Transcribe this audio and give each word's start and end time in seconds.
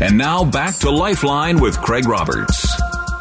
And 0.00 0.16
now 0.16 0.44
back 0.44 0.76
to 0.76 0.90
Lifeline 0.90 1.60
with 1.60 1.80
Craig 1.80 2.06
Roberts. 2.06 2.60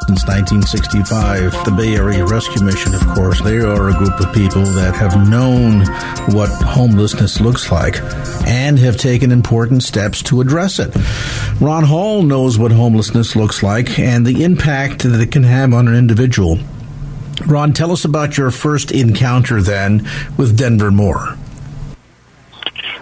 Since 0.08 0.28
1965, 0.28 1.66
the 1.66 1.72
Bay 1.72 1.96
Area 1.96 2.24
Rescue 2.24 2.64
Mission, 2.64 2.94
of 2.94 3.06
course, 3.08 3.42
they 3.42 3.58
are 3.58 3.90
a 3.90 3.98
group 3.98 4.20
of 4.20 4.32
people 4.32 4.62
that 4.62 4.96
have 4.96 5.28
known 5.28 5.82
what 6.36 6.50
homelessness 6.62 7.42
looks 7.42 7.72
like 7.72 8.00
and 8.48 8.78
have 8.78 8.96
taken 8.96 9.32
important 9.32 9.82
steps 9.82 10.22
to 10.24 10.40
address 10.40 10.78
it. 10.78 10.96
Ron 11.60 11.84
Hall 11.84 12.22
knows 12.22 12.60
what 12.60 12.72
homelessness 12.72 13.36
looks 13.36 13.64
like 13.64 13.98
and 13.98 14.26
the 14.26 14.44
impact 14.44 15.02
that 15.02 15.20
it 15.20 15.32
can 15.32 15.44
have 15.44 15.74
on 15.74 15.88
an 15.88 15.96
individual. 15.96 16.60
Ron, 17.48 17.74
tell 17.74 17.92
us 17.92 18.06
about 18.06 18.38
your 18.38 18.52
first 18.52 18.92
encounter 18.92 19.62
then 19.64 20.08
with 20.38 20.56
Denver 20.56 20.92
Moore. 20.92 21.36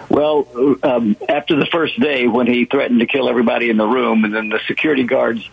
Well, 0.08 0.46
um, 0.82 1.16
after 1.28 1.56
the 1.56 1.66
first 1.66 1.98
day 1.98 2.28
when 2.28 2.46
he 2.46 2.64
threatened 2.64 3.00
to 3.00 3.06
kill 3.06 3.28
everybody 3.28 3.70
in 3.70 3.76
the 3.76 3.86
room, 3.86 4.24
and 4.24 4.34
then 4.34 4.48
the 4.48 4.60
security 4.66 5.04
guards 5.04 5.48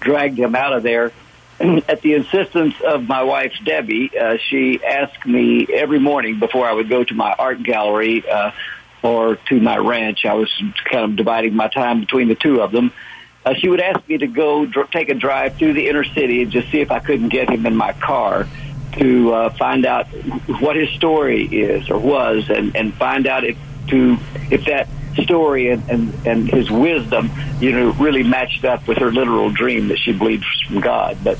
dragged 0.00 0.38
him 0.38 0.54
out 0.54 0.72
of 0.72 0.82
there, 0.82 1.12
at 1.60 2.02
the 2.02 2.14
insistence 2.14 2.74
of 2.84 3.06
my 3.06 3.22
wife 3.22 3.52
Debbie, 3.64 4.10
uh, 4.18 4.36
she 4.48 4.82
asked 4.82 5.24
me 5.24 5.66
every 5.72 6.00
morning 6.00 6.40
before 6.40 6.66
I 6.66 6.72
would 6.72 6.88
go 6.88 7.04
to 7.04 7.14
my 7.14 7.32
art 7.38 7.62
gallery 7.62 8.28
uh, 8.28 8.50
or 9.02 9.36
to 9.36 9.60
my 9.60 9.76
ranch. 9.76 10.24
I 10.24 10.34
was 10.34 10.50
kind 10.84 11.04
of 11.04 11.16
dividing 11.16 11.54
my 11.54 11.68
time 11.68 12.00
between 12.00 12.28
the 12.28 12.34
two 12.34 12.60
of 12.60 12.72
them. 12.72 12.92
Uh, 13.44 13.54
she 13.54 13.68
would 13.68 13.80
ask 13.80 14.08
me 14.08 14.18
to 14.18 14.26
go 14.26 14.66
dr- 14.66 14.90
take 14.90 15.08
a 15.08 15.14
drive 15.14 15.56
through 15.56 15.74
the 15.74 15.88
inner 15.88 16.04
city 16.04 16.42
and 16.42 16.52
just 16.52 16.70
see 16.70 16.80
if 16.80 16.90
I 16.90 16.98
couldn't 17.00 17.28
get 17.28 17.50
him 17.50 17.66
in 17.66 17.76
my 17.76 17.92
car 17.92 18.48
to 18.92 19.32
uh, 19.32 19.50
find 19.50 19.86
out 19.86 20.06
what 20.60 20.76
his 20.76 20.90
story 20.90 21.44
is 21.44 21.90
or 21.90 21.98
was, 21.98 22.50
and, 22.50 22.76
and 22.76 22.94
find 22.94 23.26
out 23.26 23.44
if 23.44 23.56
to 23.88 24.18
if 24.50 24.64
that 24.66 24.88
story 25.22 25.68
and, 25.68 25.88
and, 25.90 26.26
and 26.26 26.50
his 26.50 26.70
wisdom, 26.70 27.30
you 27.60 27.72
know, 27.72 27.92
really 27.92 28.22
matched 28.22 28.64
up 28.64 28.86
with 28.88 28.98
her 28.98 29.12
literal 29.12 29.50
dream 29.50 29.88
that 29.88 29.98
she 29.98 30.12
believes 30.12 30.46
from 30.66 30.80
God. 30.80 31.18
But 31.22 31.38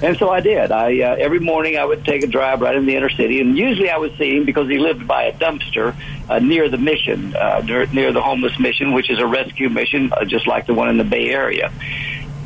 and 0.00 0.16
so 0.16 0.30
I 0.30 0.40
did. 0.40 0.70
I 0.70 1.00
uh, 1.00 1.16
every 1.18 1.40
morning 1.40 1.76
I 1.76 1.84
would 1.84 2.04
take 2.04 2.22
a 2.22 2.28
drive 2.28 2.60
right 2.60 2.76
in 2.76 2.86
the 2.86 2.94
inner 2.94 3.10
city, 3.10 3.40
and 3.40 3.58
usually 3.58 3.90
I 3.90 3.98
would 3.98 4.16
see 4.16 4.36
him 4.36 4.44
because 4.44 4.68
he 4.68 4.78
lived 4.78 5.08
by 5.08 5.24
a 5.24 5.32
dumpster 5.32 5.96
uh, 6.28 6.38
near 6.38 6.68
the 6.68 6.78
mission, 6.78 7.34
uh, 7.34 7.62
near, 7.64 7.86
near 7.86 8.12
the 8.12 8.22
homeless 8.22 8.58
mission, 8.60 8.92
which 8.92 9.10
is 9.10 9.18
a 9.18 9.26
rescue 9.26 9.68
mission, 9.68 10.12
uh, 10.12 10.24
just 10.24 10.46
like 10.46 10.66
the 10.66 10.74
one 10.74 10.88
in 10.88 10.98
the 10.98 11.04
Bay 11.04 11.28
Area. 11.30 11.72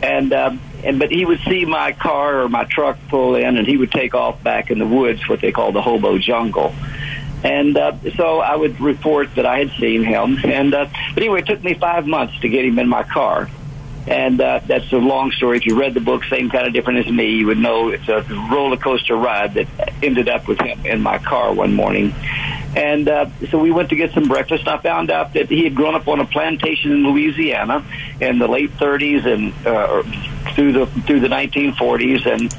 And 0.03 0.33
um, 0.33 0.61
and 0.83 0.99
but 0.99 1.11
he 1.11 1.27
would 1.27 1.41
see 1.41 1.67
my 1.67 1.93
car 1.93 2.43
or 2.43 2.49
my 2.49 2.65
truck 2.65 2.99
pull 3.09 3.37
in, 3.37 3.59
and 3.59 3.67
he 3.67 3.77
would 3.77 3.93
take 3.93 4.15
off 4.15 4.43
back 4.43 4.71
in 4.71 4.79
the 4.79 4.87
woods, 4.87 5.29
what 5.29 5.41
they 5.41 5.53
call 5.53 5.73
the 5.73 5.83
hobo 5.83 6.17
jungle. 6.17 6.75
And 7.45 7.77
uh, 7.77 7.97
so 8.17 8.39
I 8.39 8.55
would 8.55 8.81
report 8.81 9.35
that 9.35 9.47
I 9.47 9.59
had 9.59 9.71
seen 9.79 10.05
him. 10.05 10.39
And 10.45 10.75
uh, 10.75 10.87
but 11.15 11.23
anyway, 11.23 11.41
it 11.41 11.47
took 11.47 11.63
me 11.63 11.75
five 11.75 12.07
months 12.07 12.39
to 12.41 12.49
get 12.49 12.65
him 12.65 12.79
in 12.79 12.89
my 12.89 13.03
car. 13.03 13.49
And 14.07 14.41
uh, 14.41 14.61
that's 14.67 14.93
a 14.93 14.97
long 14.97 15.31
story. 15.31 15.59
If 15.59 15.67
you 15.67 15.79
read 15.79 15.95
the 15.95 16.01
book, 16.01 16.25
same 16.25 16.51
kind 16.51 16.67
of 16.67 16.73
different 16.73 17.07
as 17.07 17.13
me, 17.13 17.37
you 17.37 17.47
would 17.47 17.59
know 17.59 17.89
it's 17.91 18.09
a 18.09 18.23
roller 18.51 18.77
coaster 18.77 19.15
ride 19.15 19.55
that 19.55 19.69
ended 20.03 20.29
up 20.29 20.49
with 20.49 20.61
him 20.61 20.85
in 20.85 21.01
my 21.01 21.19
car 21.19 21.55
one 21.55 21.75
morning. 21.75 22.13
And 22.75 23.09
uh, 23.09 23.27
so 23.51 23.59
we 23.59 23.71
went 23.71 23.91
to 23.91 23.97
get 23.97 24.13
some 24.13 24.25
breakfast. 24.25 24.67
I 24.67 24.79
found 24.79 25.11
out 25.11 25.35
that 25.35 25.49
he 25.49 25.63
had 25.63 25.75
grown 25.75 25.95
up 25.95 26.09
on 26.09 26.21
a 26.21 26.25
plantation 26.25 26.91
in 26.91 27.05
Louisiana 27.05 27.85
in 28.21 28.39
the 28.39 28.49
late 28.49 28.71
30s 28.79 29.27
and 29.27 29.67
uh, 29.67 30.03
through 30.55 30.73
the 30.73 30.87
through 30.87 31.21
the 31.21 31.29
1940s, 31.29 32.27
and 32.27 32.55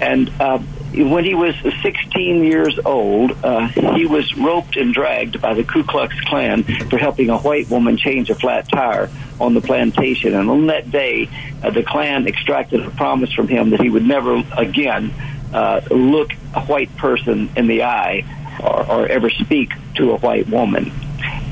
and 0.00 0.30
uh, 0.40 0.58
when 0.92 1.24
he 1.24 1.34
was 1.34 1.54
16 1.82 2.44
years 2.44 2.78
old, 2.84 3.32
uh, 3.44 3.66
he 3.68 4.06
was 4.06 4.34
roped 4.36 4.76
and 4.76 4.94
dragged 4.94 5.40
by 5.40 5.54
the 5.54 5.64
Ku 5.64 5.84
Klux 5.84 6.18
Klan 6.20 6.62
for 6.62 6.96
helping 6.96 7.28
a 7.28 7.38
white 7.38 7.68
woman 7.68 7.96
change 7.96 8.30
a 8.30 8.34
flat 8.34 8.68
tire 8.68 9.10
on 9.40 9.54
the 9.54 9.60
plantation. 9.60 10.34
And 10.34 10.48
on 10.48 10.66
that 10.68 10.90
day, 10.90 11.28
uh, 11.62 11.70
the 11.70 11.82
Klan 11.82 12.26
extracted 12.26 12.80
a 12.84 12.90
promise 12.90 13.32
from 13.32 13.48
him 13.48 13.70
that 13.70 13.80
he 13.80 13.90
would 13.90 14.06
never 14.06 14.42
again 14.56 15.12
uh, 15.52 15.80
look 15.90 16.32
a 16.54 16.60
white 16.62 16.94
person 16.96 17.50
in 17.56 17.66
the 17.66 17.82
eye 17.82 18.24
or, 18.60 18.90
or 18.90 19.06
ever 19.06 19.28
speak 19.30 19.72
to 19.96 20.12
a 20.12 20.18
white 20.18 20.48
woman. 20.48 20.92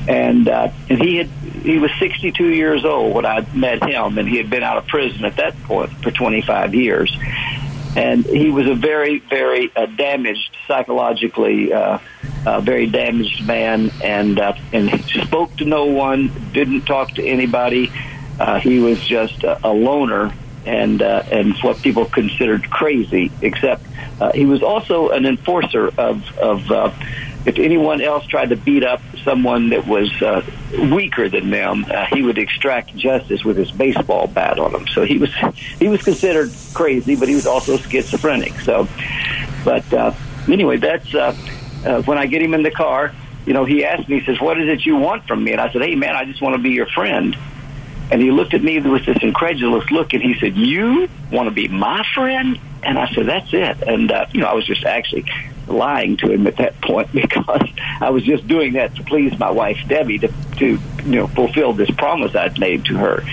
And 0.07 0.47
uh, 0.47 0.69
and 0.89 1.01
he 1.01 1.17
had 1.17 1.27
he 1.65 1.79
was 1.79 1.91
62 1.99 2.53
years 2.53 2.85
old 2.85 3.15
when 3.15 3.25
I 3.25 3.45
met 3.55 3.83
him, 3.83 4.19
and 4.19 4.27
he 4.27 4.37
had 4.37 4.51
been 4.51 4.61
out 4.61 4.77
of 4.77 4.85
prison 4.85 5.25
at 5.25 5.37
that 5.37 5.61
point 5.63 5.91
for 6.03 6.11
25 6.11 6.75
years 6.75 7.15
and 7.95 8.25
he 8.25 8.49
was 8.49 8.67
a 8.67 8.75
very, 8.75 9.19
very 9.19 9.71
uh, 9.75 9.85
damaged 9.85 10.55
psychologically, 10.67 11.71
uh, 11.71 11.99
uh, 12.45 12.59
very 12.59 12.87
damaged 12.87 13.45
man, 13.45 13.91
and 14.03 14.39
uh, 14.39 14.53
and 14.73 14.89
he 14.89 15.21
spoke 15.21 15.55
to 15.57 15.65
no 15.65 15.85
one, 15.85 16.31
didn't 16.51 16.81
talk 16.81 17.11
to 17.11 17.23
anybody. 17.25 17.91
Uh, 18.39 18.59
he 18.59 18.79
was 18.79 18.99
just 18.99 19.43
a, 19.43 19.67
a 19.67 19.71
loner, 19.71 20.33
and 20.65 21.01
uh, 21.01 21.23
and 21.31 21.55
what 21.61 21.81
people 21.81 22.05
considered 22.05 22.69
crazy. 22.69 23.31
Except 23.41 23.81
uh, 24.19 24.31
he 24.33 24.45
was 24.45 24.61
also 24.61 25.09
an 25.09 25.25
enforcer 25.25 25.87
of 25.97 26.37
of. 26.37 26.71
Uh, 26.71 26.91
if 27.45 27.59
anyone 27.59 28.01
else 28.01 28.25
tried 28.25 28.49
to 28.49 28.55
beat 28.55 28.83
up 28.83 29.01
someone 29.23 29.69
that 29.69 29.85
was 29.85 30.11
uh, 30.21 30.41
weaker 30.91 31.29
than 31.29 31.51
them, 31.51 31.85
uh, 31.89 32.05
he 32.05 32.23
would 32.23 32.37
extract 32.37 32.95
justice 32.95 33.45
with 33.45 33.55
his 33.55 33.71
baseball 33.71 34.27
bat 34.27 34.57
on 34.57 34.71
them. 34.71 34.87
So 34.87 35.03
he 35.03 35.17
was 35.17 35.33
he 35.79 35.87
was 35.87 36.01
considered 36.01 36.51
crazy, 36.73 37.15
but 37.15 37.29
he 37.29 37.35
was 37.35 37.45
also 37.45 37.77
schizophrenic. 37.77 38.59
So, 38.61 38.87
but 39.63 39.91
uh, 39.93 40.13
anyway, 40.47 40.77
that's 40.77 41.13
uh, 41.13 41.35
uh, 41.85 42.01
when 42.03 42.17
I 42.17 42.25
get 42.25 42.41
him 42.41 42.53
in 42.53 42.63
the 42.63 42.71
car. 42.71 43.13
You 43.45 43.53
know, 43.53 43.63
he 43.63 43.85
asked 43.85 44.09
me, 44.09 44.21
he 44.21 44.25
says, 44.25 44.41
"What 44.41 44.59
is 44.59 44.67
it 44.67 44.87
you 44.87 44.95
want 44.95 45.27
from 45.27 45.43
me?" 45.43 45.51
And 45.51 45.61
I 45.61 45.71
said, 45.71 45.83
"Hey, 45.83 45.93
man, 45.93 46.15
I 46.15 46.25
just 46.25 46.41
want 46.41 46.55
to 46.55 46.61
be 46.61 46.71
your 46.71 46.87
friend." 46.87 47.37
And 48.09 48.19
he 48.19 48.31
looked 48.31 48.55
at 48.55 48.63
me 48.63 48.79
with 48.79 49.05
this 49.05 49.17
incredulous 49.21 49.89
look, 49.91 50.13
and 50.13 50.23
he 50.23 50.33
said, 50.39 50.55
"You 50.57 51.07
want 51.31 51.47
to 51.47 51.53
be 51.53 51.67
my 51.67 52.03
friend?" 52.15 52.59
And 52.81 52.97
I 52.97 53.07
said, 53.13 53.27
"That's 53.27 53.53
it." 53.53 53.83
And 53.87 54.11
uh, 54.11 54.25
you 54.31 54.41
know, 54.41 54.47
I 54.47 54.55
was 54.55 54.65
just 54.65 54.83
actually 54.83 55.25
lying 55.67 56.17
to 56.17 56.31
him 56.31 56.47
at 56.47 56.57
that 56.57 56.79
point 56.81 57.11
because 57.13 57.69
I 57.99 58.09
was 58.09 58.23
just 58.23 58.47
doing 58.47 58.73
that 58.73 58.95
to 58.95 59.03
please 59.03 59.37
my 59.37 59.51
wife 59.51 59.77
Debbie 59.87 60.19
to 60.19 60.31
to 60.57 60.65
you 60.65 60.79
know 61.05 61.27
fulfill 61.27 61.73
this 61.73 61.91
promise 61.91 62.35
I'd 62.35 62.59
made 62.59 62.85
to 62.85 62.97
her. 62.97 63.23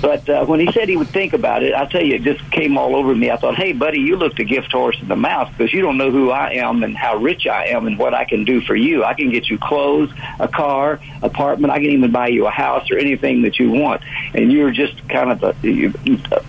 But 0.00 0.28
uh, 0.28 0.44
when 0.46 0.60
he 0.60 0.70
said 0.72 0.88
he 0.88 0.96
would 0.96 1.08
think 1.08 1.32
about 1.32 1.62
it, 1.62 1.74
I'll 1.74 1.88
tell 1.88 2.02
you, 2.02 2.14
it 2.16 2.22
just 2.22 2.48
came 2.52 2.78
all 2.78 2.94
over 2.94 3.14
me. 3.14 3.30
I 3.30 3.36
thought, 3.36 3.56
hey, 3.56 3.72
buddy, 3.72 4.00
you 4.00 4.16
looked 4.16 4.38
a 4.38 4.44
gift 4.44 4.70
horse 4.70 4.96
in 5.00 5.08
the 5.08 5.16
mouth 5.16 5.50
because 5.56 5.72
you 5.72 5.82
don't 5.82 5.96
know 5.96 6.10
who 6.10 6.30
I 6.30 6.52
am 6.52 6.84
and 6.84 6.96
how 6.96 7.16
rich 7.16 7.46
I 7.46 7.66
am 7.66 7.86
and 7.86 7.98
what 7.98 8.14
I 8.14 8.24
can 8.24 8.44
do 8.44 8.60
for 8.60 8.76
you. 8.76 9.02
I 9.02 9.14
can 9.14 9.30
get 9.30 9.50
you 9.50 9.58
clothes, 9.58 10.12
a 10.38 10.46
car, 10.46 11.00
apartment. 11.22 11.72
I 11.72 11.78
can 11.78 11.90
even 11.90 12.12
buy 12.12 12.28
you 12.28 12.46
a 12.46 12.50
house 12.50 12.90
or 12.90 12.98
anything 12.98 13.42
that 13.42 13.58
you 13.58 13.70
want. 13.70 14.02
And 14.34 14.52
you're 14.52 14.70
just 14.70 15.08
kind 15.08 15.32
of 15.32 15.42
a, 15.42 15.66
you, 15.66 15.92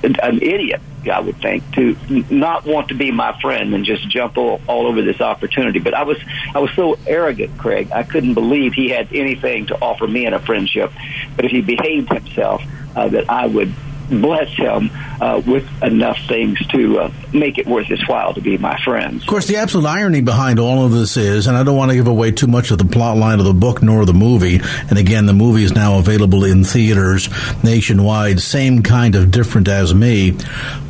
an 0.04 0.42
idiot, 0.44 0.82
I 1.12 1.20
would 1.20 1.38
think, 1.38 1.64
to 1.74 1.98
not 2.30 2.66
want 2.66 2.90
to 2.90 2.94
be 2.94 3.10
my 3.10 3.40
friend 3.42 3.74
and 3.74 3.84
just 3.84 4.08
jump 4.10 4.38
all, 4.38 4.62
all 4.68 4.86
over 4.86 5.02
this 5.02 5.22
opportunity. 5.22 5.80
But 5.80 5.96
I 5.96 6.04
was, 6.04 6.20
I 6.54 6.60
was 6.60 6.70
so 6.76 7.00
arrogant, 7.08 7.58
Craig. 7.58 7.92
I 7.92 8.04
couldn't 8.04 8.36
believe 8.36 8.74
he 8.74 8.90
had 8.90 9.12
anything 9.12 9.66
to 9.68 9.82
offer 9.82 10.08
me 10.08 10.28
in 10.28 10.34
a 10.34 10.40
friendship. 10.40 10.92
But 11.36 11.46
if 11.46 11.52
he 11.52 11.62
behaved 11.62 12.14
himself, 12.14 12.62
that 12.96 13.30
I 13.30 13.48
would 13.48 13.74
bless 14.10 14.50
him 14.56 14.92
uh, 15.22 15.42
with 15.46 15.68
enough 15.84 16.20
things 16.28 16.60
to 16.68 17.00
uh, 17.00 17.12
make 17.34 17.58
it 17.58 17.68
worth 17.68 17.88
his 17.88 18.06
while 18.08 18.34
to 18.34 18.42
be 18.42 18.58
my 18.58 18.80
friends. 18.84 19.24
Of 19.24 19.28
course, 19.28 19.48
the 19.48 19.58
absolute 19.58 19.88
irony 19.88 20.22
behind 20.22 20.60
all 20.60 20.86
of 20.86 20.92
this 20.92 21.18
is, 21.18 21.48
and 21.48 21.56
I 21.56 21.64
don't 21.64 21.78
want 21.78 21.92
to 21.92 21.98
give 21.98 22.08
away 22.08 22.32
too 22.32 22.48
much 22.48 22.72
of 22.72 22.78
the 22.78 22.86
plot 22.86 23.18
line 23.18 23.40
of 23.40 23.46
the 23.46 23.54
book 23.54 23.82
nor 23.82 24.06
the 24.06 24.14
movie, 24.14 24.60
and 24.90 24.98
again, 24.98 25.26
the 25.26 25.34
movie 25.34 25.64
is 25.64 25.74
now 25.74 26.00
available 26.00 26.44
in 26.44 26.64
theaters 26.64 27.30
nationwide, 27.64 28.40
same 28.40 28.84
kind 28.84 29.16
of 29.16 29.32
different 29.32 29.68
as 29.68 29.94
me, 29.94 30.38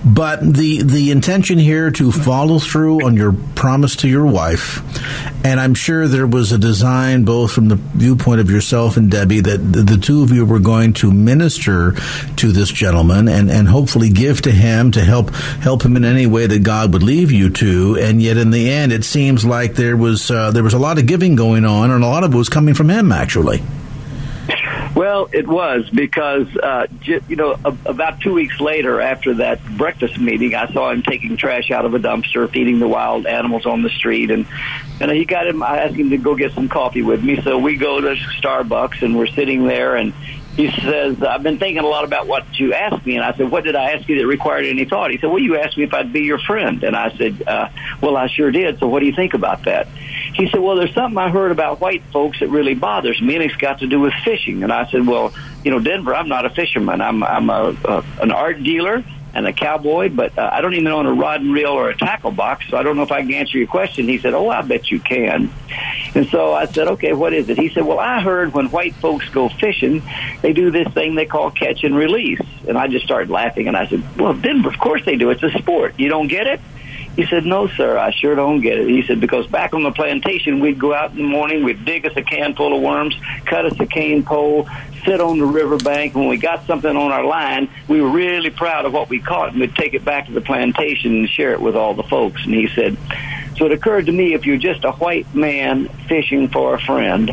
but 0.06 0.42
the, 0.42 0.82
the 0.84 1.12
intention 1.12 1.58
here 1.58 1.92
to 1.92 2.12
follow 2.12 2.60
through 2.60 3.06
on 3.06 3.16
your 3.16 3.34
promise 3.56 3.98
to 3.98 4.08
your 4.08 4.26
wife, 4.26 4.82
and 5.46 5.60
I'm 5.60 5.74
sure 5.74 6.08
there 6.08 6.28
was 6.28 6.52
a 6.52 6.58
design 6.58 7.26
both 7.26 7.52
from 7.52 7.68
the 7.68 7.76
viewpoint 7.76 8.42
of 8.42 8.50
yourself 8.50 8.98
and 8.98 9.10
Debbie 9.12 9.42
that 9.42 9.58
the 9.58 9.98
two 9.98 10.24
of 10.24 10.32
you 10.32 10.46
were 10.46 10.60
going 10.60 10.94
to 10.94 11.12
minister 11.12 11.96
to 12.38 12.52
this 12.52 12.70
gentleman 12.70 13.28
and, 13.28 13.50
and 13.50 13.68
hopefully 13.68 14.10
give 14.10 14.42
to 14.44 14.52
him 14.52 14.92
to 14.92 15.04
help 15.04 15.32
help 15.62 15.84
him 15.84 15.96
in 15.96 16.06
any 16.06 16.26
way 16.30 16.48
that 16.48 16.64
God 16.64 16.94
would 16.94 17.04
leave 17.04 17.31
you 17.31 17.50
to. 17.50 17.98
And 18.00 18.22
yet, 18.22 18.38
in 18.38 18.52
the 18.52 18.70
end, 18.70 18.92
it 18.92 19.04
seems 19.04 19.46
like 19.46 19.76
there 19.76 19.98
was 19.98 20.31
uh, 20.31 20.52
there 20.52 20.64
was 20.64 20.74
a 20.74 20.80
lot 20.80 20.98
of 20.98 21.06
giving 21.06 21.36
going 21.36 21.66
on, 21.66 21.92
and 21.92 22.04
a 22.04 22.08
lot 22.08 22.24
of 22.24 22.34
it 22.34 22.38
was 22.38 22.50
coming 22.50 22.74
from 22.74 22.90
him, 22.90 23.12
actually. 23.12 23.62
Well, 24.96 25.30
it 25.31 25.48
was 25.48 25.90
because 25.90 26.48
uh, 26.58 26.88
j- 27.00 27.22
you 27.28 27.36
know 27.36 27.56
about 27.86 28.20
two 28.22 28.34
weeks 28.34 28.60
later, 28.60 29.00
after 29.00 29.36
that 29.36 29.64
breakfast 29.78 30.20
meeting, 30.20 30.56
I 30.56 30.72
saw 30.74 30.92
him 30.92 31.04
taking 31.04 31.38
trash 31.38 31.72
out 31.72 31.86
of 31.86 31.94
a 31.94 32.00
dumpster, 32.00 32.50
feeding 32.50 32.80
the 32.80 32.88
wild 32.88 33.26
animals 33.28 33.66
on 33.66 33.81
the 33.81 33.90
street, 33.90 34.31
and 34.31 34.46
and 35.00 35.12
he 35.12 35.26
got 35.26 35.48
him. 35.48 35.62
I 35.64 35.80
asked 35.84 35.96
him 35.96 36.10
to 36.10 36.18
go 36.18 36.36
get 36.36 36.54
some 36.54 36.68
coffee 36.68 37.04
with 37.04 37.24
me, 37.24 37.42
so 37.42 37.60
we 37.60 37.76
go 37.78 38.02
to 38.02 38.16
Starbucks, 38.42 39.02
and 39.04 39.16
we're 39.16 39.28
sitting 39.28 39.68
there, 39.68 39.96
and 39.96 40.14
he 40.60 40.70
says, 40.82 41.24
I've 41.24 41.42
been 41.42 41.58
thinking 41.58 41.78
a 41.78 41.88
lot 41.88 42.04
about 42.04 42.28
what 42.28 42.60
you 42.60 42.74
asked 42.74 43.06
me. 43.06 43.16
And 43.16 43.24
I 43.24 43.32
said, 43.38 43.50
what 43.50 43.64
did 43.64 43.78
I 43.78 43.92
ask 43.92 44.10
you 44.10 44.20
that 44.20 44.28
required 44.28 44.66
any 44.66 44.84
thought? 44.84 45.10
He 45.10 45.18
said, 45.18 45.28
well, 45.28 45.40
you 45.40 45.58
asked 45.58 45.78
me 45.78 45.86
if 45.86 45.94
I'd 45.94 46.12
be 46.12 46.24
your 46.24 46.38
friend. 46.38 46.84
And 46.84 46.98
I 46.98 47.16
said, 47.16 47.42
uh, 47.48 47.70
well, 48.02 48.18
I 48.18 48.28
sure 48.28 48.52
did. 48.52 48.78
So 48.80 48.90
what 48.90 49.00
do 49.00 49.06
you 49.06 49.16
think 49.16 49.34
about 49.34 49.64
that? 49.64 49.88
He 50.34 50.50
said, 50.50 50.60
well, 50.60 50.76
there's 50.76 50.94
something 50.94 51.18
I 51.18 51.30
heard 51.30 51.54
about 51.54 51.80
white 51.80 52.04
folks 52.12 52.42
that 52.42 52.50
really 52.50 52.76
bothers 52.76 53.22
me, 53.22 53.36
and 53.36 53.44
it's 53.46 53.56
got 53.56 53.80
to 53.80 53.88
do 53.88 54.02
with 54.02 54.14
fishing. 54.26 54.64
And 54.64 54.74
I 54.74 54.86
said, 54.92 55.08
well, 55.08 55.34
you 55.64 55.72
know, 55.72 55.80
Denver, 55.80 56.14
I'm 56.14 56.28
not 56.28 56.46
a 56.46 56.50
fisherman. 56.50 57.00
I'm, 57.00 57.24
I'm 57.24 57.50
a, 57.50 57.78
a, 57.86 58.04
an 58.20 58.32
art 58.32 58.62
dealer 58.62 59.06
and 59.34 59.48
a 59.48 59.54
cowboy, 59.54 60.10
but 60.10 60.38
uh, 60.38 60.50
I 60.52 60.62
don't 60.62 60.74
even 60.74 60.88
own 60.88 61.06
a 61.06 61.14
rod 61.14 61.42
and 61.42 61.54
reel 61.54 61.72
or 61.72 61.90
a 61.90 61.96
tackle 61.96 62.31
box, 62.31 62.66
so 62.70 62.78
I 62.78 62.84
don't 62.84 62.96
know 62.96 63.04
if 63.04 63.12
I 63.12 63.22
can 63.22 63.34
answer 63.34 63.58
your 63.58 63.68
question. 63.68 64.08
He 64.08 64.18
said, 64.18 64.34
Oh, 64.34 64.50
I 64.50 64.62
bet 64.62 64.90
you 64.90 65.00
can. 65.00 65.52
And 66.16 66.28
so 66.30 66.54
I 66.54 66.66
said, 66.66 66.88
Okay, 66.88 67.14
what 67.14 67.34
is 67.34 67.50
it? 67.50 67.58
He 67.58 67.70
said, 67.70 67.86
Well, 67.86 68.00
I 68.00 68.22
heard 68.22 68.54
when 68.54 68.70
white 68.72 68.96
folks 68.96 69.30
go 69.30 69.50
fishing, 69.50 70.02
they 70.42 70.54
do 70.54 70.72
this 70.72 70.88
thing 70.94 71.16
they 71.16 71.26
call 71.26 71.52
catch 71.52 71.84
and 71.84 71.96
release. 71.96 72.42
And 72.68 72.78
I 72.78 72.88
just 72.88 73.06
started 73.06 73.30
laughing, 73.30 73.68
and 73.68 73.78
I 73.78 73.88
said, 73.88 74.04
Well, 74.18 74.34
Denver, 74.34 74.70
of 74.70 74.80
course 74.80 75.06
they 75.06 75.16
do. 75.16 75.30
It's 75.30 75.44
a 75.44 75.52
sport. 75.52 75.96
You 76.00 76.10
don't 76.10 76.28
get 76.28 76.48
it? 76.48 76.60
He 77.16 77.26
said, 77.26 77.46
No, 77.46 77.68
sir, 77.68 77.98
I 77.98 78.12
sure 78.12 78.34
don't 78.34 78.62
get 78.62 78.80
it. 78.80 78.88
He 78.88 79.04
said, 79.04 79.20
Because 79.20 79.46
back 79.48 79.74
on 79.74 79.84
the 79.84 79.92
plantation, 79.92 80.62
we'd 80.62 80.80
go 80.80 80.94
out 80.94 81.12
in 81.12 81.18
the 81.18 81.24
morning, 81.24 81.64
we'd 81.64 81.84
dig 81.84 82.06
us 82.06 82.14
a 82.16 82.22
can 82.22 82.56
full 82.56 82.74
of 82.74 82.81
worms, 82.81 83.14
cut 83.46 83.66
us 83.66 83.80
a 83.80 83.86
cane 83.86 84.24
pole, 84.24 84.70
sit 85.06 85.22
on 85.22 85.40
the 85.40 85.46
riverbank. 85.46 86.16
When 86.16 86.28
we 86.28 86.38
got 86.38 86.66
something 86.66 86.96
on 86.96 87.12
our 87.12 87.24
line, 87.24 87.69
we 87.88 88.01
were 88.01 88.10
really 88.10 88.50
proud 88.50 88.86
of 88.86 88.94
what 88.94 89.10
we 89.10 89.19
caught, 89.19 89.51
and 89.51 89.60
we'd 89.60 89.75
take 89.75 89.94
it 89.94 90.06
back 90.06 90.28
to 90.28 90.31
the 90.31 90.42
plantation 90.42 91.16
and 91.16 91.30
share 91.30 91.54
it 91.54 91.62
with 91.62 91.75
all 91.75 91.94
the 91.94 92.04
folks. 92.04 92.44
And 92.46 92.54
he 92.54 92.68
said, 92.69 92.98
So 93.57 93.66
it 93.66 93.72
occurred 93.72 94.07
to 94.07 94.12
me 94.12 94.34
if 94.34 94.46
you're 94.46 94.57
just 94.57 94.84
a 94.84 94.92
white 94.92 95.34
man 95.34 95.88
fishing 96.07 96.50
for 96.50 96.75
a 96.75 96.81
friend, 96.81 97.31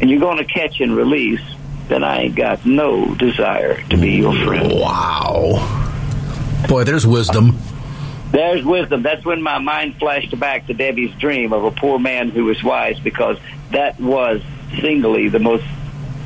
and 0.00 0.10
you're 0.10 0.20
going 0.20 0.38
to 0.38 0.44
catch 0.44 0.80
and 0.80 0.96
release, 0.96 1.42
then 1.88 2.04
I 2.04 2.22
ain't 2.22 2.34
got 2.34 2.64
no 2.64 3.14
desire 3.14 3.82
to 3.88 3.96
be 3.96 4.12
your 4.12 4.34
friend. 4.44 4.72
Wow. 4.72 5.82
Boy, 6.68 6.84
there's 6.84 7.06
wisdom. 7.06 7.58
There's 8.30 8.64
wisdom. 8.64 9.02
That's 9.02 9.24
when 9.26 9.42
my 9.42 9.58
mind 9.58 9.96
flashed 9.96 10.38
back 10.38 10.66
to 10.68 10.74
Debbie's 10.74 11.14
dream 11.16 11.52
of 11.52 11.64
a 11.64 11.70
poor 11.70 11.98
man 11.98 12.30
who 12.30 12.46
was 12.46 12.62
wise 12.64 12.98
because 12.98 13.36
that 13.72 14.00
was 14.00 14.40
singly 14.80 15.28
the 15.28 15.38
most 15.38 15.64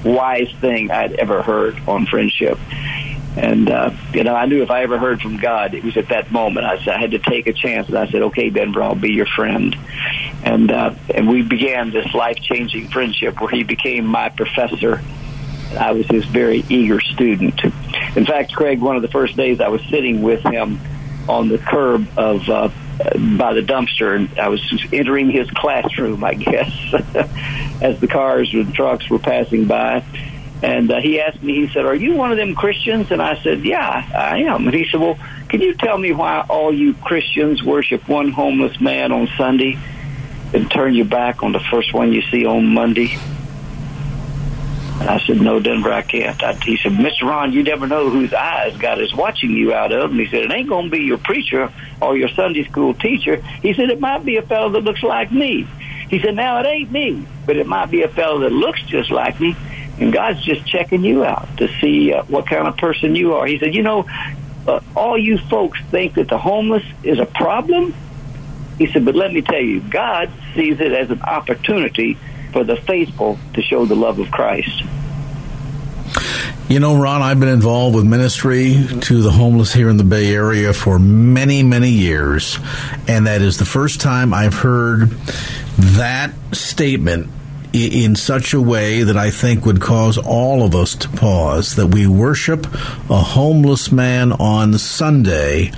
wise 0.07 0.51
thing 0.61 0.91
I'd 0.91 1.15
ever 1.15 1.43
heard 1.43 1.79
on 1.89 2.07
friendship. 2.07 2.59
And, 3.37 3.69
uh, 3.69 3.91
you 4.15 4.25
know, 4.25 4.35
I 4.35 4.47
knew 4.47 4.63
if 4.63 4.71
I 4.71 4.83
ever 4.83 4.99
heard 4.99 5.21
from 5.21 5.37
God, 5.37 5.75
it 5.75 5.85
was 5.85 5.97
at 5.99 6.09
that 6.09 6.33
moment. 6.33 6.65
I, 6.65 6.79
said, 6.79 6.95
I 6.95 7.01
had 7.01 7.11
to 7.11 7.19
take 7.19 7.47
a 7.47 7.53
chance. 7.53 7.89
And 7.89 7.99
I 7.99 8.11
said, 8.11 8.23
okay, 8.23 8.49
Denver, 8.49 8.83
I'll 8.83 8.95
be 8.95 9.13
your 9.13 9.27
friend. 9.27 9.77
And, 10.43 10.73
uh, 10.73 10.95
and 11.15 11.29
we 11.29 11.43
began 11.43 11.91
this 11.91 12.15
life 12.15 12.37
changing 12.37 12.89
friendship 12.89 13.39
where 13.39 13.51
he 13.51 13.63
became 13.63 14.07
my 14.07 14.31
professor. 14.31 15.03
I 15.79 15.93
was 15.93 16.07
his 16.07 16.25
very 16.25 16.65
eager 16.71 17.01
student. 17.01 17.63
In 18.17 18.25
fact, 18.25 18.55
Craig, 18.55 18.81
one 18.81 18.97
of 18.97 19.03
the 19.03 19.09
first 19.09 19.37
days 19.37 19.61
I 19.61 19.69
was 19.69 19.83
sitting 19.91 20.23
with 20.23 20.43
him 20.43 20.81
on 21.29 21.49
the 21.49 21.59
curb 21.59 22.09
of 22.17 22.49
uh, 22.49 22.69
by 22.99 23.53
the 23.53 23.61
dumpster, 23.61 24.17
and 24.17 24.39
I 24.39 24.49
was 24.49 24.63
entering 24.93 25.31
his 25.31 25.51
classroom, 25.51 26.25
I 26.25 26.35
guess, 26.35 26.71
as 27.81 28.01
the 28.01 28.07
cars 28.07 28.53
and 28.53 28.75
trucks 28.75 29.09
were 29.11 29.19
passing 29.19 29.67
by. 29.67 30.05
And 30.63 30.91
uh, 30.91 31.01
he 31.01 31.21
asked 31.21 31.43
me, 31.43 31.67
he 31.67 31.73
said, 31.73 31.85
"Are 31.85 31.95
you 31.95 32.15
one 32.15 32.33
of 32.33 32.39
them 32.39 32.55
Christians?" 32.55 33.11
And 33.11 33.21
I 33.21 33.39
said, 33.43 33.65
"Yeah, 33.65 33.81
I 34.15 34.39
am." 34.45 34.67
And 34.67 34.75
he 34.75 34.89
said, 34.91 35.01
"Well, 35.01 35.19
can 35.49 35.61
you 35.61 35.75
tell 35.75 35.99
me 35.99 36.13
why 36.13 36.41
all 36.49 36.73
you 36.73 36.95
Christians 36.95 37.63
worship 37.63 38.09
one 38.09 38.33
homeless 38.33 38.81
man 38.81 39.13
on 39.13 39.29
Sunday 39.37 39.79
and 40.55 40.71
turn 40.71 40.95
your 40.95 41.07
back 41.07 41.43
on 41.43 41.53
the 41.53 41.61
first 41.61 41.93
one 41.93 42.13
you 42.13 42.23
see 42.23 42.47
on 42.47 42.67
Monday?" 42.67 43.19
And 44.99 45.11
I 45.11 45.19
said, 45.27 45.43
no, 45.43 45.61
Denver, 45.61 45.93
I 45.93 46.01
can't. 46.01 46.43
I, 46.43 46.55
he 46.55 46.79
said, 46.79 46.93
Mr. 46.93 47.25
Ron, 47.25 47.53
you 47.53 47.63
never 47.63 47.87
know 47.87 48.09
whose 48.09 48.33
eyes 48.33 48.79
God 48.79 48.99
is 48.99 49.15
watching 49.15 49.51
you 49.51 49.75
out 49.75 49.93
of. 49.93 50.11
And 50.11 50.19
he 50.19 50.27
said, 50.27 50.45
it 50.45 50.53
ain't 50.53 50.71
going 50.71 50.87
to 50.87 50.91
be 50.91 51.05
your 51.05 51.19
preacher 51.19 51.71
or 52.01 52.17
your 52.17 52.31
Sunday 52.31 52.65
school 52.65 52.95
teacher. 52.95 53.37
He 53.61 53.75
said, 53.75 53.91
it 53.91 54.01
might 54.01 54.25
be 54.25 54.39
a 54.39 54.43
fellow 54.43 54.71
that 54.71 54.85
looks 54.85 55.03
like 55.03 55.31
me. 55.31 55.69
He 56.09 56.21
said, 56.21 56.35
now 56.35 56.61
it 56.61 56.67
ain't 56.67 56.91
me, 56.91 57.27
but 57.47 57.57
it 57.57 57.67
might 57.67 57.91
be 57.91 58.03
a 58.03 58.09
fellow 58.09 58.41
that 58.41 58.53
looks 58.53 58.83
just 58.85 59.11
like 59.11 59.41
me. 59.41 59.57
And 59.99 60.13
God's 60.13 60.43
just 60.45 60.67
checking 60.67 61.03
you 61.05 61.25
out 61.25 61.49
to 61.59 61.69
see 61.81 62.13
uh, 62.13 62.23
what 62.25 62.47
kind 62.47 62.69
of 62.69 62.77
person 62.77 63.15
you 63.15 63.35
are. 63.35 63.47
He 63.47 63.59
said, 63.59 63.75
you 63.75 63.83
know, 63.83 64.07
uh, 64.67 64.81
all 64.95 65.19
you 65.19 65.39
folks 65.39 65.81
think 65.91 66.15
that 66.15 66.29
the 66.29 66.39
homeless 66.39 66.85
is 67.03 67.19
a 67.19 67.27
problem. 67.27 67.95
He 68.79 68.93
said, 68.93 69.05
but 69.05 69.15
let 69.15 69.33
me 69.33 69.41
tell 69.41 69.61
you, 69.61 69.81
God 69.81 70.31
sees 70.55 70.81
it 70.81 70.93
as 70.93 71.11
an 71.11 71.23
opportunity 71.23 72.19
for 72.53 72.63
the 72.63 72.77
faithful 72.77 73.39
to 73.55 73.63
show 73.63 73.87
the 73.87 73.97
love 73.97 74.19
of 74.19 74.31
Christ. 74.31 74.85
You 76.69 76.81
know, 76.81 76.97
Ron, 77.01 77.23
I've 77.23 77.39
been 77.39 77.49
involved 77.49 77.95
with 77.95 78.05
ministry 78.05 78.89
to 79.03 79.23
the 79.23 79.31
homeless 79.31 79.73
here 79.73 79.89
in 79.89 79.99
the 79.99 80.05
Bay 80.05 80.35
Area 80.35 80.73
for 80.73 80.99
many, 80.99 81.63
many 81.63 81.91
years. 81.91 82.59
And 83.07 83.29
that 83.29 83.41
is 83.41 83.59
the 83.59 83.65
first 83.65 84.01
time 84.01 84.35
I've 84.35 84.55
heard 84.55 85.11
that 85.79 86.33
statement 86.51 87.29
in 87.73 88.17
such 88.17 88.53
a 88.53 88.61
way 88.61 89.05
that 89.05 89.17
I 89.17 89.31
think 89.31 89.65
would 89.65 89.81
cause 89.81 90.19
all 90.19 90.65
of 90.65 90.75
us 90.75 90.97
to 90.97 91.09
pause 91.09 91.77
that 91.77 91.87
we 91.87 92.09
worship 92.09 92.67
a 93.09 93.21
homeless 93.21 93.93
man 93.93 94.33
on 94.33 94.77
Sunday 94.77 95.71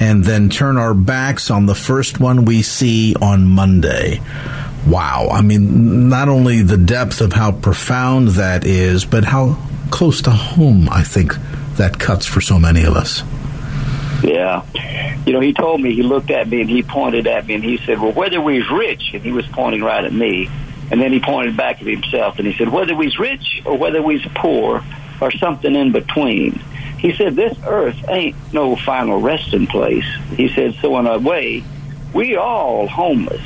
and 0.00 0.24
then 0.24 0.48
turn 0.48 0.78
our 0.78 0.94
backs 0.94 1.50
on 1.50 1.66
the 1.66 1.74
first 1.74 2.18
one 2.18 2.46
we 2.46 2.62
see 2.62 3.14
on 3.20 3.46
Monday 3.46 4.22
wow. 4.86 5.28
I 5.30 5.42
mean, 5.42 6.08
not 6.08 6.30
only 6.30 6.62
the 6.62 6.78
depth 6.78 7.20
of 7.20 7.34
how 7.34 7.52
profound 7.52 8.28
that 8.28 8.64
is, 8.64 9.04
but 9.04 9.24
how 9.24 9.58
close 9.90 10.22
to 10.22 10.30
home 10.30 10.88
I 10.90 11.02
think 11.02 11.34
that 11.76 11.98
cuts 11.98 12.26
for 12.26 12.40
so 12.40 12.58
many 12.58 12.84
of 12.84 12.96
us. 12.96 13.22
Yeah. 14.22 14.64
You 15.26 15.32
know, 15.32 15.40
he 15.40 15.52
told 15.52 15.80
me, 15.80 15.94
he 15.94 16.02
looked 16.02 16.30
at 16.30 16.48
me 16.48 16.60
and 16.60 16.68
he 16.68 16.82
pointed 16.82 17.26
at 17.26 17.46
me 17.46 17.54
and 17.54 17.64
he 17.64 17.78
said, 17.78 18.00
well, 18.00 18.12
whether 18.12 18.40
we's 18.40 18.68
rich, 18.70 19.10
and 19.14 19.22
he 19.22 19.32
was 19.32 19.46
pointing 19.46 19.82
right 19.82 20.04
at 20.04 20.12
me, 20.12 20.50
and 20.90 21.00
then 21.00 21.12
he 21.12 21.20
pointed 21.20 21.56
back 21.56 21.80
at 21.80 21.86
himself 21.86 22.38
and 22.38 22.46
he 22.46 22.54
said, 22.54 22.68
whether 22.68 22.94
we's 22.94 23.18
rich 23.18 23.62
or 23.64 23.78
whether 23.78 24.02
we's 24.02 24.26
poor 24.34 24.84
or 25.20 25.30
something 25.32 25.74
in 25.74 25.92
between. 25.92 26.52
He 26.98 27.14
said, 27.14 27.34
this 27.34 27.56
earth 27.66 27.96
ain't 28.08 28.36
no 28.52 28.76
final 28.76 29.20
resting 29.20 29.66
place. 29.66 30.04
He 30.36 30.48
said, 30.48 30.74
so 30.82 30.98
in 30.98 31.06
a 31.06 31.18
way, 31.18 31.64
we 32.12 32.36
all 32.36 32.88
homeless 32.88 33.42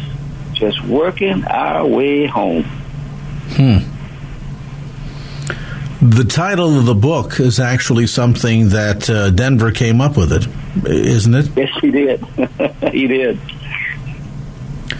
just 0.54 0.82
working 0.84 1.44
our 1.44 1.86
way 1.86 2.26
home. 2.26 2.64
Hmm. 3.50 3.78
The 6.04 6.24
title 6.24 6.78
of 6.78 6.84
the 6.84 6.94
book 6.94 7.40
is 7.40 7.58
actually 7.58 8.08
something 8.08 8.68
that 8.68 9.08
uh, 9.08 9.30
Denver 9.30 9.72
came 9.72 10.02
up 10.02 10.18
with 10.18 10.34
it, 10.34 10.46
isn't 10.86 11.34
it? 11.34 11.48
Yes, 11.56 11.70
he 11.80 11.90
did. 11.90 12.20
he 12.92 13.06
did. 13.06 13.38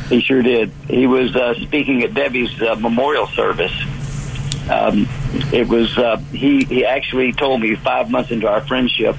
He 0.08 0.22
sure 0.22 0.40
did. 0.40 0.70
He 0.88 1.06
was 1.06 1.36
uh, 1.36 1.52
speaking 1.60 2.02
at 2.04 2.14
Debbie's 2.14 2.58
uh, 2.62 2.76
memorial 2.76 3.26
service. 3.26 3.78
Um, 4.70 5.06
it 5.52 5.68
was 5.68 5.94
uh, 5.98 6.16
he. 6.32 6.64
He 6.64 6.86
actually 6.86 7.34
told 7.34 7.60
me 7.60 7.74
five 7.74 8.10
months 8.10 8.30
into 8.30 8.48
our 8.48 8.62
friendship 8.62 9.14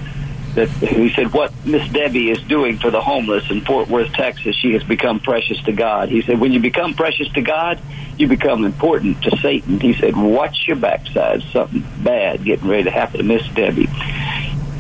that 0.56 0.70
he 0.70 1.10
said 1.14 1.32
what 1.34 1.54
Miss 1.66 1.88
Debbie 1.90 2.32
is 2.32 2.42
doing 2.44 2.78
for 2.78 2.90
the 2.90 3.02
homeless 3.02 3.50
in 3.52 3.62
Fort 3.62 3.90
Worth, 3.90 4.12
Texas. 4.14 4.56
She 4.56 4.74
has 4.74 4.84
become 4.84 5.20
precious 5.20 5.62
to 5.64 5.74
God. 5.74 6.10
He 6.10 6.22
said, 6.22 6.40
when 6.40 6.52
you 6.52 6.60
become 6.60 6.94
precious 6.94 7.28
to 7.34 7.42
God, 7.42 7.80
you 8.18 8.28
become 8.28 8.66
important 8.66 9.22
to 9.24 9.38
Satan. 9.38 9.80
He 9.80 9.94
said, 9.94 10.16
watch 10.16 10.68
your 10.68 10.78
backside. 10.78 11.44
Something 11.52 11.86
bad 12.04 12.44
getting 12.44 12.68
ready 12.68 12.84
to 12.84 12.92
happen 12.92 13.18
to 13.18 13.24
Miss 13.24 13.48
Debbie. 13.50 13.90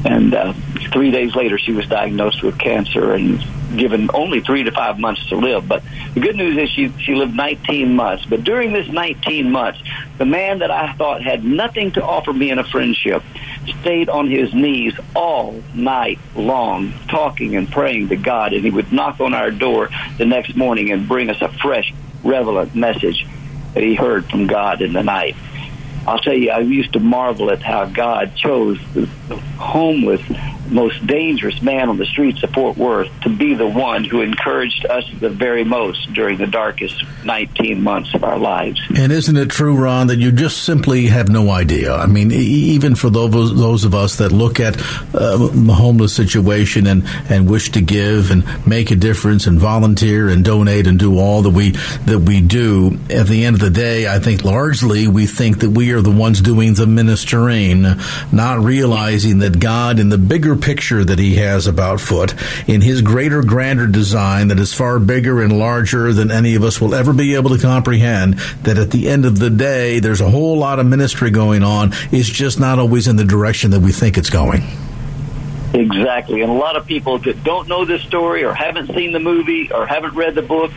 And 0.05 0.33
uh, 0.33 0.53
three 0.93 1.11
days 1.11 1.35
later, 1.35 1.57
she 1.57 1.71
was 1.71 1.87
diagnosed 1.87 2.43
with 2.43 2.57
cancer 2.59 3.13
and 3.13 3.43
given 3.75 4.09
only 4.13 4.39
three 4.39 4.63
to 4.63 4.71
five 4.71 4.99
months 4.99 5.27
to 5.29 5.35
live. 5.35 5.67
But 5.67 5.83
the 6.13 6.19
good 6.19 6.35
news 6.35 6.57
is 6.57 6.69
she 6.69 6.93
she 6.99 7.15
lived 7.15 7.35
19 7.35 7.95
months. 7.95 8.25
But 8.25 8.43
during 8.43 8.71
this 8.71 8.87
19 8.87 9.51
months, 9.51 9.79
the 10.19 10.25
man 10.25 10.59
that 10.59 10.69
I 10.69 10.93
thought 10.93 11.23
had 11.23 11.43
nothing 11.43 11.91
to 11.93 12.03
offer 12.03 12.31
me 12.31 12.51
in 12.51 12.59
a 12.59 12.63
friendship 12.63 13.23
stayed 13.81 14.09
on 14.09 14.29
his 14.29 14.53
knees 14.53 14.93
all 15.15 15.63
night 15.73 16.19
long, 16.35 16.93
talking 17.09 17.55
and 17.55 17.71
praying 17.71 18.09
to 18.09 18.15
God. 18.15 18.53
And 18.53 18.63
he 18.63 18.71
would 18.71 18.91
knock 18.91 19.19
on 19.19 19.33
our 19.33 19.51
door 19.51 19.89
the 20.17 20.25
next 20.25 20.55
morning 20.55 20.91
and 20.91 21.07
bring 21.07 21.29
us 21.29 21.41
a 21.41 21.49
fresh, 21.49 21.93
relevant 22.23 22.75
message 22.75 23.25
that 23.73 23.83
he 23.83 23.95
heard 23.95 24.25
from 24.29 24.47
God 24.47 24.81
in 24.81 24.93
the 24.93 25.03
night. 25.03 25.35
I'll 26.07 26.19
tell 26.19 26.37
you, 26.37 26.51
I 26.51 26.59
used 26.59 26.93
to 26.93 26.99
marvel 26.99 27.49
at 27.51 27.63
how 27.63 27.85
God 27.85 28.35
chose 28.35 28.79
the 28.93 29.07
homeless, 29.57 30.21
most 30.69 31.05
dangerous 31.05 31.61
man 31.61 31.89
on 31.89 31.97
the 31.97 32.05
streets 32.05 32.43
of 32.43 32.51
Fort 32.51 32.77
Worth 32.77 33.09
to 33.21 33.29
be 33.29 33.53
the 33.53 33.67
one 33.67 34.03
who 34.03 34.21
encouraged 34.21 34.85
us 34.85 35.03
the 35.19 35.29
very 35.29 35.63
most 35.63 36.13
during 36.13 36.37
the 36.37 36.47
darkest 36.47 37.03
19 37.23 37.81
months 37.81 38.13
of 38.13 38.23
our 38.23 38.37
lives. 38.37 38.81
And 38.95 39.11
isn't 39.11 39.37
it 39.37 39.49
true, 39.49 39.75
Ron, 39.75 40.07
that 40.07 40.17
you 40.17 40.31
just 40.31 40.63
simply 40.63 41.07
have 41.07 41.29
no 41.29 41.49
idea? 41.49 41.93
I 41.93 42.05
mean, 42.07 42.31
even 42.31 42.95
for 42.95 43.09
those 43.09 43.55
those 43.55 43.83
of 43.83 43.95
us 43.95 44.17
that 44.17 44.31
look 44.31 44.59
at 44.59 44.77
uh, 45.13 45.37
the 45.37 45.75
homeless 45.75 46.13
situation 46.13 46.87
and 46.87 47.03
and 47.29 47.49
wish 47.49 47.71
to 47.71 47.81
give 47.81 48.31
and 48.31 48.43
make 48.65 48.91
a 48.91 48.95
difference 48.95 49.47
and 49.47 49.59
volunteer 49.59 50.29
and 50.29 50.43
donate 50.43 50.87
and 50.87 50.99
do 50.99 51.19
all 51.19 51.41
that 51.43 51.51
we 51.51 51.71
that 52.05 52.19
we 52.19 52.41
do, 52.41 52.99
at 53.09 53.27
the 53.27 53.45
end 53.45 53.55
of 53.55 53.61
the 53.61 53.69
day, 53.69 54.07
I 54.07 54.19
think 54.19 54.43
largely 54.43 55.07
we 55.07 55.25
think 55.25 55.59
that 55.59 55.69
we 55.69 55.91
are 55.91 56.01
the 56.01 56.11
ones 56.11 56.41
doing 56.41 56.73
the 56.73 56.87
ministering, 56.87 57.85
not 58.31 58.59
realizing 58.59 59.39
that 59.39 59.59
God, 59.59 59.99
in 59.99 60.09
the 60.09 60.17
bigger 60.17 60.54
picture 60.55 61.03
that 61.03 61.19
He 61.19 61.35
has 61.35 61.67
about 61.67 61.99
foot, 61.99 62.33
in 62.67 62.81
His 62.81 63.01
greater, 63.01 63.41
grander 63.43 63.87
design 63.87 64.47
that 64.49 64.59
is 64.59 64.73
far 64.73 64.99
bigger 64.99 65.41
and 65.41 65.57
larger 65.57 66.13
than 66.13 66.31
any 66.31 66.55
of 66.55 66.63
us 66.63 66.79
will 66.79 66.95
ever 66.95 67.13
be 67.13 67.35
able 67.35 67.49
to 67.51 67.61
comprehend, 67.61 68.35
that 68.63 68.77
at 68.77 68.91
the 68.91 69.07
end 69.07 69.25
of 69.25 69.39
the 69.39 69.49
day, 69.49 69.99
there's 69.99 70.21
a 70.21 70.29
whole 70.29 70.57
lot 70.57 70.79
of 70.79 70.85
ministry 70.85 71.29
going 71.29 71.63
on. 71.63 71.91
It's 72.11 72.29
just 72.29 72.59
not 72.59 72.79
always 72.79 73.07
in 73.07 73.15
the 73.15 73.25
direction 73.25 73.71
that 73.71 73.81
we 73.81 73.91
think 73.91 74.17
it's 74.17 74.29
going. 74.29 74.63
Exactly. 75.73 76.41
And 76.41 76.49
a 76.49 76.55
lot 76.55 76.77
of 76.77 76.85
people 76.85 77.17
that 77.19 77.43
don't 77.43 77.67
know 77.67 77.85
this 77.85 78.01
story 78.03 78.43
or 78.43 78.53
haven't 78.53 78.93
seen 78.95 79.11
the 79.11 79.19
movie 79.19 79.71
or 79.71 79.85
haven't 79.85 80.15
read 80.15 80.35
the 80.35 80.41
book 80.41 80.71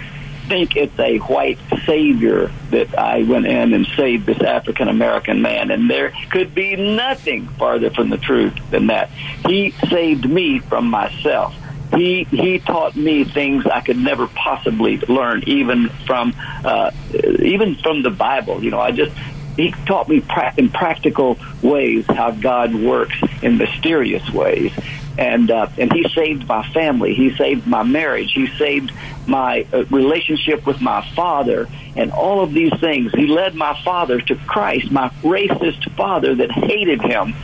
think 0.49 0.77
it's 0.77 0.99
a 0.99 1.19
white 1.19 1.59
savior 1.87 2.51
that 2.71 2.99
I 2.99 3.23
went 3.23 3.47
in 3.47 3.75
and 3.75 3.87
saved 3.97 4.27
this 4.27 4.41
African 4.41 4.89
American 4.89 5.43
man. 5.43 5.71
And 5.71 5.91
there 5.91 6.13
could 6.31 6.55
be 6.55 6.77
nothing 6.77 7.49
farther 7.49 7.91
from 7.91 8.11
the 8.11 8.19
truth 8.19 8.55
than 8.71 8.89
that. 8.89 9.11
He 9.47 9.73
saved 9.89 10.29
me 10.29 10.59
from 10.59 10.89
myself. 10.89 11.55
He 11.95 12.25
he 12.25 12.59
taught 12.59 12.97
me 12.97 13.25
things 13.25 13.67
I 13.67 13.81
could 13.81 13.97
never 13.97 14.27
possibly 14.27 14.99
learn, 14.99 15.45
even 15.47 15.89
from 16.07 16.35
uh, 16.65 16.91
even 17.13 17.77
from 17.77 18.03
the 18.03 18.11
Bible. 18.11 18.63
You 18.63 18.71
know, 18.71 18.81
I 18.81 18.91
just 18.91 19.17
he 19.57 19.73
taught 19.87 20.09
me 20.09 20.21
pra- 20.21 20.55
in 20.57 20.69
practical 20.69 21.39
ways 21.63 22.05
how 22.07 22.31
God 22.31 22.75
works 22.75 23.17
in 23.43 23.59
mysterious 23.59 24.29
ways 24.31 24.73
and 25.19 25.51
uh, 25.51 25.67
and 25.77 25.93
he 25.93 26.09
saved 26.15 26.47
my 26.47 26.67
family. 26.73 27.13
He 27.13 27.35
saved 27.35 27.67
my 27.67 27.83
marriage. 27.83 28.33
He 28.33 28.47
saved 28.57 28.93
my 29.27 29.67
uh, 29.73 29.85
relationship 29.87 30.65
with 30.65 30.81
my 30.81 31.07
father, 31.15 31.69
and 31.97 32.13
all 32.13 32.41
of 32.41 32.53
these 32.53 32.73
things. 32.79 33.13
He 33.13 33.27
led 33.27 33.57
my 33.57 33.79
father 33.83 34.21
to 34.21 34.37
Christ, 34.37 34.93
my 34.93 35.09
racist 35.23 35.91
father 35.97 36.37
that 36.37 36.53
hated 36.53 37.03
him. 37.03 37.35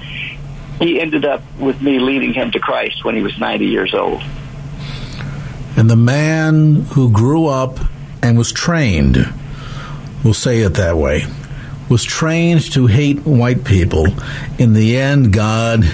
He 0.78 1.00
ended 1.00 1.24
up 1.24 1.42
with 1.58 1.82
me 1.82 1.98
leading 1.98 2.32
him 2.32 2.52
to 2.52 2.60
Christ 2.60 3.04
when 3.04 3.16
he 3.16 3.22
was 3.22 3.38
90 3.38 3.66
years 3.66 3.94
old. 3.94 4.22
And 5.76 5.90
the 5.90 5.96
man 5.96 6.82
who 6.92 7.10
grew 7.10 7.46
up 7.46 7.78
and 8.22 8.38
was 8.38 8.52
trained, 8.52 9.16
we'll 10.22 10.34
say 10.34 10.60
it 10.60 10.74
that 10.74 10.96
way, 10.96 11.26
was 11.88 12.04
trained 12.04 12.72
to 12.72 12.86
hate 12.86 13.20
white 13.20 13.64
people. 13.64 14.06
In 14.58 14.72
the 14.72 14.96
end, 14.96 15.32
God 15.32 15.84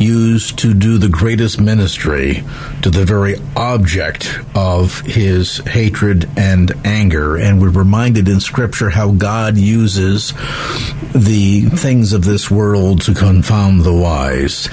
used 0.00 0.58
to 0.60 0.72
do 0.72 0.98
the 0.98 1.08
greatest 1.08 1.60
ministry 1.60 2.42
to 2.82 2.90
the 2.90 3.04
very 3.04 3.36
object 3.54 4.38
of 4.54 5.00
his 5.02 5.58
hatred 5.58 6.28
and 6.36 6.72
anger. 6.86 7.36
And 7.36 7.60
we're 7.60 7.70
reminded 7.70 8.28
in 8.28 8.40
Scripture 8.40 8.90
how 8.90 9.12
God 9.12 9.56
uses 9.56 10.32
the 11.14 11.66
things 11.70 12.12
of 12.12 12.24
this 12.24 12.50
world 12.50 13.02
to 13.02 13.14
confound 13.14 13.82
the 13.82 13.92
wise. 13.92 14.68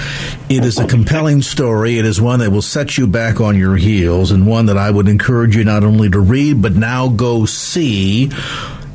It 0.50 0.64
is 0.64 0.80
a 0.80 0.88
compelling 0.88 1.42
story. 1.42 2.00
It 2.00 2.06
is 2.06 2.22
one 2.22 2.40
that 2.40 2.52
will 2.52 2.62
set 2.62 2.98
you 2.98 3.06
back 3.06 3.42
on 3.42 3.58
your 3.58 3.76
heels 3.76 4.32
and 4.32 4.48
one 4.48 4.68
that 4.68 4.78
I 4.78 4.90
would 4.90 5.10
encourage 5.10 5.56
you 5.56 5.66
not 5.66 5.84
only 5.84 6.10
to 6.10 6.20
read, 6.20 6.62
but 6.62 6.74
now 6.74 7.10
go 7.10 7.46
see 7.46 8.32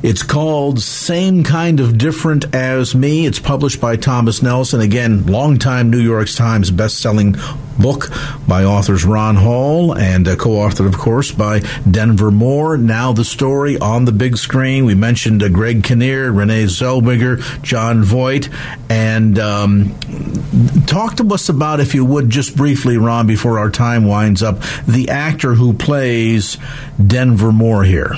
it's 0.03 0.21
called 0.21 0.81
Same 0.81 1.45
Kind 1.45 1.79
of 1.79 1.97
Different 1.97 2.53
as 2.53 2.93
Me. 2.93 3.25
It's 3.25 3.39
published 3.39 3.79
by 3.79 3.95
Thomas 3.95 4.43
Nelson. 4.43 4.81
Again, 4.81 5.25
longtime 5.25 5.89
New 5.89 6.01
York 6.01 6.27
Times 6.29 6.71
best-selling 6.71 7.37
book 7.79 8.11
by 8.45 8.65
authors 8.65 9.05
Ron 9.05 9.37
Hall 9.37 9.97
and 9.97 10.27
uh, 10.27 10.35
co-authored, 10.35 10.87
of 10.87 10.97
course, 10.97 11.31
by 11.31 11.61
Denver 11.89 12.31
Moore. 12.31 12.77
Now 12.77 13.13
the 13.13 13.23
story 13.23 13.79
on 13.79 14.03
the 14.03 14.11
big 14.11 14.35
screen. 14.35 14.85
We 14.85 14.93
mentioned 14.93 15.41
uh, 15.41 15.47
Greg 15.47 15.85
Kinnear, 15.85 16.33
Renee 16.33 16.65
Zellweger, 16.65 17.61
Jon 17.63 18.03
Voight, 18.03 18.49
and 18.89 19.39
um, 19.39 19.97
talk 20.85 21.15
to 21.15 21.33
us 21.33 21.47
about, 21.47 21.79
if 21.79 21.95
you 21.95 22.03
would, 22.03 22.29
just 22.29 22.57
briefly, 22.57 22.97
Ron, 22.97 23.25
before 23.25 23.57
our 23.57 23.71
time 23.71 24.05
winds 24.05 24.43
up, 24.43 24.59
the 24.85 25.07
actor 25.09 25.53
who 25.53 25.73
plays 25.73 26.57
Denver 27.07 27.53
Moore 27.53 27.85
here. 27.85 28.17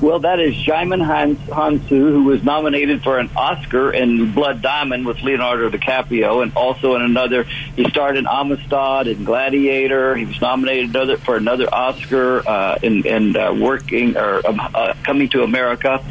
Well, 0.00 0.20
that 0.20 0.40
is 0.40 0.54
Djimon 0.54 1.04
Hounsou, 1.04 1.88
who 1.88 2.24
was 2.24 2.42
nominated 2.42 3.02
for 3.02 3.18
an 3.18 3.28
Oscar 3.36 3.90
in 3.90 4.32
Blood 4.32 4.62
Diamond 4.62 5.04
with 5.04 5.20
Leonardo 5.20 5.68
DiCaprio, 5.68 6.42
and 6.42 6.56
also 6.56 6.94
in 6.96 7.02
another. 7.02 7.42
He 7.42 7.84
starred 7.90 8.16
in 8.16 8.26
Amistad 8.26 9.08
and 9.08 9.26
Gladiator. 9.26 10.16
He 10.16 10.24
was 10.24 10.40
nominated 10.40 10.90
another, 10.96 11.18
for 11.18 11.36
another 11.36 11.68
Oscar 11.70 12.48
uh, 12.48 12.78
in, 12.82 13.06
in 13.06 13.36
uh, 13.36 13.52
working 13.52 14.16
or 14.16 14.46
um, 14.46 14.58
uh, 14.74 14.94
coming 15.02 15.28
to 15.30 15.42
America. 15.42 16.02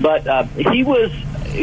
But 0.00 0.26
uh, 0.26 0.44
he 0.44 0.82
was 0.82 1.12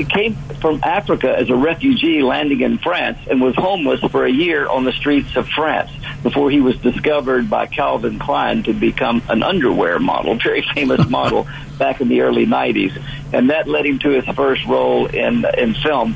came 0.09 0.35
from 0.61 0.81
Africa 0.83 1.33
as 1.35 1.49
a 1.49 1.55
refugee 1.55 2.21
landing 2.21 2.61
in 2.61 2.77
France 2.77 3.17
and 3.31 3.41
was 3.41 3.55
homeless 3.55 4.01
for 4.11 4.25
a 4.25 4.31
year 4.31 4.67
on 4.67 4.83
the 4.83 4.91
streets 4.91 5.35
of 5.35 5.47
France 5.47 5.89
before 6.23 6.49
he 6.49 6.61
was 6.61 6.77
discovered 6.77 7.49
by 7.49 7.67
Calvin 7.67 8.19
Klein 8.19 8.63
to 8.63 8.73
become 8.73 9.21
an 9.29 9.43
underwear 9.43 9.99
model, 9.99 10.35
very 10.43 10.63
famous 10.73 11.07
model 11.09 11.47
back 11.77 12.01
in 12.01 12.07
the 12.07 12.21
early 12.21 12.45
90s. 12.45 13.01
And 13.33 13.49
that 13.49 13.67
led 13.67 13.85
him 13.85 13.99
to 13.99 14.09
his 14.09 14.25
first 14.35 14.65
role 14.65 15.05
in, 15.07 15.45
in 15.57 15.73
film. 15.73 16.15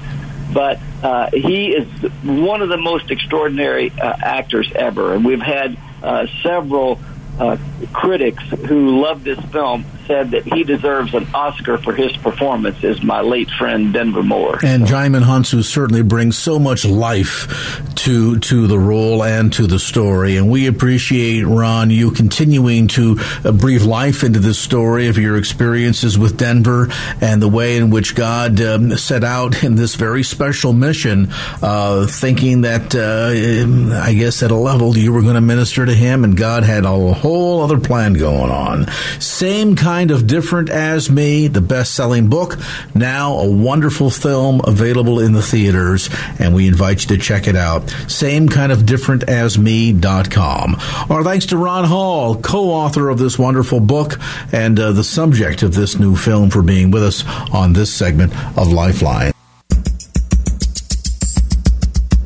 But 0.53 0.79
uh, 1.01 1.29
he 1.31 1.71
is 1.71 1.87
one 2.23 2.61
of 2.61 2.69
the 2.69 2.77
most 2.77 3.09
extraordinary 3.09 3.91
uh, 3.91 4.13
actors 4.21 4.71
ever. 4.75 5.13
And 5.13 5.23
we've 5.23 5.41
had 5.41 5.77
uh, 6.03 6.27
several 6.43 6.99
uh, 7.39 7.57
critics 7.93 8.43
who 8.43 9.01
love 9.01 9.23
this 9.23 9.39
film 9.45 9.85
said 10.05 10.31
that 10.31 10.43
he 10.43 10.63
deserves 10.63 11.13
an 11.13 11.27
Oscar 11.33 11.77
for 11.77 11.93
his 11.93 12.15
performance 12.17 12.83
as 12.83 13.01
my 13.03 13.21
late 13.21 13.49
friend 13.51 13.93
Denver 13.93 14.23
Moore. 14.23 14.59
And. 14.63 14.91
Djimon 14.91 15.23
Hounsou 15.23 15.63
certainly 15.63 16.01
brings 16.01 16.37
so 16.37 16.59
much 16.59 16.83
life 16.83 17.81
to 17.95 18.39
to 18.39 18.67
the 18.67 18.77
role 18.79 19.23
and 19.23 19.53
to 19.53 19.67
the 19.67 19.79
story, 19.79 20.35
and 20.35 20.49
we 20.49 20.67
appreciate 20.67 21.43
Ron 21.43 21.89
you 21.89 22.11
continuing 22.11 22.87
to 22.89 23.17
uh, 23.45 23.51
breathe 23.51 23.83
life 23.83 24.23
into 24.23 24.39
this 24.39 24.59
story 24.59 25.07
of 25.07 25.17
your 25.17 25.37
experiences 25.37 26.17
with 26.17 26.37
Denver 26.37 26.89
and 27.21 27.41
the 27.41 27.47
way 27.47 27.77
in 27.77 27.89
which 27.89 28.15
God 28.15 28.59
um, 28.61 28.97
set 28.97 29.23
out 29.23 29.63
in 29.63 29.75
this 29.75 29.95
very 29.95 30.23
special 30.23 30.73
mission, 30.73 31.29
uh, 31.61 32.07
thinking 32.07 32.61
that 32.61 32.95
uh, 32.95 34.01
I 34.03 34.13
guess 34.13 34.43
at 34.43 34.51
a 34.51 34.55
level 34.55 34.97
you 34.97 35.13
were 35.13 35.21
going 35.21 35.35
to 35.35 35.41
minister 35.41 35.85
to 35.85 35.93
him, 35.93 36.23
and 36.23 36.35
God 36.35 36.63
had 36.63 36.85
a 36.85 37.13
whole 37.13 37.61
other 37.61 37.79
plan 37.79 38.13
going 38.13 38.51
on. 38.51 38.87
Same 39.19 39.75
kind 39.75 39.90
kind 39.91 40.11
of 40.11 40.25
different 40.25 40.69
as 40.69 41.11
me, 41.11 41.49
the 41.49 41.59
best 41.59 41.93
selling 41.95 42.29
book, 42.29 42.57
now 42.95 43.33
a 43.39 43.51
wonderful 43.51 44.09
film 44.09 44.61
available 44.65 45.19
in 45.19 45.33
the 45.33 45.41
theaters, 45.41 46.09
and 46.39 46.55
we 46.55 46.65
invite 46.65 47.01
you 47.01 47.09
to 47.09 47.21
check 47.21 47.45
it 47.45 47.57
out. 47.57 47.89
Same 48.07 48.47
kind 48.47 48.71
of 48.71 48.85
different 48.85 49.23
as 49.23 49.57
me.com. 49.57 50.77
Our 51.09 51.25
thanks 51.25 51.47
to 51.47 51.57
Ron 51.57 51.83
Hall, 51.83 52.37
co 52.37 52.69
author 52.69 53.09
of 53.09 53.19
this 53.19 53.37
wonderful 53.37 53.81
book 53.81 54.17
and 54.53 54.79
uh, 54.79 54.93
the 54.93 55.03
subject 55.03 55.61
of 55.61 55.75
this 55.75 55.99
new 55.99 56.15
film, 56.15 56.49
for 56.49 56.61
being 56.61 56.89
with 56.89 57.03
us 57.03 57.25
on 57.53 57.73
this 57.73 57.93
segment 57.93 58.31
of 58.57 58.71
Lifeline. 58.71 59.33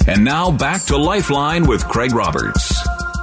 And 0.07 0.24
now 0.24 0.51
back 0.51 0.84
to 0.84 0.98
Lifeline 0.98 1.65
with 1.65 1.84
Craig 1.88 2.13
Roberts. 2.13 2.75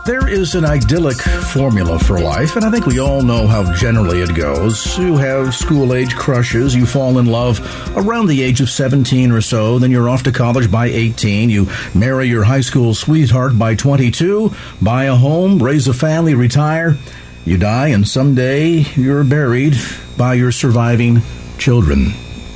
There 0.05 0.29
is 0.29 0.57
an 0.57 0.65
idyllic 0.65 1.19
formula 1.19 1.97
for 1.97 2.19
life, 2.19 2.57
and 2.57 2.65
I 2.65 2.73
think 2.73 2.87
we 2.87 2.99
all 2.99 3.23
know 3.23 3.47
how 3.47 3.73
generally 3.73 4.21
it 4.21 4.35
goes. 4.35 4.99
You 4.99 5.17
have 5.17 5.55
school 5.55 5.95
age 5.95 6.17
crushes, 6.17 6.75
you 6.75 6.87
fall 6.87 7.21
in 7.21 7.27
love 7.27 7.61
around 7.97 8.27
the 8.27 8.43
age 8.43 8.61
of 8.61 8.69
17 8.69 9.31
or 9.31 9.41
so, 9.41 9.79
then 9.79 9.93
you're 9.93 10.09
off 10.09 10.25
to 10.25 10.33
college 10.33 10.73
by 10.73 10.87
18, 10.87 11.51
you 11.51 11.69
marry 11.95 12.27
your 12.27 12.43
high 12.43 12.63
school 12.63 12.95
sweetheart 12.95 13.57
by 13.57 13.77
22, 13.77 14.53
buy 14.81 15.05
a 15.05 15.15
home, 15.15 15.63
raise 15.63 15.87
a 15.87 15.95
family, 15.95 16.35
retire, 16.35 16.97
you 17.45 17.57
die, 17.57 17.89
and 17.89 18.09
someday 18.09 18.79
you're 18.97 19.23
buried 19.23 19.77
by 20.19 20.35
your 20.35 20.51
surviving 20.51 21.23
children. 21.59 22.09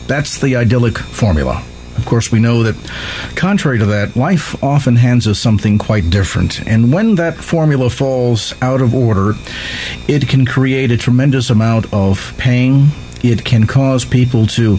That's 0.08 0.40
the 0.40 0.56
idyllic 0.56 0.98
formula. 0.98 1.64
Of 1.96 2.06
course, 2.06 2.30
we 2.30 2.40
know 2.40 2.62
that, 2.62 2.76
contrary 3.36 3.78
to 3.78 3.86
that, 3.86 4.16
life 4.16 4.62
often 4.62 4.96
hands 4.96 5.26
us 5.26 5.38
something 5.38 5.78
quite 5.78 6.10
different. 6.10 6.66
And 6.66 6.92
when 6.92 7.16
that 7.16 7.36
formula 7.36 7.90
falls 7.90 8.54
out 8.62 8.80
of 8.80 8.94
order, 8.94 9.34
it 10.08 10.28
can 10.28 10.46
create 10.46 10.90
a 10.90 10.96
tremendous 10.96 11.50
amount 11.50 11.92
of 11.92 12.34
pain 12.38 12.88
it 13.22 13.44
can 13.44 13.66
cause 13.66 14.04
people 14.04 14.46
to 14.46 14.78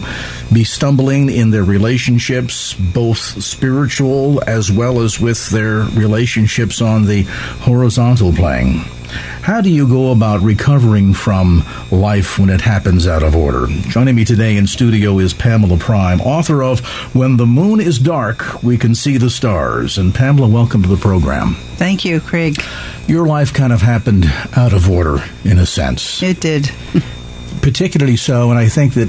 be 0.52 0.64
stumbling 0.64 1.28
in 1.28 1.50
their 1.50 1.64
relationships, 1.64 2.72
both 2.74 3.18
spiritual 3.18 4.42
as 4.46 4.70
well 4.70 5.00
as 5.00 5.20
with 5.20 5.50
their 5.50 5.80
relationships 5.80 6.80
on 6.80 7.04
the 7.04 7.22
horizontal 7.60 8.32
plane. 8.32 8.84
How 9.08 9.60
do 9.60 9.70
you 9.70 9.88
go 9.88 10.12
about 10.12 10.40
recovering 10.42 11.14
from 11.14 11.64
life 11.90 12.38
when 12.38 12.50
it 12.50 12.60
happens 12.60 13.06
out 13.06 13.22
of 13.22 13.34
order? 13.34 13.66
Joining 13.88 14.14
me 14.14 14.24
today 14.24 14.56
in 14.56 14.66
studio 14.66 15.18
is 15.18 15.32
Pamela 15.32 15.78
Prime, 15.78 16.20
author 16.20 16.62
of 16.62 16.80
When 17.14 17.36
the 17.36 17.46
Moon 17.46 17.80
is 17.80 17.98
Dark, 17.98 18.62
We 18.62 18.76
Can 18.76 18.94
See 18.94 19.16
the 19.16 19.30
Stars. 19.30 19.98
And 19.98 20.14
Pamela, 20.14 20.48
welcome 20.48 20.82
to 20.82 20.88
the 20.88 20.96
program. 20.96 21.54
Thank 21.76 22.04
you, 22.04 22.20
Craig. 22.20 22.62
Your 23.06 23.26
life 23.26 23.54
kind 23.54 23.72
of 23.72 23.80
happened 23.80 24.26
out 24.56 24.72
of 24.72 24.90
order, 24.90 25.18
in 25.44 25.58
a 25.58 25.66
sense. 25.66 26.22
It 26.22 26.40
did. 26.40 26.70
Particularly 27.62 28.16
so, 28.16 28.50
and 28.50 28.58
I 28.58 28.68
think 28.68 28.94
that 28.94 29.08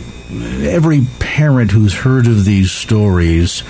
every 0.63 1.01
parent 1.20 1.72
who's 1.72 1.94
heard 1.94 2.27
of 2.27 2.46
these 2.46 2.72
stories 2.72 3.63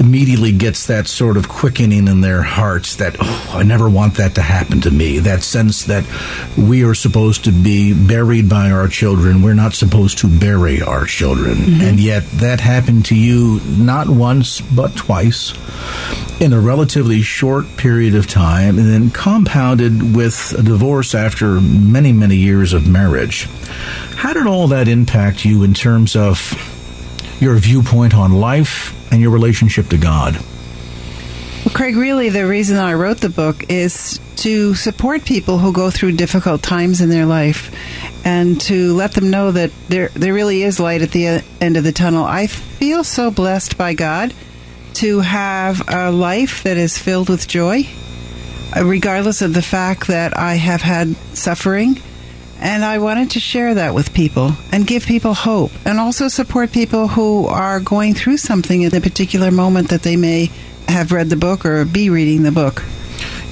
immediately 0.00 0.50
gets 0.50 0.86
that 0.86 1.06
sort 1.06 1.36
of 1.36 1.48
quickening 1.48 2.08
in 2.08 2.22
their 2.22 2.42
hearts 2.42 2.96
that, 2.96 3.16
oh, 3.20 3.50
I 3.54 3.62
never 3.62 3.88
want 3.88 4.14
that 4.14 4.34
to 4.36 4.42
happen 4.42 4.80
to 4.80 4.90
me. 4.90 5.18
That 5.18 5.42
sense 5.42 5.84
that 5.84 6.04
we 6.56 6.84
are 6.84 6.94
supposed 6.94 7.44
to 7.44 7.52
be 7.52 7.92
buried 7.92 8.48
by 8.48 8.70
our 8.70 8.88
children. 8.88 9.42
We're 9.42 9.54
not 9.54 9.74
supposed 9.74 10.18
to 10.18 10.26
bury 10.26 10.80
our 10.80 11.04
children. 11.04 11.56
Mm-hmm. 11.56 11.82
And 11.82 12.00
yet 12.00 12.24
that 12.32 12.60
happened 12.60 13.04
to 13.06 13.14
you 13.14 13.60
not 13.66 14.08
once, 14.08 14.60
but 14.60 14.96
twice 14.96 15.52
in 16.40 16.54
a 16.54 16.60
relatively 16.60 17.20
short 17.20 17.76
period 17.76 18.14
of 18.14 18.26
time 18.26 18.78
and 18.78 18.88
then 18.88 19.10
compounded 19.10 20.16
with 20.16 20.54
a 20.58 20.62
divorce 20.62 21.14
after 21.14 21.60
many, 21.60 22.12
many 22.12 22.36
years 22.36 22.72
of 22.72 22.88
marriage. 22.88 23.44
How 24.16 24.32
did 24.32 24.46
all 24.46 24.68
that 24.68 24.88
impact 24.88 25.44
you 25.44 25.62
in 25.62 25.74
terms 25.74 26.16
of 26.16 26.38
your 27.40 27.56
viewpoint 27.56 28.14
on 28.14 28.32
life 28.32 28.96
and 29.10 29.20
your 29.20 29.30
relationship 29.30 29.88
to 29.88 29.98
God? 29.98 30.34
Well, 31.64 31.74
Craig, 31.74 31.96
really, 31.96 32.30
the 32.30 32.46
reason 32.46 32.78
I 32.78 32.94
wrote 32.94 33.18
the 33.18 33.28
book 33.28 33.64
is 33.68 34.18
to 34.36 34.74
support 34.74 35.24
people 35.26 35.58
who 35.58 35.72
go 35.72 35.90
through 35.90 36.12
difficult 36.12 36.62
times 36.62 37.02
in 37.02 37.10
their 37.10 37.26
life 37.26 37.70
and 38.24 38.58
to 38.62 38.94
let 38.94 39.12
them 39.12 39.28
know 39.28 39.52
that 39.52 39.70
there, 39.88 40.08
there 40.14 40.32
really 40.32 40.62
is 40.62 40.80
light 40.80 41.02
at 41.02 41.10
the 41.10 41.44
end 41.60 41.76
of 41.76 41.84
the 41.84 41.92
tunnel. 41.92 42.24
I 42.24 42.46
feel 42.46 43.04
so 43.04 43.30
blessed 43.30 43.76
by 43.76 43.92
God 43.92 44.32
to 44.94 45.20
have 45.20 45.82
a 45.88 46.10
life 46.10 46.62
that 46.62 46.78
is 46.78 46.96
filled 46.96 47.28
with 47.28 47.46
joy, 47.46 47.86
uh, 48.74 48.84
regardless 48.84 49.42
of 49.42 49.52
the 49.52 49.62
fact 49.62 50.06
that 50.06 50.36
I 50.36 50.54
have 50.54 50.80
had 50.80 51.14
suffering 51.34 52.00
and 52.60 52.84
I 52.84 52.98
wanted 52.98 53.30
to 53.32 53.40
share 53.40 53.74
that 53.74 53.94
with 53.94 54.12
people 54.12 54.52
and 54.70 54.86
give 54.86 55.06
people 55.06 55.34
hope 55.34 55.72
and 55.84 55.98
also 55.98 56.28
support 56.28 56.72
people 56.72 57.08
who 57.08 57.46
are 57.46 57.80
going 57.80 58.14
through 58.14 58.36
something 58.36 58.84
at 58.84 58.92
a 58.92 59.00
particular 59.00 59.50
moment 59.50 59.88
that 59.88 60.02
they 60.02 60.16
may 60.16 60.50
have 60.86 61.12
read 61.12 61.30
the 61.30 61.36
book 61.36 61.64
or 61.64 61.84
be 61.84 62.10
reading 62.10 62.42
the 62.42 62.52
book. 62.52 62.82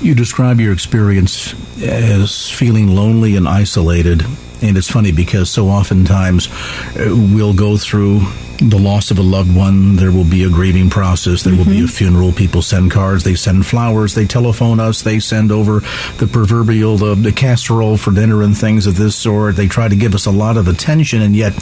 You 0.02 0.14
describe 0.14 0.60
your 0.60 0.72
experience 0.72 1.54
as 1.82 2.50
feeling 2.50 2.94
lonely 2.94 3.36
and 3.36 3.48
isolated. 3.48 4.24
And 4.60 4.76
it's 4.76 4.90
funny 4.90 5.12
because 5.12 5.50
so 5.50 5.68
oftentimes 5.68 6.48
uh, 6.96 7.14
we'll 7.32 7.54
go 7.54 7.76
through 7.76 8.20
the 8.58 8.78
loss 8.78 9.12
of 9.12 9.18
a 9.18 9.22
loved 9.22 9.54
one, 9.54 9.94
there 9.94 10.10
will 10.10 10.24
be 10.24 10.42
a 10.42 10.50
grieving 10.50 10.90
process. 10.90 11.42
There 11.42 11.52
mm-hmm. 11.52 11.58
will 11.58 11.70
be 11.70 11.78
a 11.78 11.84
mm-hmm. 11.84 11.86
funeral. 11.86 12.32
People 12.32 12.60
send 12.60 12.90
cards, 12.90 13.22
they 13.22 13.36
send 13.36 13.64
flowers, 13.64 14.14
they 14.14 14.26
telephone 14.26 14.80
us, 14.80 15.02
they 15.02 15.20
send 15.20 15.52
over 15.52 15.80
the 16.16 16.26
proverbial 16.26 16.96
the, 16.96 17.14
the 17.14 17.32
casserole 17.32 17.96
for 17.96 18.10
dinner 18.10 18.42
and 18.42 18.56
things 18.56 18.86
of 18.86 18.96
this 18.96 19.14
sort. 19.14 19.54
They 19.54 19.68
try 19.68 19.86
to 19.88 19.94
give 19.94 20.14
us 20.14 20.26
a 20.26 20.32
lot 20.32 20.56
of 20.56 20.66
attention, 20.66 21.22
and 21.22 21.36
yet 21.36 21.54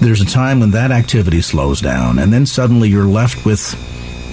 there's 0.00 0.20
a 0.20 0.26
time 0.26 0.60
when 0.60 0.70
that 0.72 0.92
activity 0.92 1.42
slows 1.42 1.80
down, 1.80 2.20
and 2.20 2.32
then 2.32 2.46
suddenly 2.46 2.88
you're 2.88 3.04
left 3.04 3.44
with 3.44 3.74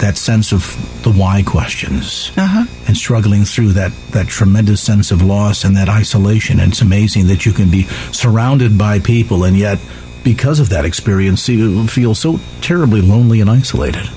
that 0.02 0.18
sense 0.18 0.52
of 0.52 0.62
the 1.02 1.10
why 1.10 1.42
questions 1.42 2.32
uh-huh. 2.36 2.66
and 2.86 2.96
struggling 2.96 3.44
through 3.44 3.72
that, 3.72 3.92
that 4.10 4.26
tremendous 4.26 4.82
sense 4.82 5.10
of 5.10 5.22
loss 5.22 5.64
and 5.64 5.76
that 5.76 5.88
isolation. 5.88 6.60
And 6.60 6.72
it's 6.72 6.82
amazing 6.82 7.28
that 7.28 7.46
you 7.46 7.52
can 7.52 7.70
be 7.70 7.84
surrounded 8.12 8.76
by 8.76 8.98
people 8.98 9.44
and 9.44 9.56
yet 9.56 9.78
because 10.24 10.60
of 10.60 10.68
that 10.68 10.84
experience, 10.84 11.48
you 11.48 11.86
feel 11.86 12.14
so 12.14 12.38
terribly 12.60 13.00
lonely 13.00 13.40
and 13.40 13.50
isolated. 13.50 14.08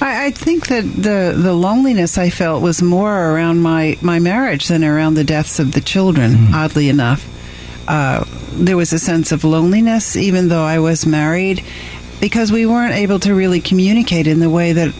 I, 0.00 0.26
I, 0.26 0.30
think 0.30 0.68
that 0.68 0.82
the 0.82 1.34
the 1.36 1.52
loneliness 1.52 2.16
I 2.16 2.30
felt 2.30 2.62
was 2.62 2.80
more 2.80 3.12
around 3.12 3.60
my, 3.60 3.98
my 4.00 4.20
marriage 4.20 4.68
than 4.68 4.84
around 4.84 5.14
the 5.14 5.24
deaths 5.24 5.58
of 5.58 5.72
the 5.72 5.80
children. 5.80 6.32
Mm. 6.32 6.54
Oddly 6.54 6.88
enough, 6.88 7.26
uh, 7.88 8.24
there 8.52 8.76
was 8.76 8.92
a 8.92 9.00
sense 9.00 9.32
of 9.32 9.42
loneliness, 9.42 10.14
even 10.14 10.46
though 10.46 10.62
I 10.62 10.78
was 10.78 11.04
married, 11.06 11.64
because 12.20 12.52
we 12.52 12.66
weren't 12.66 12.94
able 12.94 13.18
to 13.20 13.34
really 13.34 13.60
communicate 13.60 14.28
in 14.28 14.38
the 14.38 14.50
way 14.50 14.74
that 14.74 14.94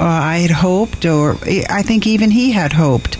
uh, 0.00 0.04
I 0.04 0.38
had 0.38 0.50
hoped, 0.50 1.04
or 1.04 1.32
I 1.68 1.82
think 1.82 2.06
even 2.06 2.30
he 2.30 2.52
had 2.52 2.72
hoped, 2.72 3.18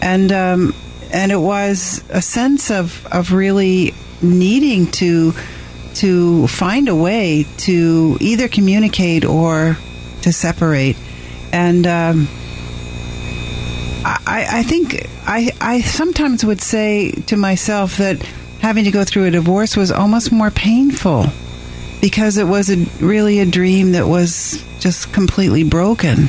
and 0.00 0.30
um, 0.30 0.74
and 1.12 1.32
it 1.32 1.40
was 1.40 2.04
a 2.08 2.22
sense 2.22 2.70
of 2.70 3.04
of 3.08 3.32
really 3.32 3.94
needing 4.22 4.86
to 4.92 5.34
to 5.94 6.46
find 6.46 6.88
a 6.88 6.94
way 6.94 7.46
to 7.58 8.16
either 8.20 8.46
communicate 8.46 9.24
or 9.24 9.76
to 10.22 10.32
separate. 10.32 10.96
And 11.52 11.84
um, 11.86 12.28
I, 14.04 14.46
I 14.50 14.62
think 14.62 15.06
I, 15.26 15.52
I 15.60 15.80
sometimes 15.80 16.44
would 16.44 16.60
say 16.60 17.10
to 17.26 17.36
myself 17.36 17.96
that 17.96 18.22
having 18.60 18.84
to 18.84 18.92
go 18.92 19.04
through 19.04 19.24
a 19.24 19.30
divorce 19.32 19.76
was 19.76 19.90
almost 19.90 20.30
more 20.30 20.50
painful 20.50 21.26
because 22.00 22.36
it 22.36 22.46
was 22.46 22.70
a, 22.70 22.76
really 23.04 23.40
a 23.40 23.46
dream 23.46 23.92
that 23.92 24.06
was 24.06 24.64
just 24.78 25.12
completely 25.12 25.64
broken 25.64 26.28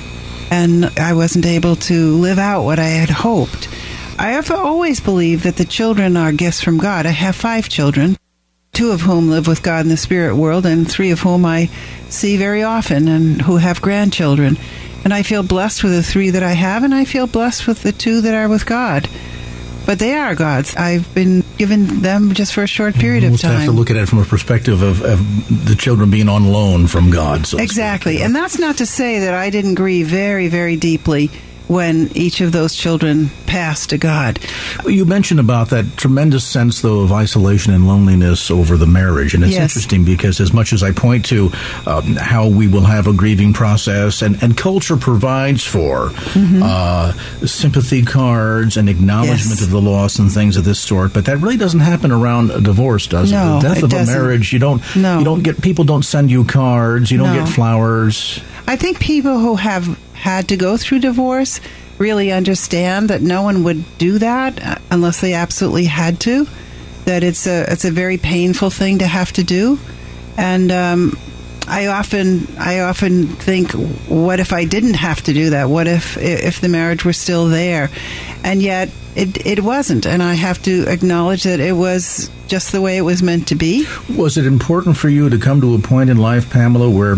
and 0.50 0.86
I 1.00 1.14
wasn't 1.14 1.46
able 1.46 1.78
to 1.78 2.18
live 2.18 2.38
out 2.38 2.64
what 2.64 2.80
I 2.80 2.90
had 2.90 3.10
hoped. 3.10 3.70
I 4.20 4.34
have 4.34 4.52
always 4.52 5.00
believed 5.00 5.46
that 5.46 5.56
the 5.56 5.66
children 5.66 6.18
are 6.18 6.34
gifts 6.34 6.62
from 6.62 6.78
God. 6.78 7.06
I 7.06 7.12
have 7.12 7.36
five 7.36 7.70
children 7.70 8.18
two 8.74 8.92
of 8.92 9.02
whom 9.02 9.30
live 9.30 9.48
with 9.48 9.64
God 9.64 9.82
in 9.82 9.90
the 9.90 9.98
spirit 9.98 10.36
world, 10.36 10.66
and 10.66 10.90
three 10.90 11.12
of 11.12 11.20
whom 11.20 11.46
I 11.46 11.70
see 12.10 12.38
very 12.38 12.64
often 12.64 13.08
and 13.08 13.42
who 13.42 13.58
have 13.58 13.82
grandchildren. 13.82 14.58
And 15.04 15.14
I 15.14 15.24
feel 15.24 15.44
blessed 15.44 15.84
with 15.84 15.94
the 15.94 16.04
three 16.04 16.30
that 16.30 16.44
I 16.44 16.54
have, 16.54 16.84
and 16.84 16.94
I 16.94 17.06
feel 17.06 17.28
blessed 17.28 17.68
with 17.68 17.84
the 17.84 17.92
two 17.92 18.22
that 18.22 18.34
are 18.34 18.48
with 18.48 18.66
God. 18.66 19.10
But 19.86 20.00
they 20.00 20.14
are 20.14 20.36
God's. 20.36 20.76
I've 20.76 21.14
been 21.14 21.44
given 21.62 22.02
them 22.02 22.34
just 22.34 22.56
for 22.56 22.64
a 22.64 22.68
short 22.68 22.96
period 22.96 23.24
of 23.24 23.40
time. 23.40 23.52
have 23.52 23.66
to 23.66 23.72
look 23.72 23.92
at 23.92 23.96
it 23.96 24.10
from 24.10 24.18
a 24.18 24.26
perspective 24.26 24.82
of, 24.82 25.04
of 25.04 25.68
the 25.68 25.76
children 25.76 26.10
being 26.10 26.28
on 26.28 26.52
loan 26.52 26.88
from 26.88 27.12
God. 27.12 27.46
So 27.46 27.60
exactly. 27.60 28.24
And 28.24 28.36
that's 28.36 28.58
not 28.58 28.78
to 28.78 28.88
say 28.88 29.20
that 29.20 29.36
I 29.36 29.52
didn't 29.52 29.76
grieve 29.76 30.08
very, 30.08 30.48
very 30.48 30.76
deeply 30.76 31.30
when 31.72 32.12
each 32.16 32.42
of 32.42 32.52
those 32.52 32.76
children 32.76 33.30
pass 33.48 33.88
to 33.88 33.98
God. 33.98 34.38
You 34.86 35.06
mentioned 35.06 35.40
about 35.40 35.70
that 35.70 35.96
tremendous 35.96 36.44
sense, 36.44 36.82
though, 36.82 37.00
of 37.00 37.14
isolation 37.14 37.74
and 37.74 37.88
loneliness 37.88 38.52
over 38.52 38.76
the 38.76 38.86
marriage. 38.86 39.34
And 39.34 39.42
it's 39.42 39.54
yes. 39.54 39.62
interesting 39.62 40.04
because, 40.04 40.42
as 40.42 40.52
much 40.52 40.74
as 40.74 40.84
I 40.84 40.92
point 40.92 41.28
to 41.28 41.50
um, 41.86 42.18
how 42.18 42.50
we 42.50 42.68
will 42.68 42.84
have 42.84 43.08
a 43.08 43.14
grieving 43.14 43.54
process, 43.54 44.22
and, 44.22 44.44
and 44.44 44.58
culture 44.58 44.98
provides 44.98 45.64
for 45.64 46.10
mm-hmm. 46.10 46.62
uh, 46.62 47.14
sympathy 47.48 48.04
cards 48.04 48.76
and 48.76 48.90
acknowledgement 48.90 49.62
yes. 49.62 49.64
of 49.64 49.70
the 49.70 49.82
loss 49.82 50.20
and 50.20 50.30
things 50.30 50.58
of 50.58 50.66
this 50.66 50.80
sort, 50.80 51.14
but 51.14 51.24
that 51.24 51.38
really 51.38 51.56
doesn't 51.56 51.80
happen 51.80 52.12
around 52.12 52.52
a 52.52 52.60
divorce, 52.60 53.08
does 53.08 53.32
no, 53.32 53.60
it? 53.60 53.62
The 53.62 53.68
death 53.70 53.78
it 53.78 53.84
of 53.86 53.90
doesn't. 53.92 54.14
a 54.14 54.18
marriage, 54.20 54.52
you 54.52 54.60
don't, 54.60 54.82
no. 54.98 55.20
you 55.20 55.24
don't 55.24 55.42
get, 55.42 55.62
people 55.62 55.86
don't 55.86 56.04
send 56.04 56.30
you 56.30 56.44
cards, 56.44 57.10
you 57.10 57.18
don't 57.18 57.34
no. 57.34 57.46
get 57.46 57.48
flowers. 57.48 58.42
I 58.68 58.76
think 58.76 59.00
people 59.00 59.40
who 59.40 59.56
have 59.56 59.98
had 60.22 60.50
to 60.50 60.56
go 60.58 60.78
through 60.78 61.00
divorce 61.00 61.61
really 62.02 62.32
understand 62.32 63.10
that 63.12 63.22
no 63.22 63.44
one 63.44 63.64
would 63.64 63.98
do 63.98 64.18
that 64.18 64.62
uh, 64.62 64.76
unless 64.90 65.22
they 65.22 65.36
absolutely 65.36 65.86
had 65.86 66.20
to. 66.22 66.48
That 67.06 67.24
it's 67.24 67.48
a 67.48 67.72
it's 67.72 67.86
a 67.86 67.92
very 67.92 68.18
painful 68.18 68.70
thing 68.70 69.00
to 69.00 69.08
have 69.08 69.32
to 69.34 69.44
do, 69.44 69.80
and 70.38 70.72
um, 70.72 71.18
I 71.68 71.88
often 71.88 72.48
I 72.60 72.82
often 72.82 73.28
think, 73.28 73.72
what 73.72 74.40
if 74.40 74.54
I 74.54 74.66
didn't 74.66 74.96
have 74.96 75.22
to 75.24 75.34
do 75.34 75.52
that? 75.52 75.70
What 75.70 75.88
if 75.88 76.18
if 76.18 76.62
the 76.62 76.70
marriage 76.70 77.06
were 77.06 77.14
still 77.14 77.48
there? 77.48 77.90
And 78.44 78.62
yet 78.62 78.90
it 79.16 79.46
it 79.46 79.64
wasn't, 79.64 80.06
and 80.06 80.22
I 80.22 80.34
have 80.36 80.62
to 80.64 80.86
acknowledge 80.88 81.44
that 81.44 81.60
it 81.60 81.74
was 81.74 82.30
just 82.48 82.72
the 82.72 82.82
way 82.82 82.98
it 82.98 83.02
was 83.02 83.24
meant 83.24 83.48
to 83.48 83.56
be. 83.56 83.88
Was 84.16 84.38
it 84.38 84.46
important 84.46 84.98
for 84.98 85.10
you 85.10 85.30
to 85.30 85.38
come 85.38 85.62
to 85.62 85.74
a 85.76 85.80
point 85.80 86.10
in 86.10 86.18
life, 86.18 86.52
Pamela, 86.52 86.90
where 86.90 87.16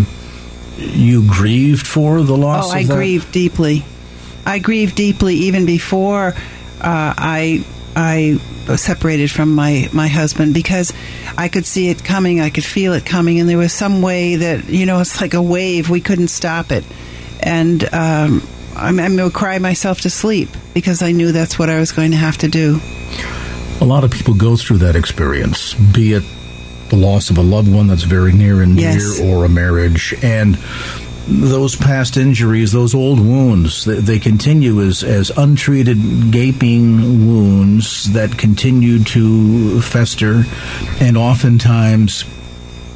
you 0.78 1.28
grieved 1.28 1.88
for 1.88 2.22
the 2.22 2.38
loss? 2.38 2.72
Oh, 2.72 2.76
I 2.76 2.84
that? 2.84 2.96
grieved 2.96 3.32
deeply. 3.32 3.84
I 4.46 4.60
grieved 4.60 4.96
deeply 4.96 5.36
even 5.36 5.66
before 5.66 6.34
uh, 6.82 7.14
I 7.18 7.64
I 7.96 8.40
separated 8.76 9.30
from 9.32 9.54
my 9.56 9.90
my 9.94 10.08
husband 10.08 10.54
because 10.54 10.94
I 11.38 11.48
could 11.50 11.66
see 11.66 11.90
it 11.90 12.04
coming, 12.04 12.40
I 12.42 12.50
could 12.50 12.64
feel 12.66 12.94
it 12.94 13.06
coming, 13.06 13.40
and 13.40 13.48
there 13.50 13.58
was 13.58 13.74
some 13.74 14.02
way 14.02 14.38
that 14.38 14.70
you 14.70 14.86
know 14.86 15.00
it's 15.00 15.20
like 15.22 15.34
a 15.34 15.42
wave 15.42 15.90
we 15.90 16.02
couldn't 16.02 16.30
stop 16.30 16.72
it, 16.72 16.84
and 17.42 17.84
um, 17.94 18.46
I, 18.76 18.90
I 18.90 19.24
would 19.24 19.34
cry 19.34 19.60
myself 19.60 20.02
to 20.02 20.10
sleep 20.10 20.50
because 20.74 21.02
I 21.02 21.12
knew 21.12 21.32
that's 21.32 21.58
what 21.60 21.70
I 21.70 21.80
was 21.80 21.92
going 21.92 22.12
to 22.12 22.18
have 22.18 22.38
to 22.40 22.48
do. 22.48 22.80
A 23.82 23.86
lot 23.86 24.04
of 24.04 24.12
people 24.12 24.34
go 24.34 24.56
through 24.56 24.80
that 24.80 24.96
experience, 24.96 25.74
be 25.74 26.14
it 26.14 26.24
the 26.90 26.96
loss 26.96 27.30
of 27.30 27.38
a 27.38 27.42
loved 27.42 27.74
one 27.74 27.88
that's 27.88 28.04
very 28.04 28.32
near 28.32 28.62
and 28.62 28.80
Yes. 28.80 29.18
dear, 29.18 29.26
or 29.26 29.46
a 29.46 29.50
marriage, 29.50 30.14
and 30.22 30.58
those 31.28 31.76
past 31.76 32.18
injuries, 32.18 32.72
those 32.72 32.94
old 32.94 33.20
wounds, 33.20 33.86
they, 33.86 34.00
they 34.00 34.20
continue 34.20 34.82
as, 34.82 35.04
as 35.04 35.32
untreated 35.38 36.32
gaping 36.32 37.28
wounds 37.28 38.12
that 38.14 38.38
continue 38.38 39.04
to 39.04 39.82
fester 39.82 40.44
and 41.00 41.18
oftentimes 41.18 42.26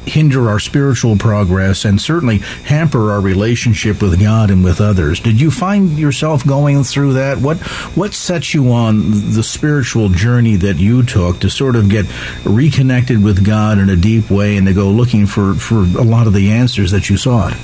hinder 0.08 0.48
our 0.48 0.58
spiritual 0.58 1.16
progress 1.16 1.84
and 1.84 2.00
certainly 2.00 2.38
hamper 2.38 3.12
our 3.12 3.20
relationship 3.20 4.02
with 4.02 4.18
God 4.18 4.50
and 4.50 4.64
with 4.64 4.80
others. 4.80 5.20
Did 5.20 5.40
you 5.40 5.50
find 5.50 5.98
yourself 5.98 6.46
going 6.46 6.82
through 6.84 7.14
that? 7.14 7.38
What 7.38 7.58
what 7.94 8.14
sets 8.14 8.54
you 8.54 8.72
on 8.72 9.32
the 9.32 9.42
spiritual 9.42 10.08
journey 10.08 10.56
that 10.56 10.76
you 10.76 11.02
took 11.02 11.40
to 11.40 11.50
sort 11.50 11.76
of 11.76 11.88
get 11.88 12.06
reconnected 12.44 13.22
with 13.22 13.44
God 13.44 13.78
in 13.78 13.90
a 13.90 13.96
deep 13.96 14.30
way 14.30 14.56
and 14.56 14.66
to 14.66 14.72
go 14.72 14.90
looking 14.90 15.26
for, 15.26 15.54
for 15.54 15.76
a 15.76 16.04
lot 16.04 16.26
of 16.26 16.32
the 16.32 16.52
answers 16.52 16.90
that 16.92 17.10
you 17.10 17.16
sought? 17.16 17.54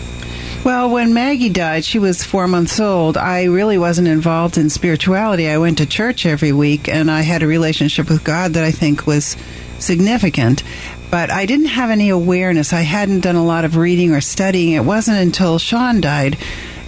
Well, 0.65 0.89
when 0.89 1.13
Maggie 1.13 1.51
died, 1.51 1.85
she 1.85 1.99
was 1.99 2.25
four 2.25 2.49
months 2.49 2.81
old. 2.81 3.19
I 3.19 3.45
really 3.45 3.77
wasn't 3.77 4.09
involved 4.09 4.57
in 4.57 4.71
spirituality. 4.71 5.47
I 5.47 5.59
went 5.59 5.77
to 5.77 5.85
church 5.85 6.25
every 6.25 6.53
week 6.53 6.89
and 6.89 7.11
I 7.11 7.21
had 7.21 7.43
a 7.43 7.47
relationship 7.47 8.09
with 8.09 8.25
God 8.25 8.55
that 8.55 8.65
I 8.65 8.71
think 8.71 9.07
was 9.07 9.37
significant. 9.79 10.63
But 11.11 11.31
I 11.31 11.45
didn't 11.45 11.67
have 11.67 11.91
any 11.91 12.09
awareness. 12.09 12.73
I 12.73 12.81
hadn't 12.81 13.21
done 13.21 13.37
a 13.37 13.45
lot 13.45 13.67
of 13.67 13.77
reading 13.77 14.13
or 14.13 14.23
studying. 14.23 14.73
It 14.73 14.87
wasn't 14.87 15.19
until 15.19 15.59
Sean 15.59 16.01
died, 16.01 16.39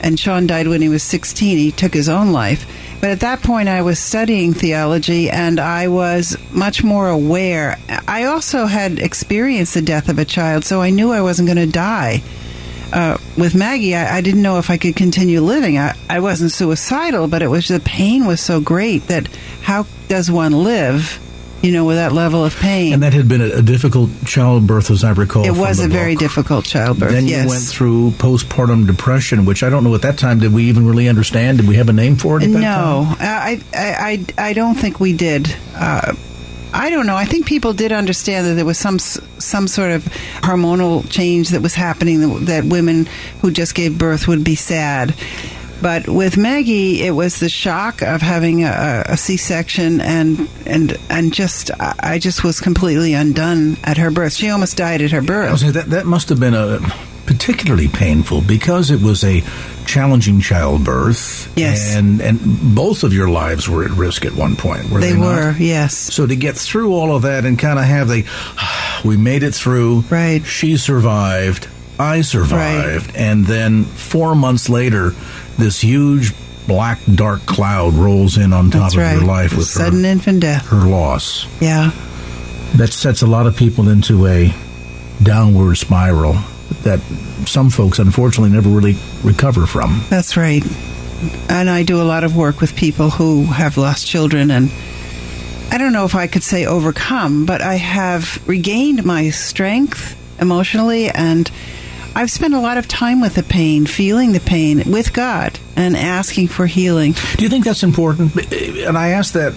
and 0.00 0.18
Sean 0.18 0.46
died 0.46 0.68
when 0.68 0.80
he 0.80 0.88
was 0.88 1.02
16. 1.02 1.58
He 1.58 1.70
took 1.70 1.92
his 1.92 2.08
own 2.08 2.32
life. 2.32 2.66
But 3.02 3.10
at 3.10 3.20
that 3.20 3.42
point, 3.42 3.68
I 3.68 3.82
was 3.82 3.98
studying 3.98 4.54
theology 4.54 5.28
and 5.28 5.60
I 5.60 5.88
was 5.88 6.34
much 6.50 6.82
more 6.82 7.10
aware. 7.10 7.78
I 8.08 8.24
also 8.24 8.64
had 8.64 8.98
experienced 8.98 9.74
the 9.74 9.82
death 9.82 10.08
of 10.08 10.18
a 10.18 10.24
child, 10.24 10.64
so 10.64 10.80
I 10.80 10.88
knew 10.88 11.12
I 11.12 11.20
wasn't 11.20 11.48
going 11.48 11.58
to 11.58 11.70
die 11.70 12.22
uh, 12.92 13.18
with 13.36 13.54
Maggie, 13.54 13.94
I, 13.94 14.18
I 14.18 14.20
didn't 14.20 14.42
know 14.42 14.58
if 14.58 14.70
I 14.70 14.76
could 14.76 14.96
continue 14.96 15.40
living. 15.40 15.78
I, 15.78 15.94
I 16.08 16.20
wasn't 16.20 16.52
suicidal, 16.52 17.28
but 17.28 17.42
it 17.42 17.48
was 17.48 17.68
the 17.68 17.80
pain 17.80 18.26
was 18.26 18.40
so 18.40 18.60
great 18.60 19.06
that 19.08 19.28
how 19.62 19.86
does 20.08 20.30
one 20.30 20.52
live, 20.52 21.18
you 21.62 21.72
know, 21.72 21.84
with 21.84 21.96
that 21.96 22.12
level 22.12 22.44
of 22.44 22.54
pain? 22.56 22.92
And 22.92 23.02
that 23.02 23.12
had 23.12 23.28
been 23.28 23.40
a, 23.40 23.56
a 23.58 23.62
difficult 23.62 24.10
childbirth, 24.24 24.90
as 24.90 25.02
I 25.04 25.12
recall. 25.12 25.44
it 25.44 25.50
was 25.56 25.80
a 25.80 25.88
very 25.88 26.14
difficult 26.14 26.64
childbirth. 26.64 27.10
Then 27.10 27.26
yes. 27.26 27.42
you 27.44 27.48
went 27.50 27.64
through 27.64 28.10
postpartum 28.12 28.86
depression, 28.86 29.44
which 29.44 29.62
I 29.62 29.70
don't 29.70 29.82
know 29.84 29.94
at 29.94 30.02
that 30.02 30.18
time. 30.18 30.38
Did 30.38 30.52
we 30.52 30.64
even 30.64 30.86
really 30.86 31.08
understand? 31.08 31.58
Did 31.58 31.68
we 31.68 31.76
have 31.76 31.88
a 31.88 31.92
name 31.92 32.16
for 32.16 32.38
it? 32.38 32.44
At 32.44 32.52
that 32.52 32.58
No, 32.60 33.04
time? 33.08 33.16
I, 33.20 33.62
I, 33.74 34.24
I, 34.38 34.48
I 34.50 34.52
don't 34.52 34.74
think 34.76 35.00
we 35.00 35.12
did. 35.16 35.54
Uh, 35.74 36.14
I 36.76 36.90
don't 36.90 37.06
know. 37.06 37.16
I 37.16 37.24
think 37.24 37.46
people 37.46 37.72
did 37.72 37.90
understand 37.90 38.46
that 38.46 38.54
there 38.54 38.64
was 38.64 38.78
some 38.78 38.98
some 38.98 39.66
sort 39.66 39.92
of 39.92 40.04
hormonal 40.42 41.08
change 41.10 41.48
that 41.50 41.62
was 41.62 41.74
happening 41.74 42.20
that, 42.20 42.46
that 42.46 42.64
women 42.64 43.06
who 43.40 43.50
just 43.50 43.74
gave 43.74 43.98
birth 43.98 44.28
would 44.28 44.44
be 44.44 44.54
sad. 44.54 45.14
But 45.80 46.08
with 46.08 46.36
Maggie, 46.36 47.02
it 47.02 47.12
was 47.12 47.38
the 47.38 47.48
shock 47.48 48.02
of 48.02 48.22
having 48.22 48.64
a, 48.64 49.04
a 49.06 49.16
C-section 49.16 50.00
and 50.00 50.48
and 50.66 50.96
and 51.10 51.32
just 51.32 51.70
I 51.80 52.18
just 52.18 52.44
was 52.44 52.60
completely 52.60 53.14
undone 53.14 53.76
at 53.84 53.96
her 53.96 54.10
birth. 54.10 54.34
She 54.34 54.50
almost 54.50 54.76
died 54.76 55.02
at 55.02 55.10
her 55.10 55.22
birth. 55.22 55.60
that 55.72 55.90
that 55.90 56.06
must 56.06 56.28
have 56.28 56.40
been 56.40 56.54
a 56.54 56.78
particularly 57.26 57.88
painful 57.88 58.40
because 58.40 58.90
it 58.90 59.00
was 59.00 59.24
a 59.24 59.42
challenging 59.86 60.40
childbirth. 60.40 61.52
Yes. 61.56 61.94
and 61.94 62.20
and 62.20 62.38
both 62.74 63.02
of 63.04 63.12
your 63.12 63.28
lives 63.28 63.68
were 63.68 63.84
at 63.84 63.90
risk 63.90 64.24
at 64.24 64.32
one 64.32 64.56
point. 64.56 64.90
Were 64.90 65.00
they, 65.00 65.12
They 65.12 65.18
were, 65.18 65.54
yes. 65.58 65.94
So 65.96 66.26
to 66.26 66.36
get 66.36 66.56
through 66.56 66.92
all 66.94 67.14
of 67.14 67.22
that 67.22 67.44
and 67.44 67.58
kind 67.58 67.78
of 67.78 67.84
have 67.84 68.08
the, 68.08 68.24
we 69.04 69.16
made 69.16 69.42
it 69.42 69.54
through. 69.54 70.00
Right. 70.10 70.44
She 70.44 70.76
survived. 70.76 71.68
I 71.98 72.20
survived, 72.20 73.06
Right. 73.06 73.16
and 73.16 73.46
then 73.46 73.84
four 73.84 74.34
months 74.34 74.68
later, 74.68 75.10
this 75.56 75.80
huge 75.80 76.34
black 76.66 76.98
dark 77.14 77.46
cloud 77.46 77.94
rolls 77.94 78.36
in 78.36 78.52
on 78.52 78.70
top 78.70 78.82
That's 78.82 78.94
of 78.96 79.00
right. 79.00 79.12
your 79.16 79.24
life 79.24 79.56
with 79.56 79.66
Sudden 79.66 80.04
her, 80.04 80.10
infant 80.10 80.40
death. 80.40 80.66
her 80.68 80.86
loss. 80.86 81.46
Yeah. 81.60 81.92
That 82.74 82.92
sets 82.92 83.22
a 83.22 83.26
lot 83.26 83.46
of 83.46 83.56
people 83.56 83.88
into 83.88 84.26
a 84.26 84.52
downward 85.22 85.76
spiral 85.76 86.34
that 86.82 87.00
some 87.46 87.70
folks 87.70 87.98
unfortunately 87.98 88.50
never 88.50 88.68
really 88.68 88.96
recover 89.22 89.66
from. 89.66 90.04
That's 90.08 90.36
right. 90.36 90.62
And 91.48 91.70
I 91.70 91.82
do 91.82 92.00
a 92.00 92.04
lot 92.04 92.24
of 92.24 92.36
work 92.36 92.60
with 92.60 92.76
people 92.76 93.10
who 93.10 93.44
have 93.44 93.76
lost 93.78 94.06
children 94.06 94.50
and 94.50 94.70
I 95.70 95.78
don't 95.78 95.92
know 95.92 96.04
if 96.04 96.14
I 96.14 96.26
could 96.26 96.42
say 96.42 96.64
overcome, 96.64 97.44
but 97.44 97.60
I 97.60 97.74
have 97.74 98.46
regained 98.46 99.04
my 99.04 99.30
strength 99.30 100.16
emotionally 100.40 101.08
and 101.10 101.50
I've 102.14 102.30
spent 102.30 102.54
a 102.54 102.60
lot 102.60 102.78
of 102.78 102.88
time 102.88 103.20
with 103.20 103.34
the 103.34 103.42
pain, 103.42 103.84
feeling 103.84 104.32
the 104.32 104.40
pain 104.40 104.90
with 104.90 105.12
God 105.12 105.58
and 105.76 105.96
asking 105.96 106.48
for 106.48 106.66
healing. 106.66 107.14
Do 107.36 107.44
you 107.44 107.50
think 107.50 107.66
that's 107.66 107.82
important? 107.82 108.34
And 108.52 108.96
I 108.96 109.08
ask 109.08 109.34
that, 109.34 109.52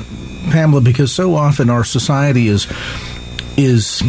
Pamela, 0.52 0.82
because 0.82 1.14
so 1.14 1.36
often 1.36 1.70
our 1.70 1.86
society 1.86 2.48
is 2.48 2.68
is 3.56 4.02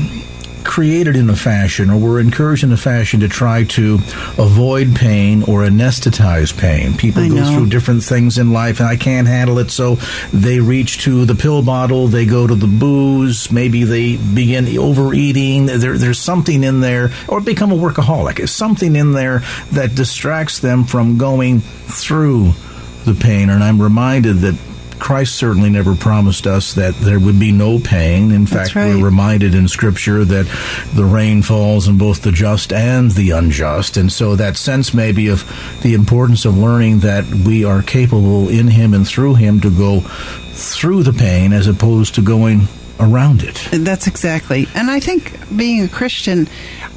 created 0.64 1.16
in 1.16 1.30
a 1.30 1.36
fashion 1.36 1.90
or 1.90 1.98
we're 1.98 2.20
encouraged 2.20 2.64
in 2.64 2.72
a 2.72 2.76
fashion 2.76 3.20
to 3.20 3.28
try 3.28 3.64
to 3.64 3.94
avoid 4.38 4.94
pain 4.94 5.42
or 5.42 5.62
anesthetize 5.62 6.56
pain. 6.56 6.96
People 6.96 7.22
I 7.22 7.28
go 7.28 7.34
know. 7.34 7.54
through 7.54 7.68
different 7.68 8.02
things 8.02 8.38
in 8.38 8.52
life 8.52 8.80
and 8.80 8.88
I 8.88 8.96
can't 8.96 9.28
handle 9.28 9.58
it, 9.58 9.70
so 9.70 9.96
they 10.32 10.60
reach 10.60 11.02
to 11.04 11.24
the 11.24 11.34
pill 11.34 11.62
bottle, 11.62 12.08
they 12.08 12.26
go 12.26 12.46
to 12.46 12.54
the 12.54 12.66
booze, 12.66 13.50
maybe 13.50 13.84
they 13.84 14.16
begin 14.16 14.66
overeating. 14.78 15.66
There, 15.66 15.96
there's 15.98 16.18
something 16.18 16.62
in 16.64 16.80
there, 16.80 17.10
or 17.28 17.40
become 17.40 17.72
a 17.72 17.76
workaholic. 17.76 18.36
There's 18.36 18.50
something 18.50 18.96
in 18.96 19.12
there 19.12 19.40
that 19.72 19.94
distracts 19.94 20.60
them 20.60 20.84
from 20.84 21.18
going 21.18 21.60
through 21.60 22.52
the 23.04 23.14
pain. 23.14 23.50
And 23.50 23.62
I'm 23.62 23.80
reminded 23.80 24.38
that 24.38 24.58
Christ 25.00 25.36
certainly 25.36 25.70
never 25.70 25.94
promised 25.94 26.46
us 26.46 26.74
that 26.74 26.94
there 26.96 27.18
would 27.18 27.40
be 27.40 27.52
no 27.52 27.78
pain. 27.78 28.30
In 28.30 28.44
That's 28.44 28.70
fact, 28.70 28.76
right. 28.76 28.94
we're 28.94 29.04
reminded 29.04 29.54
in 29.54 29.68
Scripture 29.68 30.24
that 30.24 30.46
the 30.94 31.04
rain 31.04 31.42
falls 31.42 31.88
on 31.88 31.98
both 31.98 32.22
the 32.22 32.32
just 32.32 32.72
and 32.72 33.10
the 33.10 33.30
unjust. 33.30 33.96
And 33.96 34.12
so 34.12 34.36
that 34.36 34.56
sense 34.56 34.94
maybe 34.94 35.28
of 35.28 35.44
the 35.82 35.94
importance 35.94 36.44
of 36.44 36.56
learning 36.56 37.00
that 37.00 37.24
we 37.26 37.64
are 37.64 37.82
capable 37.82 38.48
in 38.48 38.68
Him 38.68 38.94
and 38.94 39.06
through 39.06 39.34
Him 39.34 39.60
to 39.60 39.70
go 39.70 40.00
through 40.00 41.02
the 41.02 41.12
pain 41.12 41.52
as 41.52 41.66
opposed 41.66 42.14
to 42.16 42.22
going 42.22 42.68
around 43.00 43.42
it. 43.42 43.68
That's 43.72 44.06
exactly. 44.06 44.68
And 44.74 44.90
I 44.90 45.00
think 45.00 45.56
being 45.56 45.82
a 45.82 45.88
Christian, 45.88 46.48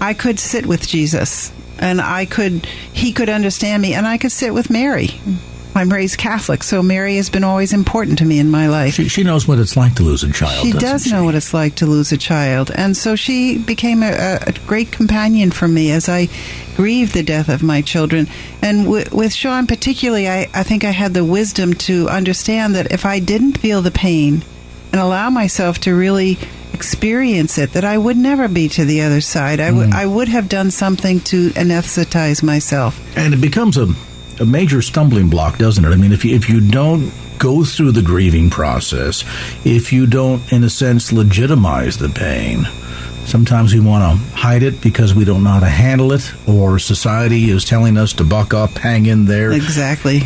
I 0.02 0.14
could 0.14 0.38
sit 0.38 0.66
with 0.66 0.88
Jesus 0.88 1.52
and 1.80 2.02
I 2.02 2.26
could 2.26 2.66
he 2.94 3.12
could 3.14 3.30
understand 3.30 3.82
me 3.82 3.94
and 3.94 4.06
I 4.06 4.18
could 4.18 4.32
sit 4.32 4.54
with 4.54 4.70
Mary. 4.70 5.10
I'm 5.76 5.92
raised 5.92 6.18
Catholic, 6.18 6.64
so 6.64 6.84
Mary 6.84 7.16
has 7.16 7.30
been 7.30 7.44
always 7.44 7.74
important 7.74 8.20
to 8.20 8.26
me 8.26 8.40
in 8.40 8.52
my 8.52 8.68
life. 8.68 8.94
She, 8.94 9.08
she 9.10 9.24
knows 9.24 9.48
what 9.48 9.60
it's 9.60 9.76
like 9.76 9.96
to 9.96 10.04
lose 10.04 10.24
a 10.24 10.32
child. 10.32 10.66
She 10.66 10.72
doesn't 10.72 10.90
does 10.90 11.04
she? 11.06 11.12
know 11.12 11.24
what 11.24 11.36
it's 11.36 11.54
like 11.54 11.76
to 11.76 11.86
lose 11.86 12.12
a 12.12 12.18
child, 12.18 12.72
and 12.74 12.96
so 12.96 13.16
she 13.16 13.58
became 13.58 14.04
a, 14.04 14.40
a, 14.46 14.54
great 14.68 14.92
companion 14.92 15.52
for 15.52 15.68
me 15.68 15.92
as 15.92 16.08
I 16.08 16.30
grieved 16.76 17.14
the 17.14 17.24
death 17.24 17.50
of 17.50 17.64
my 17.64 17.82
children. 17.82 18.28
And 18.62 18.86
w- 18.86 19.06
with 19.12 19.34
Sean 19.34 19.68
particularly, 19.68 20.30
I, 20.30 20.50
I 20.54 20.64
think 20.64 20.84
I 20.84 20.92
had 20.92 21.14
the 21.14 21.26
wisdom 21.26 21.74
to 21.74 22.08
understand 22.08 22.76
that 22.76 22.92
if 22.92 23.06
I 23.06 23.20
didn't 23.20 23.58
feel 23.58 23.82
the 23.82 23.92
pain 23.92 24.44
and 24.92 25.02
allow 25.02 25.30
myself 25.30 25.80
to 25.80 25.96
really 25.96 26.38
experience 26.74 27.58
it, 27.58 27.74
that 27.74 27.84
I 27.84 27.98
would 27.98 28.18
never 28.18 28.48
be 28.48 28.68
to 28.70 28.86
the 28.86 29.02
other 29.02 29.22
side. 29.22 29.60
I 29.60 29.72
mm. 29.72 30.14
would 30.14 30.28
have 30.28 30.50
done 30.50 30.72
something 30.72 31.20
to 31.22 31.50
anesthetize 31.52 32.44
myself. 32.44 33.00
and 33.18 33.34
it 33.34 33.42
becomes 33.42 33.78
a, 33.78 33.88
a 34.40 34.46
major 34.46 34.82
stumbling 34.82 35.30
block, 35.30 35.58
doesn't 35.58 35.84
it? 35.84 35.90
I 35.90 35.96
mean, 35.96 36.12
if 36.12 36.26
you, 36.26 36.36
if 36.36 36.50
you 36.50 36.60
don't 36.60 37.12
go 37.40 37.64
through 37.64 37.92
the 37.92 38.02
grieving 38.02 38.50
process, 38.50 39.24
if 39.66 39.92
you 39.92 40.08
don't, 40.08 40.52
in 40.52 40.64
a 40.64 40.70
sense, 40.70 41.12
legitimize 41.12 41.98
the 41.98 42.10
pain, 42.10 42.66
sometimes 43.26 43.74
we 43.74 43.80
want 43.80 44.20
to 44.20 44.26
hide 44.36 44.64
it 44.64 44.82
because 44.82 45.14
we 45.14 45.26
don't 45.26 45.44
know 45.44 45.52
how 45.52 45.60
to 45.60 45.66
handle 45.66 46.12
it, 46.12 46.34
or 46.48 46.80
society 46.80 47.50
is 47.50 47.66
telling 47.66 47.98
us 47.98 48.14
to 48.14 48.24
buck 48.24 48.54
up, 48.54 48.72
hang 48.72 49.06
in 49.06 49.26
there. 49.26 49.52
Exactly. 49.52 50.22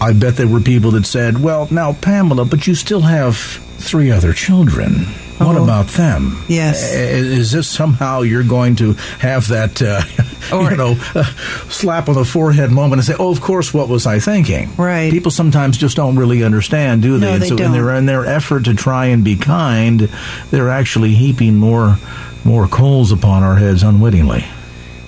I 0.00 0.12
bet 0.12 0.36
there 0.36 0.48
were 0.48 0.60
people 0.60 0.90
that 0.92 1.06
said, 1.06 1.42
"Well, 1.42 1.68
now 1.70 1.94
Pamela, 1.94 2.44
but 2.44 2.66
you 2.66 2.74
still 2.74 3.00
have 3.00 3.36
three 3.78 4.10
other 4.10 4.32
children. 4.32 5.06
What 5.38 5.56
Oh. 5.56 5.64
about 5.64 5.88
them? 5.88 6.42
Yes. 6.48 6.92
Is 6.94 7.52
this 7.52 7.68
somehow 7.68 8.22
you're 8.22 8.42
going 8.42 8.76
to 8.76 8.94
have 9.18 9.48
that, 9.48 9.82
uh, 9.82 10.00
Or- 10.54 10.70
you 10.70 10.76
know, 10.76 10.96
uh, 11.14 11.24
slap 11.68 12.08
on 12.08 12.14
the 12.14 12.24
forehead 12.24 12.70
moment 12.70 13.00
and 13.00 13.04
say, 13.06 13.14
"Oh, 13.18 13.30
of 13.30 13.40
course, 13.40 13.74
what 13.74 13.88
was 13.88 14.06
I 14.06 14.18
thinking?" 14.18 14.70
Right. 14.76 15.10
People 15.12 15.30
sometimes 15.30 15.76
just 15.76 15.96
don't 15.96 16.16
really 16.16 16.42
understand, 16.44 17.02
do 17.02 17.18
they? 17.18 17.26
No, 17.26 17.32
and 17.34 17.42
they 17.42 17.48
so, 17.48 17.54
in 17.56 17.62
don't. 17.62 17.72
their 17.72 17.94
in 17.96 18.06
their 18.06 18.24
effort 18.24 18.64
to 18.64 18.74
try 18.74 19.06
and 19.06 19.22
be 19.24 19.36
kind, 19.36 20.08
they're 20.50 20.70
actually 20.70 21.14
heaping 21.14 21.56
more 21.56 21.98
more 22.44 22.68
coals 22.68 23.10
upon 23.12 23.42
our 23.42 23.56
heads 23.56 23.82
unwittingly. 23.82 24.44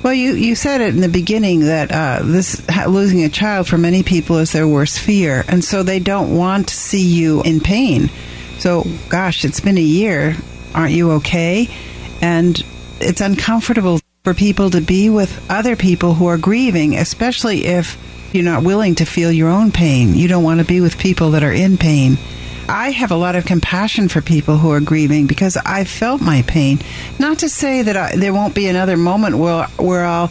Well, 0.02 0.14
you, 0.14 0.34
you 0.34 0.54
said 0.54 0.80
it 0.80 0.94
in 0.94 1.00
the 1.00 1.08
beginning 1.08 1.60
that 1.66 1.90
uh, 1.90 2.20
this 2.22 2.60
losing 2.86 3.24
a 3.24 3.28
child 3.28 3.66
for 3.66 3.76
many 3.78 4.02
people 4.02 4.38
is 4.38 4.52
their 4.52 4.66
worst 4.66 4.98
fear, 5.00 5.44
and 5.48 5.64
so 5.64 5.82
they 5.82 5.98
don't 6.00 6.36
want 6.36 6.68
to 6.68 6.74
see 6.74 7.02
you 7.02 7.42
in 7.42 7.60
pain. 7.60 8.08
So, 8.58 8.84
gosh, 9.08 9.44
it's 9.44 9.60
been 9.60 9.78
a 9.78 9.82
year. 9.82 10.36
Aren't 10.74 10.92
you 10.92 11.12
okay? 11.12 11.68
And 12.20 12.62
it's 13.00 13.20
uncomfortable 13.20 14.00
for 14.24 14.34
people 14.34 14.70
to 14.70 14.80
be 14.80 15.08
with 15.08 15.50
other 15.50 15.76
people 15.76 16.14
who 16.14 16.26
are 16.26 16.38
grieving, 16.38 16.96
especially 16.96 17.64
if 17.64 17.96
you're 18.32 18.44
not 18.44 18.62
willing 18.62 18.96
to 18.96 19.04
feel 19.04 19.32
your 19.32 19.48
own 19.48 19.72
pain. 19.72 20.14
You 20.14 20.28
don't 20.28 20.44
want 20.44 20.60
to 20.60 20.66
be 20.66 20.80
with 20.80 20.98
people 20.98 21.30
that 21.30 21.42
are 21.42 21.52
in 21.52 21.78
pain. 21.78 22.18
I 22.68 22.90
have 22.90 23.10
a 23.10 23.16
lot 23.16 23.34
of 23.34 23.46
compassion 23.46 24.08
for 24.08 24.20
people 24.20 24.58
who 24.58 24.70
are 24.70 24.80
grieving 24.80 25.26
because 25.26 25.56
I 25.56 25.84
felt 25.84 26.20
my 26.20 26.42
pain. 26.42 26.80
Not 27.18 27.38
to 27.38 27.48
say 27.48 27.80
that 27.82 27.96
I, 27.96 28.16
there 28.16 28.34
won't 28.34 28.54
be 28.54 28.66
another 28.66 28.98
moment 28.98 29.38
where 29.38 29.64
where 29.78 30.04
I'll 30.04 30.30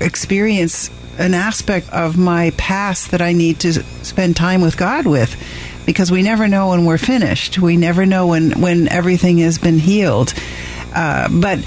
experience 0.00 0.90
an 1.18 1.34
aspect 1.34 1.90
of 1.90 2.16
my 2.16 2.52
past 2.56 3.10
that 3.10 3.20
I 3.20 3.32
need 3.32 3.60
to 3.60 3.72
spend 4.02 4.36
time 4.36 4.62
with 4.62 4.76
God 4.76 5.06
with 5.06 5.36
because 5.86 6.10
we 6.10 6.22
never 6.22 6.48
know 6.48 6.70
when 6.70 6.84
we're 6.84 6.98
finished. 6.98 7.58
We 7.58 7.76
never 7.76 8.06
know 8.06 8.28
when, 8.28 8.60
when 8.60 8.88
everything 8.88 9.38
has 9.38 9.58
been 9.58 9.78
healed. 9.78 10.34
Uh, 10.94 11.28
but 11.30 11.58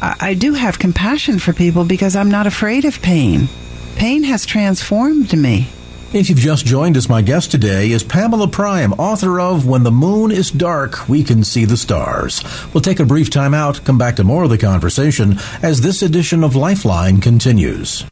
I, 0.00 0.16
I 0.20 0.34
do 0.34 0.54
have 0.54 0.78
compassion 0.78 1.38
for 1.38 1.52
people 1.52 1.84
because 1.84 2.16
I'm 2.16 2.30
not 2.30 2.46
afraid 2.46 2.84
of 2.84 3.00
pain. 3.02 3.48
Pain 3.96 4.24
has 4.24 4.46
transformed 4.46 5.36
me. 5.36 5.68
If 6.12 6.30
you've 6.30 6.38
just 6.38 6.64
joined 6.64 6.96
us, 6.96 7.08
my 7.08 7.20
guest 7.20 7.50
today 7.50 7.90
is 7.90 8.02
Pamela 8.02 8.48
Prime, 8.48 8.92
author 8.94 9.40
of 9.40 9.66
When 9.66 9.82
the 9.82 9.90
Moon 9.90 10.30
is 10.30 10.50
Dark, 10.50 11.08
We 11.08 11.24
Can 11.24 11.42
See 11.42 11.64
the 11.64 11.76
Stars. 11.76 12.42
We'll 12.72 12.80
take 12.80 13.00
a 13.00 13.04
brief 13.04 13.28
time 13.28 13.52
out, 13.52 13.84
come 13.84 13.98
back 13.98 14.16
to 14.16 14.24
more 14.24 14.44
of 14.44 14.50
the 14.50 14.56
conversation 14.56 15.38
as 15.62 15.80
this 15.80 16.02
edition 16.02 16.44
of 16.44 16.54
Lifeline 16.54 17.20
continues. 17.20 18.04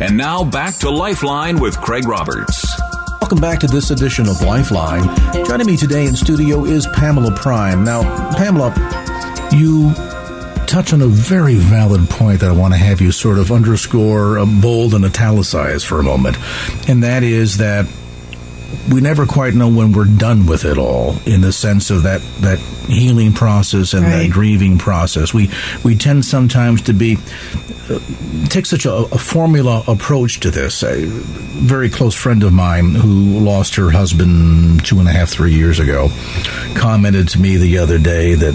And 0.00 0.16
now 0.16 0.44
back 0.44 0.76
to 0.78 0.90
Lifeline 0.90 1.58
with 1.58 1.78
Craig 1.78 2.06
Roberts. 2.06 2.63
Welcome 3.34 3.50
back 3.50 3.60
to 3.60 3.66
this 3.66 3.90
edition 3.90 4.28
of 4.28 4.40
Lifeline. 4.42 5.02
Joining 5.44 5.66
me 5.66 5.76
today 5.76 6.06
in 6.06 6.14
studio 6.14 6.64
is 6.64 6.86
Pamela 6.94 7.34
Prime. 7.34 7.82
Now, 7.82 8.02
Pamela, 8.36 8.72
you 9.50 9.92
touch 10.66 10.92
on 10.92 11.02
a 11.02 11.08
very 11.08 11.56
valid 11.56 12.08
point 12.08 12.38
that 12.42 12.50
I 12.50 12.52
want 12.52 12.74
to 12.74 12.78
have 12.78 13.00
you 13.00 13.10
sort 13.10 13.38
of 13.38 13.50
underscore, 13.50 14.38
uh, 14.38 14.46
bold, 14.46 14.94
and 14.94 15.04
italicize 15.04 15.82
for 15.82 15.98
a 15.98 16.04
moment. 16.04 16.36
And 16.88 17.02
that 17.02 17.24
is 17.24 17.56
that 17.56 17.88
we 18.92 19.00
never 19.00 19.26
quite 19.26 19.54
know 19.54 19.68
when 19.68 19.92
we're 19.92 20.04
done 20.04 20.46
with 20.46 20.64
it 20.64 20.78
all 20.78 21.16
in 21.26 21.40
the 21.40 21.52
sense 21.52 21.90
of 21.90 22.02
that, 22.02 22.20
that 22.40 22.58
healing 22.88 23.32
process 23.32 23.94
and 23.94 24.04
right. 24.04 24.24
that 24.24 24.30
grieving 24.30 24.78
process. 24.78 25.32
We, 25.32 25.50
we 25.84 25.96
tend 25.96 26.24
sometimes 26.24 26.82
to 26.82 26.92
be, 26.92 27.16
uh, 27.88 27.98
take 28.48 28.66
such 28.66 28.84
a, 28.84 28.92
a, 28.92 29.18
formula 29.18 29.84
approach 29.88 30.40
to 30.40 30.50
this. 30.50 30.82
A 30.82 31.06
very 31.06 31.88
close 31.88 32.14
friend 32.14 32.42
of 32.42 32.52
mine 32.52 32.94
who 32.94 33.40
lost 33.40 33.74
her 33.76 33.90
husband 33.90 34.84
two 34.84 34.98
and 34.98 35.08
a 35.08 35.12
half, 35.12 35.30
three 35.30 35.54
years 35.54 35.78
ago 35.78 36.08
commented 36.74 37.28
to 37.28 37.40
me 37.40 37.56
the 37.56 37.78
other 37.78 37.98
day 37.98 38.34
that 38.34 38.54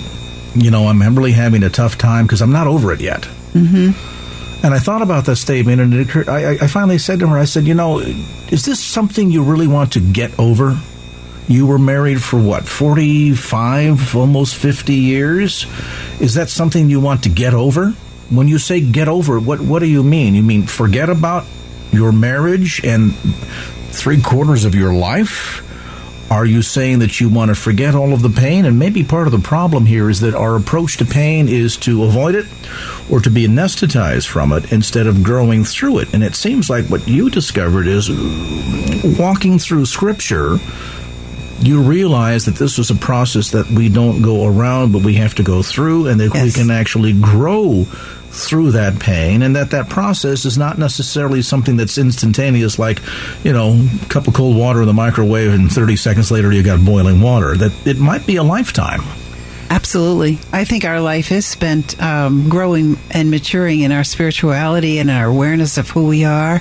you 0.56 0.72
know, 0.72 0.88
I'm 0.88 1.02
really 1.16 1.32
having 1.32 1.64
a 1.64 1.70
tough 1.70 1.98
time 1.98 2.26
because 2.26 2.42
I'm 2.42 2.52
not 2.52 2.68
over 2.68 2.92
it 2.92 3.02
yet. 3.02 3.22
Mm-hmm. 3.54 4.19
And 4.62 4.74
I 4.74 4.80
thought 4.80 5.02
about 5.02 5.26
that 5.26 5.38
statement, 5.38 5.80
and 5.80 5.94
it 5.94 6.10
occurred, 6.10 6.28
I, 6.28 6.52
I 6.54 6.68
finally 6.68 6.98
said 6.98 7.20
to 7.20 7.28
her, 7.28 7.38
I 7.38 7.46
said, 7.46 7.66
you 7.66 7.74
know, 7.74 8.00
is 8.00 8.66
this 8.66 8.80
something 8.80 9.32
you 9.32 9.44
really 9.44 9.68
want 9.68 9.94
to 9.94 10.02
get 10.02 10.38
over? 10.38 10.78
You 11.48 11.66
were 11.66 11.80
married 11.80 12.22
for 12.22 12.38
what, 12.38 12.68
45, 12.68 14.16
almost 14.16 14.56
50 14.58 14.94
years? 14.94 15.66
Is 16.20 16.34
that 16.36 16.50
something 16.50 16.90
you 16.90 17.00
want 17.00 17.24
to 17.24 17.30
get 17.30 17.54
over? 17.54 17.92
When 18.30 18.48
you 18.48 18.60
say 18.60 18.82
get 18.82 19.08
over, 19.08 19.40
what, 19.40 19.62
what 19.62 19.80
do 19.80 19.88
you 19.88 20.04
mean? 20.04 20.36
You 20.36 20.44
mean 20.44 20.68
forget 20.68 21.10
about 21.10 21.46
your 21.92 22.12
marriage 22.12 22.82
and 22.84 23.16
three 23.16 24.22
quarters 24.22 24.66
of 24.66 24.76
your 24.76 24.94
life? 24.94 25.66
Are 26.30 26.46
you 26.46 26.62
saying 26.62 27.00
that 27.00 27.20
you 27.20 27.28
want 27.28 27.50
to 27.50 27.56
forget 27.56 27.96
all 27.96 28.14
of 28.14 28.22
the 28.22 28.30
pain? 28.30 28.66
And 28.66 28.78
maybe 28.78 29.04
part 29.04 29.26
of 29.26 29.32
the 29.32 29.40
problem 29.40 29.86
here 29.86 30.10
is 30.10 30.20
that 30.20 30.36
our 30.36 30.56
approach 30.56 30.98
to 30.98 31.06
pain 31.06 31.48
is 31.48 31.76
to 31.78 32.04
avoid 32.04 32.36
it 32.36 32.46
or 33.10 33.20
to 33.22 33.32
be 33.32 33.48
anesthetized 33.48 34.28
from 34.28 34.52
it 34.54 34.72
instead 34.72 35.08
of 35.08 35.24
growing 35.24 35.64
through 35.64 36.00
it. 36.00 36.14
And 36.14 36.24
it 36.24 36.36
seems 36.36 36.70
like 36.70 36.86
what 36.86 37.08
you 37.08 37.32
discovered 37.32 37.88
is 37.88 38.10
walking 39.18 39.58
through 39.58 39.86
Scripture 39.86 40.60
you 41.62 41.82
realize 41.82 42.46
that 42.46 42.56
this 42.56 42.80
is 42.80 42.90
a 42.90 42.96
process 42.96 43.52
that 43.52 43.68
we 43.68 43.90
don't 43.90 44.22
go 44.22 44.46
around, 44.46 44.94
but 44.94 45.04
we 45.04 45.16
have 45.16 45.36
to 45.36 45.44
go 45.44 45.62
through, 45.62 46.08
and 46.08 46.20
that 46.20 46.34
yes. 46.34 46.44
we 46.44 46.52
can 46.52 46.72
actually 46.72 47.14
grow 47.14 47.86
through 48.32 48.72
that 48.72 49.00
pain 49.00 49.42
and 49.42 49.56
that 49.56 49.72
that 49.72 49.90
process 49.90 50.46
is 50.46 50.58
not 50.58 50.78
necessarily 50.78 51.42
something 51.42 51.78
that's 51.78 51.98
instantaneous 51.98 52.78
like 52.78 53.00
you 53.44 53.52
know 53.52 53.88
a 54.02 54.06
cup 54.06 54.28
of 54.28 54.34
cold 54.34 54.56
water 54.56 54.82
in 54.82 54.88
the 54.88 54.94
microwave 54.94 55.52
and 55.52 55.72
30 55.72 55.96
seconds 55.96 56.30
later 56.30 56.52
you 56.52 56.62
got 56.62 56.84
boiling 56.86 57.22
water 57.22 57.58
that 57.58 57.72
it 57.88 57.98
might 57.98 58.26
be 58.28 58.36
a 58.36 58.44
lifetime 58.44 59.02
Absolutely. 59.72 60.40
I 60.52 60.66
think 60.66 60.84
our 60.84 61.00
life 61.00 61.32
is 61.32 61.46
spent 61.46 62.02
um, 62.02 62.50
growing 62.50 62.98
and 63.12 63.30
maturing 63.30 63.82
in 63.82 63.92
our 63.92 64.04
spirituality 64.04 64.98
and 64.98 65.12
our 65.12 65.28
awareness 65.28 65.78
of 65.78 65.88
who 65.92 66.08
we 66.08 66.26
are 66.26 66.60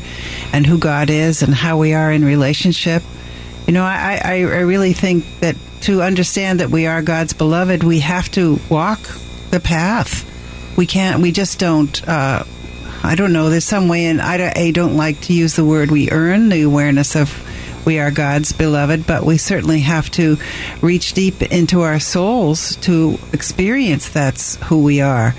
and 0.53 0.67
who 0.67 0.77
God 0.77 1.09
is 1.09 1.41
and 1.43 1.55
how 1.55 1.79
we 1.79 1.95
are 1.95 2.13
in 2.13 2.23
relationship. 2.23 3.03
You 3.67 3.73
know, 3.73 3.83
I, 3.83 4.21
I, 4.23 4.33
I 4.35 4.61
really 4.61 4.93
think 4.93 5.25
that 5.41 5.57
to 5.83 6.03
understand 6.03 6.61
that 6.61 6.69
we 6.69 6.87
are 6.87 7.01
God's 7.01 7.33
beloved, 7.33 7.83
we 7.83 8.01
have 8.01 8.31
to 8.33 8.61
walk 8.69 9.01
the 9.51 9.61
path 9.61 10.27
we 10.79 10.87
can't. 10.87 11.21
We 11.21 11.33
just 11.33 11.59
don't. 11.59 12.09
Uh, 12.09 12.45
I 13.03 13.17
don't 13.17 13.33
know. 13.33 13.51
There's 13.51 13.65
some 13.65 13.89
way, 13.89 14.07
and 14.07 14.23
I, 14.23 14.53
I 14.55 14.71
don't 14.71 14.97
like 14.97 15.21
to 15.23 15.33
use 15.33 15.57
the 15.57 15.65
word 15.65 15.91
we 15.91 16.11
earn 16.13 16.49
the 16.49 16.63
awareness 16.63 17.17
of 17.17 17.45
we 17.85 17.99
are 17.99 18.13
God's 18.13 18.53
beloved, 18.53 19.05
but 19.05 19.25
we 19.25 19.39
certainly 19.39 19.81
have 19.81 20.09
to 20.13 20.37
reach 20.81 21.15
deep 21.15 21.43
into 21.43 21.81
our 21.81 21.99
souls 21.99 22.77
to 22.77 23.19
experience 23.33 24.09
that's 24.09 24.55
who 24.67 24.85
we 24.85 25.01
are. 25.01 25.35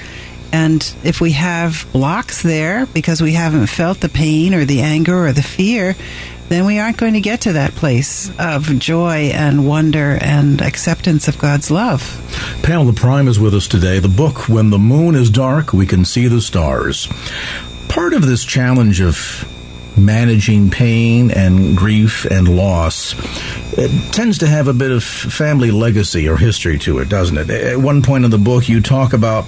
And 0.51 0.93
if 1.03 1.21
we 1.21 1.31
have 1.33 1.87
blocks 1.93 2.41
there 2.41 2.85
because 2.87 3.21
we 3.21 3.33
haven't 3.33 3.67
felt 3.67 4.01
the 4.01 4.09
pain 4.09 4.53
or 4.53 4.65
the 4.65 4.81
anger 4.81 5.25
or 5.25 5.31
the 5.31 5.43
fear, 5.43 5.95
then 6.49 6.65
we 6.65 6.79
aren't 6.79 6.97
going 6.97 7.13
to 7.13 7.21
get 7.21 7.41
to 7.41 7.53
that 7.53 7.75
place 7.75 8.31
of 8.37 8.79
joy 8.79 9.31
and 9.33 9.67
wonder 9.67 10.17
and 10.19 10.61
acceptance 10.61 11.27
of 11.27 11.37
God's 11.37 11.71
love. 11.71 12.01
Pamela 12.63 12.93
Prime 12.93 13.27
is 13.27 13.39
with 13.39 13.53
us 13.53 13.67
today. 13.67 13.99
The 13.99 14.09
book, 14.09 14.49
When 14.49 14.71
the 14.71 14.79
Moon 14.79 15.15
is 15.15 15.29
Dark, 15.29 15.73
We 15.73 15.85
Can 15.85 16.05
See 16.05 16.27
the 16.27 16.41
Stars. 16.41 17.07
Part 17.87 18.13
of 18.13 18.25
this 18.25 18.43
challenge 18.43 18.99
of 18.99 19.47
managing 19.97 20.69
pain 20.69 21.31
and 21.31 21.75
grief 21.77 22.25
and 22.25 22.55
loss 22.55 23.13
it 23.79 24.13
tends 24.13 24.39
to 24.39 24.47
have 24.47 24.67
a 24.67 24.73
bit 24.73 24.91
of 24.91 25.03
family 25.03 25.71
legacy 25.71 26.27
or 26.27 26.35
history 26.35 26.77
to 26.79 26.99
it, 26.99 27.07
doesn't 27.07 27.37
it? 27.37 27.49
At 27.49 27.77
one 27.77 28.01
point 28.01 28.25
in 28.25 28.31
the 28.31 28.37
book, 28.37 28.67
you 28.67 28.81
talk 28.81 29.13
about 29.13 29.45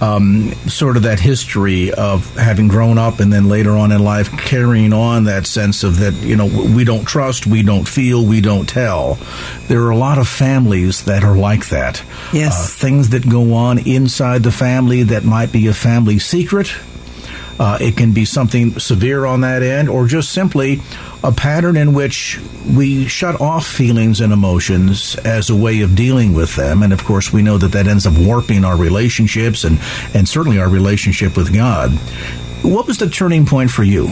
um, 0.00 0.52
sort 0.68 0.96
of 0.96 1.02
that 1.02 1.18
history 1.18 1.92
of 1.92 2.32
having 2.36 2.68
grown 2.68 2.96
up 2.96 3.18
and 3.18 3.32
then 3.32 3.48
later 3.48 3.72
on 3.72 3.90
in 3.90 4.04
life 4.04 4.30
carrying 4.38 4.92
on 4.92 5.24
that 5.24 5.48
sense 5.48 5.82
of 5.82 5.98
that, 5.98 6.14
you 6.14 6.36
know, 6.36 6.46
we 6.46 6.84
don't 6.84 7.04
trust, 7.04 7.46
we 7.46 7.64
don't 7.64 7.88
feel, 7.88 8.24
we 8.24 8.40
don't 8.40 8.68
tell. 8.68 9.18
There 9.66 9.82
are 9.82 9.90
a 9.90 9.96
lot 9.96 10.18
of 10.18 10.28
families 10.28 11.04
that 11.06 11.24
are 11.24 11.36
like 11.36 11.68
that. 11.70 12.04
Yes. 12.32 12.52
Uh, 12.52 12.78
things 12.78 13.08
that 13.08 13.28
go 13.28 13.54
on 13.54 13.78
inside 13.78 14.44
the 14.44 14.52
family 14.52 15.02
that 15.04 15.24
might 15.24 15.50
be 15.50 15.66
a 15.66 15.74
family 15.74 16.20
secret 16.20 16.72
uh, 17.58 17.78
it 17.80 17.96
can 17.96 18.12
be 18.12 18.24
something 18.24 18.78
severe 18.78 19.24
on 19.24 19.42
that 19.42 19.62
end, 19.62 19.88
or 19.88 20.06
just 20.06 20.30
simply 20.30 20.80
a 21.24 21.30
pattern 21.32 21.76
in 21.76 21.92
which 21.92 22.40
we 22.74 23.06
shut 23.06 23.40
off 23.40 23.66
feelings 23.66 24.20
and 24.20 24.32
emotions 24.32 25.16
as 25.24 25.50
a 25.50 25.56
way 25.56 25.82
of 25.82 25.94
dealing 25.94 26.32
with 26.32 26.56
them. 26.56 26.82
And 26.82 26.92
of 26.92 27.04
course, 27.04 27.32
we 27.32 27.42
know 27.42 27.58
that 27.58 27.72
that 27.72 27.86
ends 27.86 28.06
up 28.06 28.14
warping 28.18 28.64
our 28.64 28.76
relationships 28.76 29.64
and, 29.64 29.78
and 30.14 30.28
certainly 30.28 30.58
our 30.58 30.68
relationship 30.68 31.36
with 31.36 31.54
God. 31.54 31.92
What 32.62 32.86
was 32.86 32.98
the 32.98 33.08
turning 33.08 33.44
point 33.44 33.70
for 33.70 33.82
you 33.82 34.10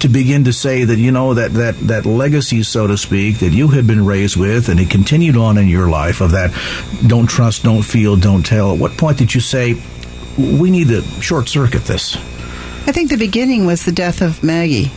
to 0.00 0.08
begin 0.08 0.44
to 0.44 0.52
say 0.52 0.84
that, 0.84 0.98
you 0.98 1.10
know, 1.10 1.34
that, 1.34 1.52
that, 1.54 1.78
that 1.80 2.06
legacy, 2.06 2.62
so 2.62 2.86
to 2.86 2.96
speak, 2.96 3.38
that 3.38 3.52
you 3.52 3.68
had 3.68 3.86
been 3.86 4.04
raised 4.04 4.36
with 4.36 4.68
and 4.68 4.78
it 4.78 4.90
continued 4.90 5.36
on 5.36 5.56
in 5.56 5.66
your 5.68 5.88
life 5.88 6.20
of 6.20 6.32
that 6.32 6.52
don't 7.06 7.26
trust, 7.26 7.64
don't 7.64 7.82
feel, 7.82 8.16
don't 8.16 8.44
tell? 8.44 8.72
At 8.72 8.78
what 8.78 8.98
point 8.98 9.18
did 9.18 9.34
you 9.34 9.40
say, 9.40 9.82
we 10.36 10.70
need 10.70 10.88
to 10.88 11.02
short 11.22 11.48
circuit 11.48 11.84
this? 11.84 12.18
I 12.86 12.92
think 12.92 13.10
the 13.10 13.16
beginning 13.16 13.66
was 13.66 13.84
the 13.84 13.92
death 13.92 14.22
of 14.22 14.44
Maggie 14.44 14.92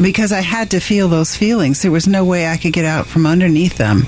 because 0.00 0.32
I 0.32 0.40
had 0.40 0.70
to 0.70 0.80
feel 0.80 1.08
those 1.08 1.36
feelings. 1.36 1.82
There 1.82 1.90
was 1.90 2.06
no 2.06 2.24
way 2.24 2.46
I 2.46 2.56
could 2.56 2.72
get 2.72 2.84
out 2.84 3.06
from 3.06 3.26
underneath 3.26 3.76
them. 3.76 4.04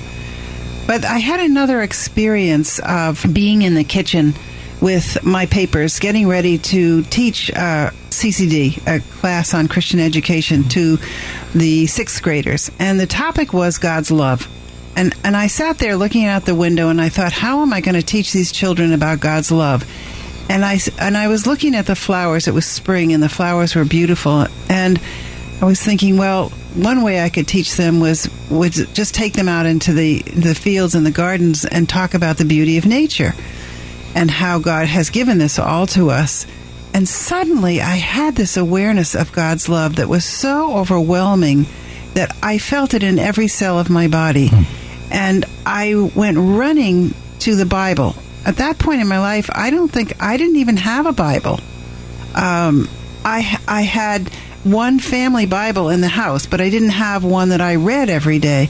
But 0.87 1.03
I 1.03 1.19
had 1.19 1.41
another 1.41 1.81
experience 1.81 2.79
of 2.79 3.25
being 3.33 3.61
in 3.61 3.75
the 3.75 3.83
kitchen 3.83 4.33
with 4.79 5.23
my 5.23 5.47
papers, 5.47 5.99
getting 5.99 6.27
ready 6.27 6.57
to 6.59 7.03
teach 7.03 7.51
uh, 7.51 7.91
CCD, 8.09 8.81
a 8.87 9.01
class 9.19 9.53
on 9.53 9.67
Christian 9.67 9.99
education, 9.99 10.63
to 10.69 10.97
the 11.53 11.87
sixth 11.87 12.23
graders. 12.23 12.71
And 12.79 12.99
the 12.99 13.07
topic 13.07 13.51
was 13.51 13.79
God's 13.79 14.11
love. 14.11 14.47
And, 14.95 15.13
and 15.25 15.35
I 15.35 15.47
sat 15.47 15.77
there 15.77 15.97
looking 15.97 16.25
out 16.25 16.45
the 16.45 16.55
window 16.55 16.89
and 16.89 17.01
I 17.01 17.09
thought, 17.09 17.33
how 17.33 17.61
am 17.61 17.73
I 17.73 17.81
going 17.81 17.95
to 17.95 18.01
teach 18.01 18.31
these 18.31 18.51
children 18.51 18.93
about 18.93 19.19
God's 19.19 19.51
love? 19.51 19.85
And 20.49 20.63
I 20.63 20.79
and 20.99 21.17
I 21.17 21.27
was 21.27 21.45
looking 21.45 21.75
at 21.75 21.85
the 21.85 21.95
flowers. 21.95 22.47
It 22.47 22.53
was 22.53 22.65
spring, 22.65 23.13
and 23.13 23.21
the 23.21 23.29
flowers 23.29 23.75
were 23.75 23.85
beautiful. 23.85 24.47
And 24.69 24.99
I 25.61 25.65
was 25.65 25.81
thinking, 25.81 26.17
well, 26.17 26.49
one 26.75 27.01
way 27.01 27.21
I 27.21 27.29
could 27.29 27.47
teach 27.47 27.75
them 27.75 27.99
was 27.99 28.29
was 28.49 28.85
just 28.93 29.15
take 29.15 29.33
them 29.33 29.49
out 29.49 29.65
into 29.65 29.93
the 29.93 30.21
the 30.21 30.55
fields 30.55 30.95
and 30.95 31.05
the 31.05 31.11
gardens 31.11 31.65
and 31.65 31.87
talk 31.89 32.13
about 32.13 32.37
the 32.37 32.45
beauty 32.45 32.77
of 32.77 32.85
nature 32.85 33.33
and 34.15 34.31
how 34.31 34.59
God 34.59 34.87
has 34.87 35.09
given 35.09 35.37
this 35.37 35.59
all 35.59 35.87
to 35.87 36.09
us. 36.09 36.45
And 36.93 37.07
suddenly 37.07 37.81
I 37.81 37.95
had 37.95 38.35
this 38.35 38.57
awareness 38.57 39.15
of 39.15 39.31
God's 39.31 39.69
love 39.69 39.97
that 39.97 40.07
was 40.07 40.25
so 40.25 40.77
overwhelming 40.77 41.65
that 42.13 42.35
I 42.41 42.57
felt 42.57 42.93
it 42.93 43.03
in 43.03 43.19
every 43.19 43.47
cell 43.47 43.79
of 43.79 43.89
my 43.89 44.07
body. 44.07 44.47
Hmm. 44.47 44.63
And 45.11 45.45
I 45.65 45.93
went 46.15 46.37
running 46.37 47.13
to 47.39 47.55
the 47.55 47.65
Bible. 47.65 48.15
At 48.47 48.55
that 48.57 48.79
point 48.79 49.01
in 49.01 49.09
my 49.09 49.19
life, 49.19 49.49
I 49.53 49.69
don't 49.71 49.91
think 49.91 50.23
I 50.23 50.37
didn't 50.37 50.55
even 50.55 50.77
have 50.77 51.05
a 51.05 51.11
Bible. 51.11 51.59
Um, 52.33 52.89
I 53.25 53.59
I 53.67 53.81
had 53.81 54.29
one 54.63 54.99
family 54.99 55.45
Bible 55.45 55.89
in 55.89 55.99
the 55.99 56.07
house, 56.07 56.45
but 56.45 56.61
I 56.61 56.69
didn't 56.69 56.91
have 56.91 57.25
one 57.25 57.49
that 57.49 57.59
I 57.59 57.75
read 57.75 58.09
every 58.09 58.39
day. 58.39 58.69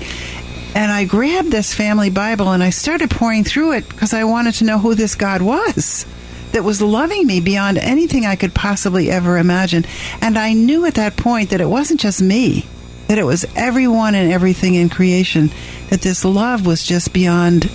And 0.74 0.92
I 0.92 1.06
grabbed 1.06 1.52
this 1.52 1.76
family 1.76 2.10
Bible 2.10 2.52
and 2.52 2.64
I 2.64 2.72
started 2.72 3.12
pouring 3.12 3.44
through 3.44 3.74
it 3.74 3.88
because 3.88 4.14
I 4.16 4.24
wanted 4.24 4.56
to 4.56 4.64
know 4.64 4.80
who 4.80 4.96
this 4.96 5.14
God 5.14 5.44
was 5.44 6.08
that 6.54 6.64
was 6.64 6.82
loving 6.82 7.28
me 7.28 7.40
beyond 7.40 7.78
anything 7.78 8.26
I 8.26 8.36
could 8.36 8.56
possibly 8.56 9.12
ever 9.12 9.38
imagine. 9.38 9.86
And 10.22 10.40
I 10.40 10.54
knew 10.54 10.86
at 10.86 10.96
that 10.96 11.18
point 11.18 11.52
that 11.52 11.62
it 11.62 11.70
wasn't 11.70 12.00
just 12.00 12.20
me, 12.20 12.66
that 13.10 13.20
it 13.20 13.26
was 13.26 13.46
everyone 13.56 14.16
and 14.16 14.32
everything 14.32 14.74
in 14.74 14.90
creation, 14.90 15.52
that 15.90 16.02
this 16.02 16.26
love 16.26 16.66
was 16.66 16.84
just 16.84 17.14
beyond 17.14 17.70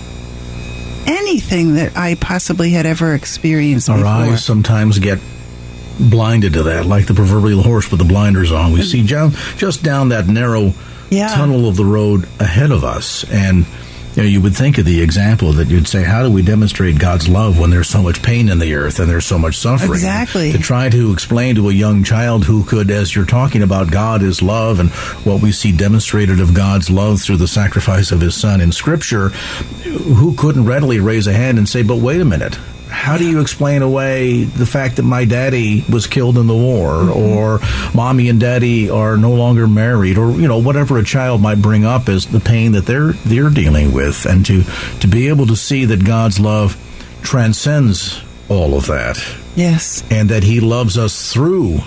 anything 1.07 1.75
that 1.75 1.97
I 1.97 2.15
possibly 2.15 2.71
had 2.71 2.85
ever 2.85 3.13
experienced 3.13 3.89
Our 3.89 3.97
before. 3.97 4.09
eyes 4.11 4.43
sometimes 4.43 4.99
get 4.99 5.19
blinded 5.99 6.53
to 6.53 6.63
that, 6.63 6.85
like 6.85 7.05
the 7.05 7.13
proverbial 7.13 7.61
horse 7.61 7.89
with 7.91 7.99
the 7.99 8.05
blinders 8.05 8.51
on. 8.51 8.71
We 8.71 8.79
mm. 8.81 8.91
see 8.91 9.05
down, 9.05 9.33
just 9.57 9.83
down 9.83 10.09
that 10.09 10.27
narrow 10.27 10.73
Yeah. 11.09 11.33
tunnel 11.35 11.67
of 11.67 11.75
the 11.75 11.85
road 11.85 12.27
ahead 12.39 12.71
of 12.71 12.83
us. 12.83 13.23
And 13.29 13.65
you 14.15 14.21
know, 14.21 14.29
you 14.29 14.41
would 14.41 14.55
think 14.55 14.77
of 14.77 14.85
the 14.85 15.01
example 15.01 15.53
that 15.53 15.69
you'd 15.69 15.87
say, 15.87 16.03
how 16.03 16.21
do 16.21 16.31
we 16.31 16.43
demonstrate 16.43 16.99
God's 16.99 17.27
love 17.27 17.59
when 17.59 17.71
there's 17.71 17.89
so 17.89 18.03
much 18.03 18.21
pain 18.21 18.47
in 18.49 18.59
the 18.59 18.75
earth 18.75 18.99
and 18.99 19.09
there's 19.09 19.25
so 19.25 19.39
much 19.39 19.57
suffering? 19.57 19.93
Exactly. 19.93 20.51
To 20.51 20.59
try 20.59 20.89
to 20.89 21.11
explain 21.11 21.55
to 21.55 21.69
a 21.69 21.73
young 21.73 22.03
child 22.03 22.45
who 22.45 22.63
could, 22.63 22.91
as 22.91 23.15
you're 23.15 23.25
talking 23.25 23.63
about 23.63 23.91
God 23.91 24.21
is 24.21 24.41
love 24.41 24.79
and 24.79 24.91
what 25.25 25.41
we 25.41 25.51
see 25.51 25.71
demonstrated 25.71 26.39
of 26.39 26.53
God's 26.53 26.91
love 26.91 27.21
through 27.21 27.37
the 27.37 27.47
sacrifice 27.47 28.11
of 28.11 28.21
his 28.21 28.35
son 28.35 28.61
in 28.61 28.71
scripture, 28.71 29.29
who 29.29 30.35
couldn't 30.35 30.65
readily 30.65 30.99
raise 30.99 31.25
a 31.25 31.33
hand 31.33 31.57
and 31.57 31.67
say, 31.67 31.81
but 31.81 31.97
wait 31.97 32.21
a 32.21 32.25
minute. 32.25 32.59
How 32.93 33.17
do 33.17 33.27
you 33.27 33.41
explain 33.41 33.81
away 33.81 34.43
the 34.43 34.65
fact 34.65 34.95
that 34.97 35.03
my 35.03 35.25
daddy 35.25 35.83
was 35.91 36.07
killed 36.07 36.37
in 36.37 36.47
the 36.47 36.55
war 36.55 36.91
mm-hmm. 36.93 37.37
or 37.37 37.59
mommy 37.93 38.29
and 38.29 38.39
daddy 38.39 38.89
are 38.89 39.17
no 39.17 39.33
longer 39.33 39.67
married 39.67 40.17
or 40.17 40.31
you 40.31 40.47
know 40.47 40.59
whatever 40.59 40.97
a 40.99 41.03
child 41.03 41.41
might 41.41 41.61
bring 41.61 41.83
up 41.85 42.07
as 42.07 42.27
the 42.27 42.39
pain 42.39 42.71
that 42.73 42.85
they're 42.85 43.13
they're 43.25 43.49
dealing 43.49 43.91
with 43.91 44.25
and 44.25 44.45
to 44.45 44.63
to 45.01 45.07
be 45.07 45.27
able 45.27 45.47
to 45.47 45.55
see 45.55 45.85
that 45.85 46.05
God's 46.05 46.39
love 46.39 46.77
transcends 47.23 48.21
all 48.47 48.75
of 48.75 48.85
that 48.87 49.17
Yes. 49.55 50.03
and 50.09 50.29
that 50.29 50.43
he 50.43 50.59
loves 50.59 50.97
us 50.97 51.31
through 51.33 51.79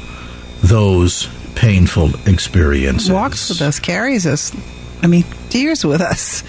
those 0.62 1.28
painful 1.54 2.10
experiences. 2.28 3.10
walks 3.10 3.48
with 3.48 3.62
us, 3.62 3.78
carries 3.78 4.26
us. 4.26 4.52
I 5.02 5.06
mean, 5.06 5.24
tears 5.48 5.84
with 5.84 6.00
us. 6.00 6.42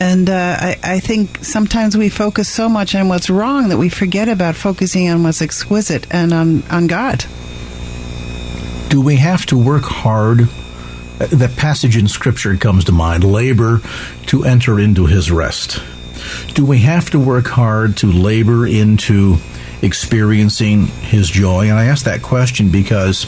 And 0.00 0.30
uh, 0.30 0.56
I, 0.58 0.78
I 0.82 0.98
think 1.00 1.44
sometimes 1.44 1.94
we 1.94 2.08
focus 2.08 2.48
so 2.48 2.70
much 2.70 2.94
on 2.94 3.08
what's 3.08 3.28
wrong 3.28 3.68
that 3.68 3.76
we 3.76 3.90
forget 3.90 4.30
about 4.30 4.56
focusing 4.56 5.10
on 5.10 5.22
what's 5.22 5.42
exquisite 5.42 6.06
and 6.10 6.32
on, 6.32 6.62
on 6.70 6.86
God. 6.86 7.24
Do 8.88 9.02
we 9.02 9.16
have 9.16 9.44
to 9.46 9.58
work 9.58 9.84
hard? 9.84 10.48
Uh, 11.20 11.26
That 11.26 11.54
passage 11.56 11.98
in 11.98 12.08
Scripture 12.08 12.56
comes 12.56 12.84
to 12.86 12.92
mind 12.92 13.24
labor 13.24 13.82
to 14.28 14.44
enter 14.44 14.80
into 14.80 15.04
his 15.04 15.30
rest. 15.30 15.82
Do 16.54 16.64
we 16.64 16.78
have 16.78 17.10
to 17.10 17.18
work 17.18 17.46
hard 17.46 17.98
to 17.98 18.10
labor 18.10 18.66
into 18.66 19.36
experiencing 19.82 20.86
his 20.86 21.28
joy? 21.28 21.68
And 21.68 21.78
I 21.78 21.84
ask 21.86 22.06
that 22.06 22.22
question 22.22 22.70
because 22.70 23.26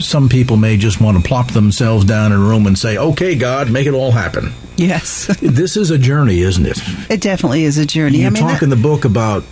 some 0.00 0.28
people 0.28 0.56
may 0.56 0.78
just 0.78 1.00
want 1.00 1.22
to 1.22 1.22
plop 1.22 1.52
themselves 1.52 2.04
down 2.06 2.32
in 2.32 2.38
a 2.38 2.42
room 2.42 2.66
and 2.66 2.78
say, 2.78 2.96
okay, 2.96 3.34
God, 3.34 3.70
make 3.70 3.86
it 3.86 3.92
all 3.94 4.10
happen. 4.10 4.52
Yes. 4.88 5.26
This 5.40 5.76
is 5.76 5.90
a 5.90 5.98
journey, 5.98 6.40
isn't 6.40 6.66
it? 6.66 6.78
it 7.10 7.20
definitely 7.20 7.64
is 7.64 7.78
a 7.78 7.86
journey. 7.86 8.18
You 8.18 8.26
I 8.26 8.30
mean, 8.30 8.42
talk 8.42 8.60
that- 8.60 8.62
in 8.64 8.70
the 8.70 8.76
book 8.76 9.04
about 9.04 9.44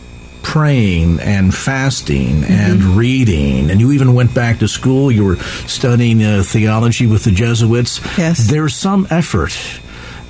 praying 0.42 1.20
and 1.20 1.54
fasting 1.54 2.44
and 2.44 2.80
Mm-hmm. 2.80 2.96
reading, 2.98 3.70
and 3.70 3.80
you 3.80 3.92
even 3.92 4.14
went 4.14 4.34
back 4.34 4.58
to 4.60 4.68
school. 4.68 5.10
You 5.12 5.24
were 5.24 5.36
studying 5.66 6.22
uh, 6.22 6.42
theology 6.44 7.06
with 7.06 7.24
the 7.24 7.30
Jesuits. 7.30 8.00
Yes. 8.18 8.48
There's 8.50 8.74
some 8.74 9.06
effort 9.10 9.52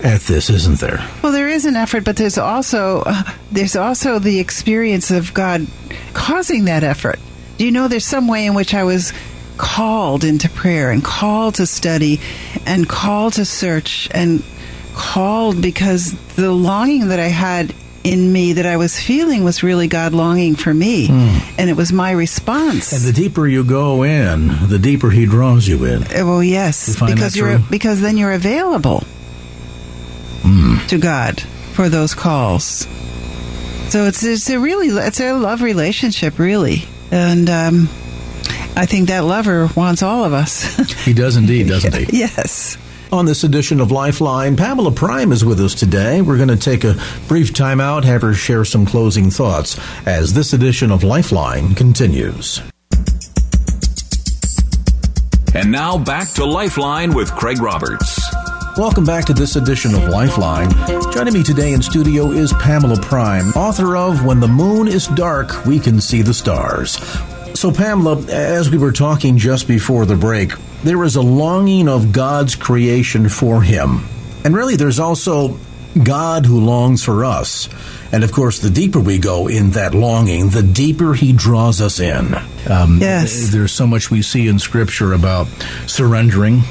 at 0.03 0.23
this, 0.23 0.51
isn't 0.51 0.81
there? 0.81 1.07
Well, 1.23 1.33
there 1.33 1.49
is 1.49 1.65
an 1.65 1.77
effort, 1.77 2.05
but 2.05 2.17
there's 2.17 2.39
also 2.39 3.03
uh, 3.07 3.23
there's 3.53 3.77
also 3.77 4.19
the 4.19 4.41
experience 4.41 5.11
of 5.11 5.33
God 5.33 5.67
causing 6.13 6.65
that 6.65 6.83
effort. 6.83 7.19
Do 7.59 7.65
you 7.65 7.71
know 7.71 7.87
there's 7.89 8.05
some 8.07 8.27
way 8.27 8.47
in 8.47 8.55
which 8.55 8.75
I 8.75 8.83
was 8.85 9.13
called 9.59 10.25
into 10.25 10.49
prayer 10.49 10.91
and 10.91 11.05
called 11.05 11.57
to 11.57 11.67
study 11.67 12.19
and 12.67 12.89
called 12.89 13.35
to 13.35 13.45
search 13.45 14.09
and 14.13 14.43
called 14.91 15.61
because 15.63 16.13
the 16.37 16.51
longing 16.53 17.09
that 17.09 17.21
I 17.21 17.29
had 17.29 17.75
in 18.03 18.33
me 18.33 18.55
that 18.55 18.65
I 18.65 18.79
was 18.79 18.99
feeling 18.99 19.45
was 19.45 19.63
really 19.63 19.87
God 19.87 20.15
longing 20.15 20.55
for 20.57 20.73
me, 20.73 21.09
and 21.59 21.69
it 21.69 21.77
was 21.77 21.93
my 21.93 22.13
response. 22.13 22.93
And 22.93 23.03
the 23.03 23.13
deeper 23.13 23.47
you 23.47 23.63
go 23.63 24.03
in, 24.05 24.69
the 24.69 24.79
deeper 24.79 25.11
He 25.11 25.27
draws 25.27 25.69
you 25.69 25.85
in. 25.85 26.05
Uh, 26.05 26.25
Well, 26.27 26.43
yes, 26.43 26.89
You 26.99 27.07
because 27.07 27.37
you're 27.37 27.57
true? 27.59 27.65
because 27.71 28.01
then 28.01 28.17
you're 28.17 28.33
available 28.33 29.05
to 30.89 30.99
God 30.99 31.41
for 31.75 31.89
those 31.89 32.15
calls. 32.15 32.87
So 33.91 34.05
it's 34.07 34.25
it's 34.25 34.49
a 34.51 34.59
really 34.59 34.89
it's 34.89 35.21
a 35.21 35.33
love 35.35 35.63
relationship, 35.63 36.39
really, 36.39 36.85
and 37.11 37.51
um, 37.51 37.89
I 38.77 38.87
think 38.87 39.09
that 39.09 39.25
lover 39.25 39.69
wants 39.77 40.03
all 40.03 40.25
of 40.25 40.33
us. 40.33 40.65
He 41.05 41.13
does 41.13 41.37
indeed, 41.37 41.69
doesn't 41.69 41.95
He? 41.95 42.07
yes. 42.19 42.79
On 43.13 43.27
this 43.27 43.43
edition 43.43 43.81
of 43.81 43.91
Lifeline, 43.91 44.57
Pamela 44.57 44.93
Prime 44.93 45.33
is 45.33 45.45
with 45.45 45.59
us 45.59 45.75
today. 45.75 46.23
We're 46.23 46.37
going 46.37 46.49
to 46.49 46.57
take 46.57 46.85
a 46.85 46.95
brief 47.27 47.53
time 47.53 47.81
out, 47.81 48.05
have 48.05 48.23
her 48.23 48.35
share 48.35 48.65
some 48.65 48.87
closing 48.87 49.31
thoughts 49.31 49.81
as 50.07 50.33
this 50.33 50.53
edition 50.53 50.93
of 50.93 51.03
Lifeline 51.03 51.75
continues. 51.75 52.63
And 55.55 55.73
now 55.73 55.99
back 55.99 56.29
to 56.35 56.45
Lifeline 56.45 57.13
with 57.13 57.33
Craig 57.33 57.61
Roberts. 57.61 58.33
Welcome 58.77 59.05
back 59.05 59.25
to 59.25 59.33
this 59.33 59.57
edition 59.57 59.93
of 59.93 60.05
Lifeline. 60.05 60.71
Joining 61.13 61.35
me 61.35 61.43
today 61.43 61.73
in 61.73 61.83
studio 61.83 62.31
is 62.31 62.53
Pamela 62.53 63.01
Prime, 63.01 63.49
author 63.55 63.97
of 63.97 64.25
When 64.25 64.39
the 64.39 64.47
Moon 64.47 64.87
is 64.87 65.09
Dark, 65.09 65.67
We 65.67 65.81
Can 65.81 66.01
See 66.01 66.23
the 66.23 66.33
Stars. 66.33 66.97
So, 67.59 67.73
Pamela, 67.73 68.23
as 68.27 68.71
we 68.71 68.79
were 68.79 68.93
talking 68.93 69.37
just 69.37 69.67
before 69.67 70.07
the 70.07 70.15
break, 70.15 70.53
there 70.83 71.03
is 71.05 71.17
a 71.17 71.23
longing 71.23 71.89
of 71.89 72.13
God's 72.13 72.55
creation 72.57 73.29
for 73.29 73.63
Him. 73.63 74.05
And 74.45 74.57
really, 74.57 74.77
there's 74.77 74.99
also 75.01 75.59
God 76.03 76.47
who 76.47 76.61
longs 76.61 77.03
for 77.05 77.25
us. 77.25 77.69
And 78.13 78.25
of 78.25 78.33
course, 78.33 78.59
the 78.59 78.71
deeper 78.71 78.99
we 78.99 79.19
go 79.19 79.47
in 79.49 79.71
that 79.73 79.95
longing, 79.95 80.49
the 80.51 80.63
deeper 80.63 81.15
He 81.15 81.33
draws 81.33 81.81
us 81.81 82.01
in. 82.01 82.35
Um, 82.69 82.99
Yes. 83.01 83.51
There's 83.53 83.73
so 83.73 83.87
much 83.87 84.11
we 84.11 84.23
see 84.23 84.49
in 84.49 84.59
Scripture 84.59 85.13
about 85.13 85.47
surrendering. 85.87 86.63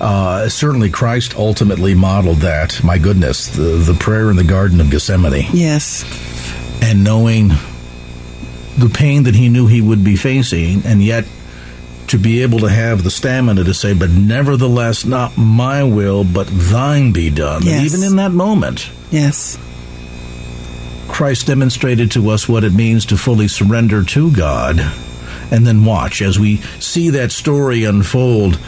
Uh, 0.00 0.48
certainly, 0.48 0.90
Christ 0.90 1.34
ultimately 1.36 1.94
modeled 1.94 2.38
that. 2.38 2.82
My 2.84 2.98
goodness, 2.98 3.48
the, 3.48 3.62
the 3.78 3.94
prayer 3.94 4.30
in 4.30 4.36
the 4.36 4.44
Garden 4.44 4.80
of 4.80 4.90
Gethsemane 4.90 5.46
Yes. 5.52 6.04
and 6.82 7.02
knowing 7.02 7.48
the 8.76 8.90
pain 8.92 9.22
that 9.24 9.34
he 9.36 9.48
knew 9.48 9.66
he 9.68 9.80
would 9.80 10.02
be 10.04 10.16
facing, 10.16 10.82
and 10.84 11.02
yet 11.02 11.24
to 12.08 12.18
be 12.18 12.42
able 12.42 12.60
to 12.60 12.68
have 12.68 13.02
the 13.02 13.10
stamina 13.10 13.64
to 13.64 13.74
say, 13.74 13.94
But 13.94 14.10
nevertheless, 14.10 15.04
not 15.04 15.36
my 15.36 15.82
will, 15.82 16.24
but 16.24 16.46
thine 16.50 17.12
be 17.12 17.30
done. 17.30 17.62
Yes. 17.64 17.94
even 17.94 18.06
in 18.06 18.16
that 18.16 18.32
moment, 18.32 18.90
Yes. 19.10 19.58
Christ 21.08 21.46
demonstrated 21.46 22.10
to 22.12 22.30
us 22.30 22.48
what 22.48 22.64
it 22.64 22.72
means 22.72 23.06
to 23.06 23.16
fully 23.16 23.46
surrender 23.46 24.02
to 24.02 24.32
God. 24.32 24.80
And 25.50 25.66
then 25.66 25.84
watch 25.84 26.20
as 26.22 26.38
we 26.38 26.56
see 26.80 27.10
that 27.10 27.30
story 27.30 27.84
unfold 27.84 28.58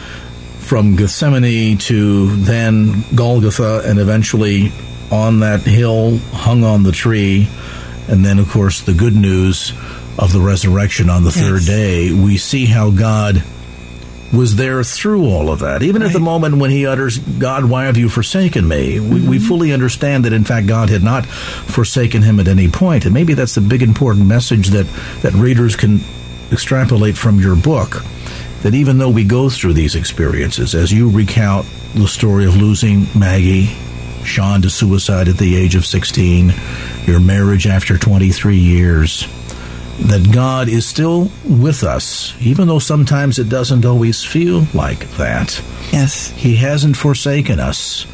from 0.59 0.95
Gethsemane 0.95 1.77
to 1.79 2.35
then 2.37 3.03
Golgotha 3.15 3.81
and 3.85 3.99
eventually 3.99 4.71
on 5.11 5.39
that 5.39 5.61
hill 5.61 6.17
hung 6.31 6.63
on 6.63 6.83
the 6.83 6.91
tree. 6.91 7.49
And 8.07 8.25
then, 8.25 8.39
of 8.39 8.49
course, 8.49 8.81
the 8.81 8.93
good 8.93 9.15
news 9.15 9.73
of 10.17 10.33
the 10.33 10.41
resurrection 10.41 11.09
on 11.09 11.23
the 11.23 11.31
third 11.31 11.63
day. 11.63 12.11
We 12.11 12.37
see 12.37 12.65
how 12.65 12.91
God 12.91 13.43
was 14.33 14.55
there 14.55 14.83
through 14.83 15.25
all 15.25 15.49
of 15.49 15.59
that. 15.59 15.83
Even 15.83 16.01
at 16.01 16.11
the 16.11 16.19
moment 16.19 16.57
when 16.57 16.69
he 16.69 16.85
utters, 16.85 17.17
God, 17.17 17.65
why 17.65 17.85
have 17.85 17.97
you 17.97 18.09
forsaken 18.09 18.67
me? 18.67 18.99
We, 18.99 19.07
we 19.07 19.37
mm-hmm. 19.37 19.47
fully 19.47 19.73
understand 19.73 20.25
that, 20.25 20.33
in 20.33 20.43
fact, 20.43 20.67
God 20.67 20.89
had 20.89 21.03
not 21.03 21.25
forsaken 21.25 22.23
him 22.23 22.39
at 22.39 22.47
any 22.47 22.67
point. 22.67 23.05
And 23.05 23.13
maybe 23.13 23.35
that's 23.35 23.55
the 23.55 23.61
big 23.61 23.81
important 23.81 24.27
message 24.27 24.69
that, 24.69 24.85
that 25.21 25.33
readers 25.33 25.75
can 25.75 26.01
extrapolate 26.51 27.17
from 27.17 27.39
your 27.39 27.55
book. 27.55 28.01
that 28.63 28.73
even 28.73 28.97
though 28.97 29.09
we 29.09 29.23
go 29.23 29.49
through 29.49 29.73
these 29.73 29.95
experiences, 29.95 30.75
as 30.75 30.91
you 30.91 31.09
recount 31.09 31.67
the 31.93 32.07
story 32.07 32.45
of 32.45 32.55
losing 32.55 33.07
Maggie, 33.17 33.67
Sean 34.25 34.61
to 34.63 34.69
suicide 34.69 35.29
at 35.29 35.37
the 35.37 35.55
age 35.55 35.75
of 35.75 35.85
16, 35.85 36.53
your 37.05 37.19
marriage 37.19 37.65
after 37.65 37.97
23 37.97 38.57
years, 38.57 39.25
that 39.99 40.31
God 40.31 40.69
is 40.69 40.85
still 40.85 41.31
with 41.43 41.83
us, 41.83 42.33
even 42.39 42.67
though 42.67 42.79
sometimes 42.79 43.39
it 43.39 43.49
doesn't 43.49 43.85
always 43.85 44.23
feel 44.23 44.67
like 44.73 45.09
that. 45.17 45.61
Yes. 45.91 46.29
He 46.31 46.55
hasn't 46.55 46.97
forsaken 46.97 47.59
us. 47.59 48.05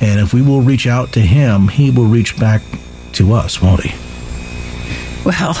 And 0.00 0.18
if 0.18 0.32
we 0.32 0.42
will 0.42 0.62
reach 0.62 0.86
out 0.86 1.12
to 1.12 1.20
Him, 1.20 1.68
He 1.68 1.90
will 1.90 2.06
reach 2.06 2.38
back 2.38 2.62
to 3.12 3.32
us, 3.34 3.62
won't 3.62 3.84
He? 3.84 3.94
Well, 5.24 5.54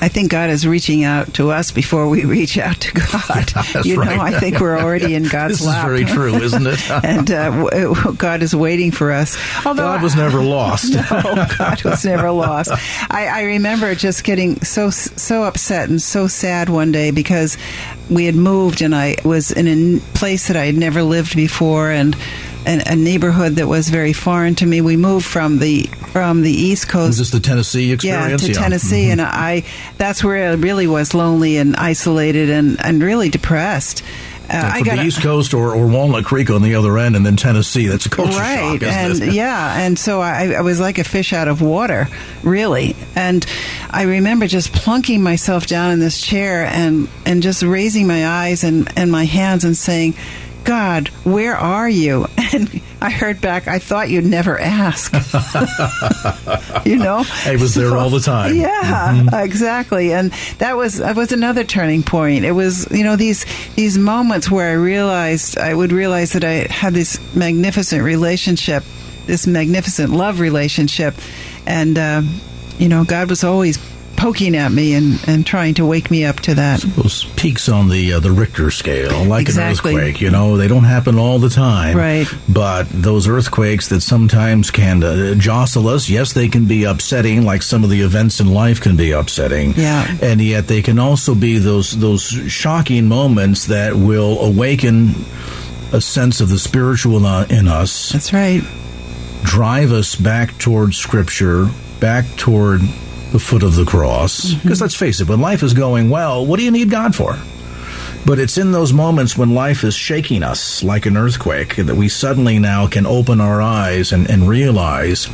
I 0.00 0.08
think 0.08 0.30
God 0.30 0.50
is 0.50 0.66
reaching 0.66 1.04
out 1.04 1.34
to 1.34 1.50
us 1.50 1.70
before 1.70 2.08
we 2.08 2.24
reach 2.38 2.58
out 2.58 2.80
to 2.80 2.92
God. 2.92 3.52
Yeah, 3.74 3.82
you 3.82 3.96
know, 3.96 4.02
right. 4.02 4.34
I 4.34 4.40
think 4.40 4.60
we're 4.60 4.78
already 4.78 5.14
in 5.14 5.24
God's 5.28 5.58
This 5.58 5.68
is 5.68 5.74
very 5.82 6.04
true, 6.04 6.34
isn't 6.36 6.66
it? 6.66 6.90
and 6.90 7.30
uh, 7.30 8.12
God 8.12 8.42
is 8.42 8.54
waiting 8.54 8.92
for 8.92 9.12
us. 9.12 9.36
Although 9.66 9.82
God 9.82 10.02
was 10.02 10.16
never 10.16 10.42
lost. 10.42 10.94
no, 10.94 11.46
God 11.58 11.82
was 11.84 12.04
never 12.04 12.30
lost. 12.30 12.70
I, 13.10 13.26
I 13.26 13.42
remember 13.42 13.94
just 13.94 14.24
getting 14.24 14.60
so 14.62 14.90
so 14.90 15.42
upset 15.44 15.88
and 15.88 16.00
so 16.00 16.26
sad 16.28 16.68
one 16.68 16.92
day 16.92 17.10
because 17.10 17.58
we 18.10 18.24
had 18.24 18.34
moved 18.36 18.80
and 18.80 18.94
I 18.94 19.16
was 19.24 19.50
in 19.50 19.66
a 19.68 20.00
place 20.14 20.48
that 20.48 20.56
I 20.56 20.66
had 20.66 20.76
never 20.76 21.02
lived 21.02 21.34
before 21.36 21.90
and. 21.90 22.16
An- 22.68 22.82
A 22.86 22.96
neighborhood 22.96 23.56
that 23.56 23.66
was 23.66 23.88
very 23.88 24.12
foreign 24.12 24.54
to 24.56 24.66
me. 24.66 24.80
We 24.80 24.96
moved 24.96 25.26
from 25.26 25.58
the 25.58 25.84
from 26.12 26.42
the 26.42 26.52
East 26.52 26.88
Coast 26.88 27.08
Was 27.08 27.18
this 27.18 27.30
the 27.30 27.40
Tennessee 27.40 27.92
experience? 27.92 28.42
yeah, 28.42 28.48
to 28.48 28.54
Tennessee, 28.54 29.10
and 29.10 29.20
I 29.20 29.64
that's 29.98 30.22
where 30.22 30.50
I 30.50 30.54
really 30.54 30.86
was 30.86 31.14
lonely 31.14 31.56
and 31.58 31.74
isolated 31.76 32.50
and, 32.50 32.76
and 32.84 33.02
really 33.02 33.28
depressed. 33.28 34.02
Uh, 34.50 34.52
Yeah, 34.54 34.70
I 34.72 34.78
from 34.78 34.86
got 34.86 34.96
the 34.96 35.02
East 35.04 35.20
Coast 35.22 35.52
or, 35.52 35.74
or 35.74 35.86
Walnut 35.86 36.24
Creek 36.24 36.48
on 36.48 36.62
the 36.62 36.74
other 36.74 36.96
end, 36.98 37.16
and 37.16 37.26
then 37.26 37.36
Tennessee. 37.36 37.86
That's 37.86 38.06
a 38.06 38.10
culture 38.10 38.38
right, 38.38 38.80
shock, 38.80 38.88
and 38.90 39.22
it? 39.22 39.32
yeah, 39.34 39.78
and 39.84 39.98
so 39.98 40.22
I, 40.22 40.52
I 40.56 40.60
was 40.62 40.80
like 40.80 40.98
a 40.98 41.04
fish 41.04 41.34
out 41.34 41.48
of 41.48 41.60
water, 41.60 42.08
really. 42.42 42.96
And 43.14 43.44
I 43.90 44.04
remember 44.04 44.46
just 44.46 44.72
plunking 44.72 45.22
myself 45.22 45.66
down 45.66 45.90
in 45.92 46.00
this 46.00 46.20
chair 46.22 46.64
and 46.64 47.08
and 47.26 47.42
just 47.42 47.62
raising 47.62 48.06
my 48.06 48.26
eyes 48.26 48.64
and 48.64 48.90
and 48.96 49.12
my 49.12 49.24
hands 49.26 49.64
and 49.64 49.76
saying. 49.76 50.14
God, 50.68 51.08
where 51.24 51.56
are 51.56 51.88
you? 51.88 52.26
And 52.50 52.80
I 53.02 53.10
heard 53.10 53.42
back, 53.42 53.68
I 53.68 53.78
thought 53.78 54.08
you'd 54.08 54.24
never 54.24 54.58
ask. 54.58 55.12
you 56.86 56.96
know? 56.96 57.22
I 57.44 57.56
was 57.60 57.74
there 57.74 57.94
all 57.94 58.08
the 58.08 58.20
time. 58.20 58.56
Yeah, 58.56 59.42
exactly. 59.42 60.14
And 60.14 60.32
that 60.56 60.74
was 60.74 60.96
that 60.96 61.14
was 61.14 61.30
another 61.30 61.62
turning 61.62 62.02
point. 62.02 62.46
It 62.46 62.52
was 62.52 62.90
you 62.90 63.04
know 63.04 63.16
these 63.16 63.44
these 63.74 63.98
moments 63.98 64.50
where 64.50 64.70
I 64.70 64.72
realized 64.72 65.58
I 65.58 65.74
would 65.74 65.92
realize 65.92 66.32
that 66.32 66.42
I 66.42 66.72
had 66.72 66.94
this 66.94 67.20
magnificent 67.36 68.02
relationship, 68.02 68.82
this 69.26 69.46
magnificent 69.46 70.10
love 70.10 70.40
relationship, 70.40 71.14
and 71.66 71.98
uh, 71.98 72.22
you 72.78 72.88
know 72.88 73.04
God 73.04 73.28
was 73.28 73.44
always 73.44 73.76
poking 74.18 74.56
at 74.56 74.70
me 74.72 74.94
and, 74.94 75.18
and 75.26 75.46
trying 75.46 75.74
to 75.74 75.86
wake 75.86 76.10
me 76.10 76.24
up 76.24 76.40
to 76.40 76.54
that. 76.56 76.80
Those 76.80 77.24
peaks 77.36 77.68
on 77.68 77.88
the 77.88 78.14
uh, 78.14 78.20
the 78.20 78.32
Richter 78.32 78.70
scale, 78.70 79.24
like 79.24 79.46
Exactly. 79.46 79.92
an 79.94 79.98
earthquake, 80.00 80.20
you 80.20 80.30
know, 80.30 80.56
they 80.56 80.66
don't 80.68 80.84
happen 80.84 81.18
all 81.18 81.38
the 81.38 81.48
time. 81.48 81.96
Right. 81.96 82.26
But 82.48 82.88
those 82.90 83.28
earthquakes 83.28 83.88
that 83.88 84.00
sometimes 84.00 84.70
can 84.72 85.02
uh, 85.04 85.34
jostle 85.36 85.88
us, 85.88 86.08
yes, 86.10 86.32
they 86.32 86.48
can 86.48 86.66
be 86.66 86.82
upsetting, 86.84 87.44
like 87.44 87.62
some 87.62 87.84
of 87.84 87.90
the 87.90 88.02
events 88.02 88.40
in 88.40 88.52
life 88.52 88.80
can 88.80 88.96
be 88.96 89.12
upsetting. 89.12 89.72
Yeah. 89.76 90.06
And 90.20 90.40
yet 90.40 90.66
they 90.66 90.82
can 90.82 90.98
also 90.98 91.34
be 91.34 91.58
those 91.58 91.96
those 91.98 92.22
shocking 92.22 93.06
moments 93.06 93.66
that 93.66 93.94
will 93.94 94.40
awaken 94.40 95.14
a 95.92 96.00
sense 96.00 96.40
of 96.40 96.48
the 96.50 96.58
spiritual 96.58 97.24
uh, 97.24 97.46
in 97.48 97.68
us. 97.68 98.10
That's 98.10 98.32
right. 98.32 98.62
drive 99.44 99.92
us 99.92 100.16
back 100.16 100.58
toward 100.58 100.92
Scripture, 100.92 101.68
back 102.00 102.26
toward 102.36 102.80
the 103.32 103.38
foot 103.38 103.62
of 103.62 103.74
the 103.74 103.84
cross. 103.84 104.46
Mm-hmm. 104.46 104.62
Because 104.62 104.80
let's 104.80 104.94
face 104.94 105.20
it, 105.20 105.28
when 105.28 105.40
life 105.40 105.62
is 105.62 105.74
going 105.74 106.10
well, 106.10 106.44
what 106.44 106.58
do 106.58 106.64
you 106.64 106.70
need 106.70 106.90
God 106.90 107.14
for? 107.14 107.38
But 108.26 108.38
it's 108.38 108.58
in 108.58 108.72
those 108.72 108.92
moments 108.92 109.38
when 109.38 109.54
life 109.54 109.84
is 109.84 109.94
shaking 109.94 110.42
us 110.42 110.82
like 110.82 111.06
an 111.06 111.16
earthquake 111.16 111.76
that 111.76 111.94
we 111.94 112.08
suddenly 112.08 112.58
now 112.58 112.86
can 112.86 113.06
open 113.06 113.40
our 113.40 113.62
eyes 113.62 114.12
and, 114.12 114.28
and 114.28 114.46
realize 114.46 115.28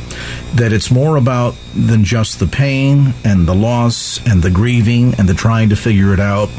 that 0.53 0.71
it's 0.71 0.91
more 0.91 1.17
about 1.17 1.55
than 1.75 2.05
just 2.05 2.39
the 2.39 2.47
pain 2.47 3.13
and 3.25 3.47
the 3.47 3.55
loss 3.55 4.25
and 4.25 4.41
the 4.41 4.51
grieving 4.51 5.13
and 5.15 5.27
the 5.27 5.33
trying 5.33 5.69
to 5.69 5.75
figure 5.75 6.13
it 6.13 6.19
out. 6.19 6.49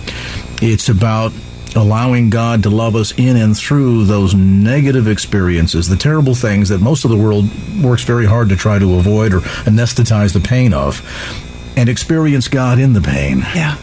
It's 0.60 0.88
about 0.88 1.32
allowing 1.74 2.30
God 2.30 2.62
to 2.62 2.70
love 2.70 2.96
us 2.96 3.12
in 3.18 3.36
and 3.36 3.56
through 3.56 4.04
those 4.04 4.34
negative 4.34 5.08
experiences, 5.08 5.88
the 5.88 5.96
terrible 5.96 6.34
things 6.34 6.68
that 6.68 6.80
most 6.80 7.04
of 7.04 7.10
the 7.10 7.16
world 7.16 7.44
works 7.82 8.04
very 8.04 8.26
hard 8.26 8.48
to 8.50 8.56
try 8.56 8.78
to 8.78 8.94
avoid 8.94 9.34
or 9.34 9.40
anesthetize 9.40 10.32
the 10.32 10.40
pain 10.40 10.72
of, 10.72 11.02
and 11.76 11.88
experience 11.88 12.48
God 12.48 12.78
in 12.78 12.92
the 12.92 13.00
pain. 13.00 13.40
Yeah. 13.54 13.76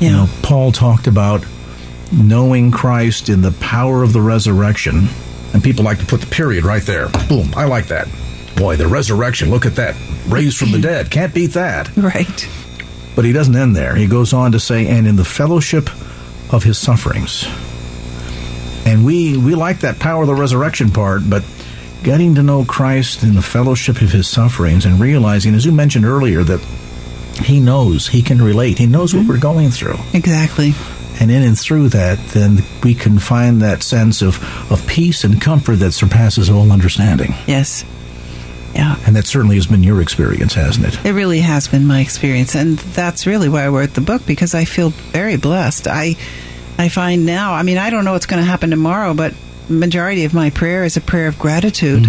You 0.00 0.10
know, 0.10 0.26
Paul 0.42 0.72
talked 0.72 1.06
about 1.06 1.44
knowing 2.12 2.70
Christ 2.70 3.28
in 3.28 3.42
the 3.42 3.52
power 3.52 4.02
of 4.02 4.12
the 4.12 4.20
resurrection, 4.20 5.08
and 5.52 5.62
people 5.62 5.84
like 5.84 5.98
to 5.98 6.06
put 6.06 6.20
the 6.20 6.26
period 6.26 6.64
right 6.64 6.82
there. 6.82 7.08
Boom, 7.28 7.52
I 7.56 7.64
like 7.64 7.88
that. 7.88 8.08
Boy, 8.56 8.76
the 8.76 8.86
resurrection, 8.86 9.50
look 9.50 9.66
at 9.66 9.76
that. 9.76 9.96
Raised 10.28 10.56
from 10.56 10.72
the 10.72 10.80
dead. 10.80 11.10
Can't 11.10 11.34
beat 11.34 11.52
that. 11.52 11.94
Right. 11.96 12.48
But 13.14 13.24
he 13.24 13.32
doesn't 13.32 13.56
end 13.56 13.74
there. 13.74 13.94
He 13.94 14.06
goes 14.06 14.32
on 14.32 14.52
to 14.52 14.60
say, 14.60 14.86
and 14.86 15.06
in 15.06 15.16
the 15.16 15.24
fellowship 15.24 15.90
of 16.50 16.64
his 16.64 16.78
sufferings. 16.78 17.46
And 18.86 19.04
we 19.04 19.36
we 19.36 19.54
like 19.54 19.80
that 19.80 19.98
power 19.98 20.22
of 20.22 20.28
the 20.28 20.34
resurrection 20.34 20.90
part, 20.90 21.28
but 21.28 21.44
getting 22.02 22.36
to 22.36 22.42
know 22.42 22.64
Christ 22.64 23.22
in 23.22 23.34
the 23.34 23.42
fellowship 23.42 24.00
of 24.00 24.10
his 24.10 24.28
sufferings 24.28 24.86
and 24.86 25.00
realizing, 25.00 25.54
as 25.54 25.66
you 25.66 25.72
mentioned 25.72 26.04
earlier, 26.04 26.42
that 26.44 26.60
he 27.44 27.60
knows, 27.60 28.08
he 28.08 28.22
can 28.22 28.40
relate, 28.40 28.78
he 28.78 28.86
knows 28.86 29.14
what 29.14 29.20
mm-hmm. 29.20 29.30
we're 29.30 29.38
going 29.40 29.70
through. 29.70 29.96
Exactly. 30.14 30.72
And 31.20 31.30
in 31.30 31.42
and 31.42 31.58
through 31.58 31.88
that, 31.90 32.18
then 32.28 32.58
we 32.82 32.94
can 32.94 33.18
find 33.18 33.62
that 33.62 33.82
sense 33.82 34.22
of, 34.22 34.40
of 34.70 34.86
peace 34.86 35.24
and 35.24 35.40
comfort 35.40 35.76
that 35.76 35.92
surpasses 35.92 36.48
all 36.48 36.70
understanding. 36.70 37.34
Yes. 37.46 37.84
Yeah. 38.74 38.96
And 39.06 39.16
that 39.16 39.26
certainly 39.26 39.56
has 39.56 39.66
been 39.66 39.82
your 39.82 40.00
experience, 40.02 40.54
hasn't 40.54 40.86
it? 40.86 41.04
It 41.04 41.12
really 41.12 41.40
has 41.40 41.68
been 41.68 41.86
my 41.86 42.00
experience, 42.00 42.54
and 42.54 42.78
that's 42.78 43.26
really 43.26 43.48
why 43.48 43.64
I 43.64 43.68
wrote 43.68 43.94
the 43.94 44.00
book 44.00 44.24
because 44.26 44.54
I 44.54 44.64
feel 44.64 44.90
very 44.90 45.36
blessed. 45.36 45.88
I 45.88 46.16
I 46.78 46.88
find 46.88 47.26
now, 47.26 47.54
I 47.54 47.62
mean, 47.64 47.76
I 47.78 47.90
don't 47.90 48.04
know 48.04 48.12
what's 48.12 48.26
going 48.26 48.42
to 48.42 48.48
happen 48.48 48.70
tomorrow, 48.70 49.14
but 49.14 49.34
majority 49.68 50.24
of 50.24 50.32
my 50.34 50.50
prayer 50.50 50.84
is 50.84 50.96
a 50.96 51.00
prayer 51.00 51.26
of 51.26 51.38
gratitude 51.38 52.06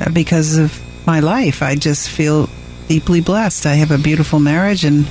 uh, 0.00 0.10
because 0.10 0.58
of 0.58 0.78
my 1.06 1.20
life. 1.20 1.62
I 1.62 1.76
just 1.76 2.10
feel 2.10 2.48
deeply 2.88 3.20
blessed. 3.22 3.64
I 3.64 3.74
have 3.74 3.90
a 3.90 3.98
beautiful 3.98 4.38
marriage 4.38 4.84
and 4.84 5.06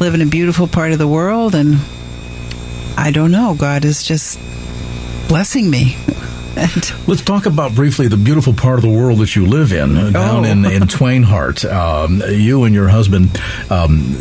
live 0.00 0.14
in 0.14 0.20
a 0.20 0.26
beautiful 0.26 0.66
part 0.66 0.90
of 0.92 0.98
the 0.98 1.06
world, 1.06 1.54
and 1.54 1.76
I 2.96 3.12
don't 3.12 3.30
know. 3.30 3.54
God 3.56 3.84
is 3.84 4.02
just 4.02 4.38
blessing 5.28 5.70
me. 5.70 5.96
And 6.56 6.92
Let's 7.06 7.22
talk 7.22 7.46
about 7.46 7.74
briefly 7.74 8.08
the 8.08 8.16
beautiful 8.16 8.52
part 8.52 8.78
of 8.78 8.82
the 8.82 8.90
world 8.90 9.18
that 9.20 9.34
you 9.36 9.46
live 9.46 9.72
in, 9.72 9.96
uh, 9.96 10.10
down 10.10 10.44
Oh. 10.44 10.48
in, 10.48 10.64
in 10.82 10.86
Twain 10.88 11.22
Harte. 11.22 11.64
Um, 11.64 12.22
you 12.28 12.64
and 12.64 12.74
your 12.74 12.88
husband 12.88 13.40
um, 13.70 14.16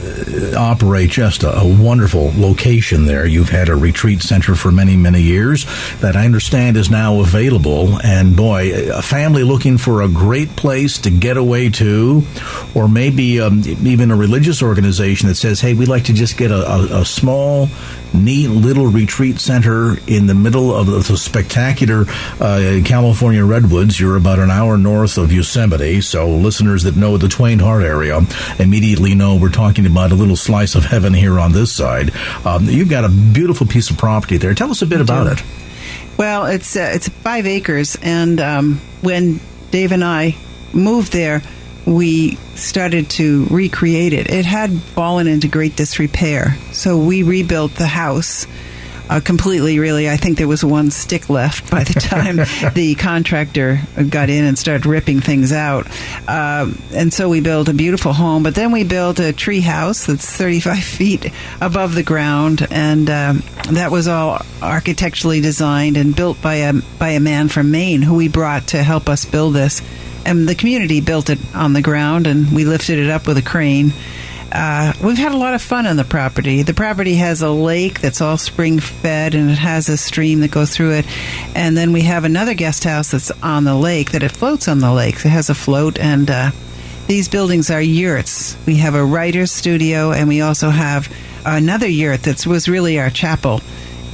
operate 0.56 1.10
just 1.10 1.44
a, 1.44 1.60
a 1.60 1.68
wonderful 1.82 2.32
location 2.38 3.06
there. 3.06 3.26
You've 3.26 3.50
had 3.50 3.70
a 3.70 3.76
retreat 3.76 4.22
center 4.22 4.56
for 4.56 4.72
many, 4.72 4.96
many 4.96 5.22
years 5.22 5.66
that 6.02 6.16
I 6.16 6.26
understand 6.26 6.78
is 6.78 6.90
now 6.90 7.20
available. 7.20 8.00
And 8.04 8.36
boy, 8.36 8.92
a 8.94 9.02
family 9.02 9.44
looking 9.44 9.78
for 9.78 10.02
a 10.02 10.08
great 10.08 10.56
place 10.56 11.00
to 11.00 11.10
get 11.10 11.36
away 11.38 11.70
to, 11.72 12.24
or 12.76 12.88
maybe 12.88 13.42
um, 13.42 13.62
even 13.66 14.12
a 14.12 14.16
religious 14.16 14.62
organization 14.62 15.28
that 15.30 15.36
says, 15.36 15.60
hey, 15.62 15.74
we'd 15.74 15.88
like 15.90 16.06
to 16.06 16.14
just 16.14 16.38
get 16.38 16.52
a, 16.52 16.68
a, 16.72 17.02
a 17.02 17.06
small, 17.06 17.70
neat 18.14 18.48
little 18.48 18.88
retreat 18.88 19.40
center 19.40 19.98
in 20.08 20.26
the 20.28 20.34
middle 20.36 20.74
of 20.76 20.88
the 20.88 21.18
spectacular 21.18 22.06
uh, 22.40 22.82
California 22.86 23.44
redwoods. 23.46 24.00
You're 24.00 24.16
about 24.16 24.40
an 24.40 24.52
hour 24.52 24.78
north 24.78 25.18
of 25.18 25.32
Yosemite, 25.32 26.02
so 26.02 26.30
listeners 26.30 26.84
that 26.84 26.96
know 26.96 27.18
the 27.18 27.28
Twain 27.28 27.60
Harte 27.60 27.84
area 27.84 28.22
immediately 28.60 29.16
know 29.16 29.36
we're 29.36 29.50
talking 29.50 29.86
about 29.86 30.12
a 30.12 30.16
little 30.16 30.36
slice 30.36 30.76
of 30.76 30.86
heaven 30.86 31.14
here 31.14 31.40
on 31.40 31.52
this 31.52 31.72
side. 31.72 32.12
Um, 32.46 32.66
you've 32.66 32.90
got 32.90 33.06
a 33.06 33.10
beautiful 33.10 33.68
piece 33.68 33.90
of 33.90 33.98
property 33.98 34.38
there. 34.38 34.54
Tell 34.54 34.72
us 34.72 34.82
a 34.82 34.86
bit 34.86 35.02
about 35.02 35.28
it. 35.28 35.44
Well, 36.18 36.48
it's 36.48 36.76
uh, 36.76 36.92
it's 36.94 37.08
five 37.08 37.46
acres, 37.46 37.98
and 38.02 38.40
um, 38.42 38.82
when 39.02 39.40
Dave 39.72 39.94
and 39.94 40.04
I 40.04 40.36
moved 40.74 41.14
there, 41.14 41.42
we 41.86 42.36
started 42.56 43.10
to 43.12 43.46
recreate 43.46 44.14
it. 44.14 44.30
It 44.30 44.46
had 44.46 44.72
fallen 44.72 45.28
into 45.28 45.48
great 45.48 45.76
disrepair, 45.76 46.58
so 46.74 46.98
we 46.98 47.24
rebuilt 47.24 47.76
the 47.76 47.88
house 47.88 48.46
uh, 49.10 49.20
completely, 49.20 49.80
really. 49.80 50.10
I 50.10 50.18
think 50.18 50.38
there 50.38 50.48
was 50.48 50.64
one 50.64 50.92
stick 50.92 51.30
left 51.30 51.72
by 51.72 51.84
the 51.84 52.00
time 52.00 52.36
the 52.76 52.96
contractor 52.96 53.82
got 54.10 54.30
in 54.30 54.46
and 54.46 54.58
started 54.58 54.86
ripping 54.86 55.20
things 55.20 55.52
out. 55.52 55.88
Um, 56.28 56.80
and 56.94 57.12
so 57.12 57.28
we 57.28 57.42
built 57.42 57.70
a 57.70 57.74
beautiful 57.74 58.14
home, 58.14 58.44
but 58.44 58.54
then 58.54 58.72
we 58.72 58.84
built 58.84 59.20
a 59.20 59.34
tree 59.34 59.62
house 59.62 60.06
that's 60.06 60.26
35 60.26 60.84
feet 60.84 61.32
above 61.60 61.96
the 61.96 62.04
ground, 62.04 62.68
and 62.70 63.10
um, 63.10 63.44
that 63.72 63.92
was 63.92 64.08
all 64.08 64.46
architecturally 64.62 65.42
designed 65.42 65.98
and 65.98 66.16
built 66.16 66.42
by 66.42 66.56
a 66.56 66.74
by 67.00 67.10
a 67.10 67.20
man 67.20 67.50
from 67.50 67.72
Maine 67.72 68.02
who 68.02 68.16
we 68.16 68.28
brought 68.28 68.68
to 68.68 68.84
help 68.84 69.10
us 69.10 69.26
build 69.26 69.56
this. 69.56 69.82
And 70.26 70.48
the 70.48 70.54
community 70.54 71.02
built 71.02 71.30
it 71.30 71.40
on 71.56 71.74
the 71.74 71.82
ground, 71.82 72.28
and 72.28 72.52
we 72.52 72.66
lifted 72.66 73.00
it 73.00 73.10
up 73.10 73.26
with 73.26 73.38
a 73.38 73.42
crane. 73.42 73.94
Uh, 74.52 74.94
we've 75.04 75.18
had 75.18 75.32
a 75.32 75.38
lot 75.38 75.54
of 75.54 75.62
fun 75.62 75.86
on 75.86 75.96
the 75.96 76.04
property. 76.04 76.64
The 76.64 76.74
property 76.74 77.16
has 77.16 77.42
a 77.42 77.50
lake 77.52 78.02
that's 78.02 78.22
all 78.22 78.38
spring 78.38 78.80
fed 78.80 79.36
and 79.36 79.50
it 79.50 79.58
has 79.58 79.90
a 79.90 79.98
stream 79.98 80.40
that 80.42 80.52
goes 80.52 80.72
through 80.76 80.94
it. 80.94 81.06
And 81.56 81.78
then 81.78 81.94
we 81.94 82.02
have 82.02 82.24
another 82.24 82.54
guest 82.54 82.84
house 82.84 83.12
that's 83.12 83.32
on 83.44 83.64
the 83.64 83.76
lake 83.76 84.12
that 84.12 84.24
it 84.24 84.32
floats 84.32 84.68
on 84.68 84.80
the 84.80 84.92
lake. 84.92 85.16
It 85.18 85.30
has 85.30 85.50
a 85.50 85.56
float 85.56 86.00
and 86.00 86.30
uh, 86.30 86.52
these 87.08 87.28
buildings 87.28 87.70
are 87.70 87.82
yurts. 87.82 88.58
We 88.66 88.78
have 88.78 88.96
a 88.96 89.06
writer's 89.06 89.52
studio 89.52 90.12
and 90.12 90.28
we 90.28 90.42
also 90.42 90.70
have 90.70 91.14
another 91.46 91.88
yurt 91.88 92.24
that 92.24 92.46
was 92.48 92.68
really 92.68 93.00
our 93.00 93.10
chapel. 93.10 93.62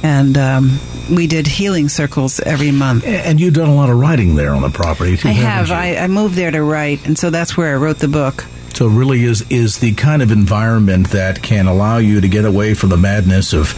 And 0.02 0.36
um, 0.36 0.78
we 1.10 1.26
did 1.26 1.46
healing 1.46 1.88
circles 1.88 2.40
every 2.40 2.70
month. 2.70 3.04
And 3.06 3.40
you've 3.40 3.54
done 3.54 3.68
a 3.68 3.74
lot 3.74 3.90
of 3.90 3.98
writing 3.98 4.34
there 4.34 4.54
on 4.54 4.62
the 4.62 4.70
property, 4.70 5.16
too. 5.16 5.28
I 5.28 5.32
have. 5.32 5.70
I, 5.70 5.96
I 5.96 6.06
moved 6.06 6.34
there 6.34 6.50
to 6.50 6.62
write, 6.62 7.06
and 7.06 7.18
so 7.18 7.30
that's 7.30 7.56
where 7.56 7.72
I 7.72 7.76
wrote 7.76 7.98
the 7.98 8.08
book. 8.08 8.44
So 8.76 8.88
it 8.88 8.92
really 8.92 9.24
is 9.24 9.42
is 9.48 9.78
the 9.78 9.94
kind 9.94 10.20
of 10.20 10.30
environment 10.30 11.08
that 11.12 11.42
can 11.42 11.66
allow 11.66 11.96
you 11.96 12.20
to 12.20 12.28
get 12.28 12.44
away 12.44 12.74
from 12.74 12.90
the 12.90 12.98
madness 12.98 13.54
of 13.54 13.74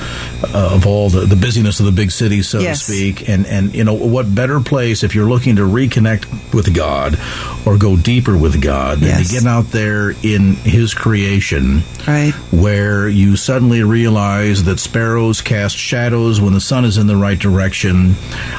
uh, 0.53 0.75
of 0.75 0.87
all 0.89 1.09
the, 1.09 1.21
the 1.21 1.37
busyness 1.37 1.79
of 1.79 1.87
the 1.87 1.93
big 1.93 2.11
city, 2.11 2.43
so 2.43 2.59
Yes. 2.59 2.85
to 2.85 2.93
speak. 2.93 3.29
And 3.29 3.47
and 3.47 3.73
you 3.77 3.85
know 3.85 3.95
what 3.95 4.35
better 4.35 4.59
place 4.59 5.05
if 5.05 5.15
you're 5.15 5.29
looking 5.29 5.55
to 5.57 5.63
reconnect 5.63 6.53
with 6.53 6.75
God 6.75 7.17
or 7.65 7.79
go 7.79 7.97
deeper 7.97 8.37
with 8.37 8.61
God 8.61 8.99
than 8.99 9.09
Yes. 9.11 9.29
to 9.29 9.35
get 9.35 9.47
out 9.47 9.71
there 9.71 10.11
in 10.25 10.55
His 10.55 10.95
creation, 10.95 11.85
Right. 12.07 12.33
where 12.51 13.09
you 13.09 13.37
suddenly 13.37 13.85
realize 13.85 14.65
that 14.65 14.81
sparrows 14.81 15.41
cast 15.43 15.77
shadows 15.77 16.41
when 16.41 16.55
the 16.55 16.61
sun 16.61 16.85
is 16.85 16.99
in 16.99 17.07
the 17.07 17.17
right 17.17 17.39
direction, 17.39 18.17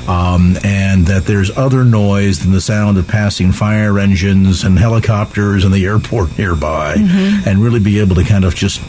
um, 0.07 0.55
and 0.63 1.05
that 1.07 1.25
there's 1.25 1.51
other 1.57 1.83
noise 1.83 2.39
than 2.39 2.53
the 2.53 2.61
sound 2.61 2.97
of 2.97 3.09
passing 3.09 3.51
fire 3.51 3.99
engines 3.99 4.63
and 4.63 4.79
helicopters 4.79 5.65
and 5.65 5.73
the 5.73 5.83
airport 5.85 6.28
nearby, 6.37 6.95
and 6.97 7.59
really 7.59 7.79
be 7.79 7.99
able 7.99 8.15
to 8.15 8.23
kind 8.23 8.45
of 8.45 8.55
just 8.55 8.81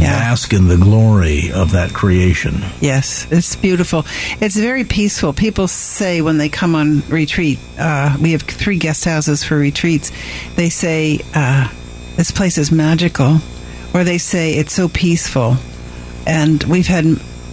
bask 0.00 0.52
in 0.52 0.68
the 0.68 0.76
glory 0.76 1.50
of 1.52 1.72
that 1.72 1.92
creation. 1.92 2.62
Yes, 2.80 3.26
it's 3.30 3.56
beautiful. 3.56 4.04
It's 4.40 4.56
very 4.56 4.84
peaceful. 4.84 5.32
People 5.32 5.66
say 5.66 6.20
when 6.20 6.38
they 6.38 6.48
come 6.48 6.74
on 6.74 7.00
retreat, 7.08 7.58
uh, 7.78 8.16
we 8.20 8.32
have 8.32 8.42
three 8.42 8.78
guest 8.78 9.04
houses 9.04 9.42
for 9.44 9.56
retreats. 9.56 10.12
They 10.56 10.68
say 10.68 11.20
uh, 11.34 11.72
this 12.16 12.30
place 12.30 12.58
is 12.58 12.70
magical, 12.70 13.38
or 13.94 14.04
they 14.04 14.18
say 14.18 14.54
it's 14.54 14.72
so 14.72 14.88
peaceful. 14.88 15.56
And 16.26 16.62
we've 16.64 16.86
had, 16.86 17.04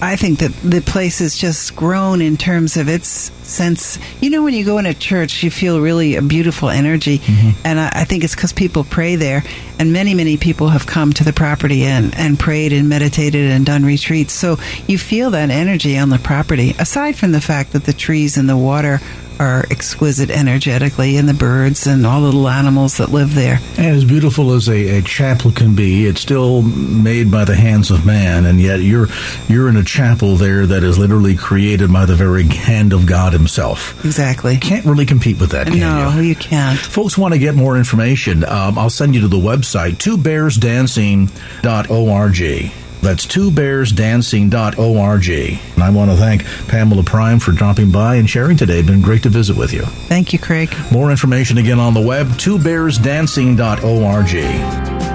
I 0.05 0.17
think 0.17 0.39
that 0.39 0.51
the 0.61 0.81
place 0.81 1.17
has 1.17 1.35
just 1.35 1.75
grown 1.75 2.21
in 2.21 2.37
terms 2.37 2.77
of 2.77 2.87
its 2.87 3.09
sense. 3.09 3.97
You 4.21 4.29
know, 4.29 4.43
when 4.43 4.53
you 4.53 4.63
go 4.63 4.77
in 4.77 4.85
a 4.85 4.93
church, 4.93 5.41
you 5.41 5.49
feel 5.49 5.81
really 5.81 6.15
a 6.15 6.21
beautiful 6.21 6.69
energy, 6.69 7.17
mm-hmm. 7.17 7.59
and 7.65 7.79
I, 7.79 7.89
I 7.91 8.03
think 8.03 8.23
it's 8.23 8.35
because 8.35 8.53
people 8.53 8.83
pray 8.83 9.15
there. 9.15 9.43
And 9.79 9.91
many, 9.91 10.13
many 10.13 10.37
people 10.37 10.69
have 10.69 10.85
come 10.85 11.11
to 11.13 11.23
the 11.23 11.33
property 11.33 11.83
and, 11.83 12.15
and 12.15 12.39
prayed 12.39 12.71
and 12.71 12.87
meditated 12.87 13.49
and 13.49 13.65
done 13.65 13.83
retreats. 13.83 14.31
So 14.31 14.57
you 14.87 14.99
feel 14.99 15.31
that 15.31 15.49
energy 15.49 15.97
on 15.97 16.09
the 16.09 16.19
property. 16.19 16.75
Aside 16.77 17.15
from 17.15 17.31
the 17.31 17.41
fact 17.41 17.73
that 17.73 17.85
the 17.85 17.91
trees 17.93 18.37
and 18.37 18.47
the 18.47 18.55
water 18.55 19.01
are 19.39 19.65
exquisite 19.71 20.29
energetically, 20.29 21.17
and 21.17 21.27
the 21.27 21.33
birds 21.33 21.87
and 21.87 22.05
all 22.05 22.21
the 22.21 22.27
little 22.27 22.47
animals 22.49 22.97
that 22.97 23.11
live 23.11 23.33
there. 23.35 23.59
And 23.77 23.95
as 23.95 24.05
beautiful 24.05 24.53
as 24.53 24.67
a, 24.69 24.99
a 24.99 25.01
chapel 25.01 25.51
can 25.51 25.75
be, 25.75 26.05
it's 26.05 26.21
still 26.21 26.61
made 26.61 27.31
by 27.31 27.45
the 27.45 27.55
hands 27.55 27.91
of 27.91 28.05
man, 28.05 28.45
and 28.45 28.59
yet 28.61 28.81
you're 28.81 29.07
you're 29.47 29.69
in 29.69 29.77
a 29.77 29.83
chapel 29.83 30.35
there 30.35 30.65
that 30.65 30.83
is 30.83 30.97
literally 30.97 31.35
created 31.35 31.91
by 31.91 32.05
the 32.05 32.15
very 32.15 32.43
hand 32.43 32.93
of 32.93 33.05
God 33.05 33.33
Himself. 33.33 34.03
Exactly. 34.05 34.57
Can't 34.57 34.85
really 34.85 35.05
compete 35.05 35.39
with 35.39 35.51
that, 35.51 35.67
can 35.67 35.79
No, 35.79 36.13
you? 36.17 36.21
you 36.29 36.35
can't. 36.35 36.77
Folks 36.79 37.17
want 37.17 37.33
to 37.33 37.39
get 37.39 37.55
more 37.55 37.77
information. 37.77 38.43
Um, 38.45 38.77
I'll 38.77 38.89
send 38.89 39.15
you 39.15 39.21
to 39.21 39.27
the 39.27 39.37
website, 39.37 39.93
twobearsdancing.org. 39.95 42.84
That's 43.05 43.25
twobearsdancing.org. 43.27 45.29
And 45.29 45.83
I 45.83 45.91
want 45.91 46.09
to 46.09 46.17
thank 46.17 46.43
Pamela 46.67 47.03
Prime 47.03 47.37
for 47.37 47.51
dropping 47.51 47.91
by 47.91 48.15
and 48.15 48.27
sharing 48.27 48.57
today. 48.57 48.81
Been 48.81 49.01
great 49.01 49.21
to 49.23 49.29
visit 49.29 49.55
with 49.55 49.71
you. 49.71 49.83
Thank 49.83 50.33
you, 50.33 50.39
Craig. 50.39 50.75
More 50.91 51.11
information 51.11 51.59
again 51.59 51.79
on 51.79 51.93
the 51.93 52.01
web, 52.01 52.29
twobearsdancing.org. 52.29 55.14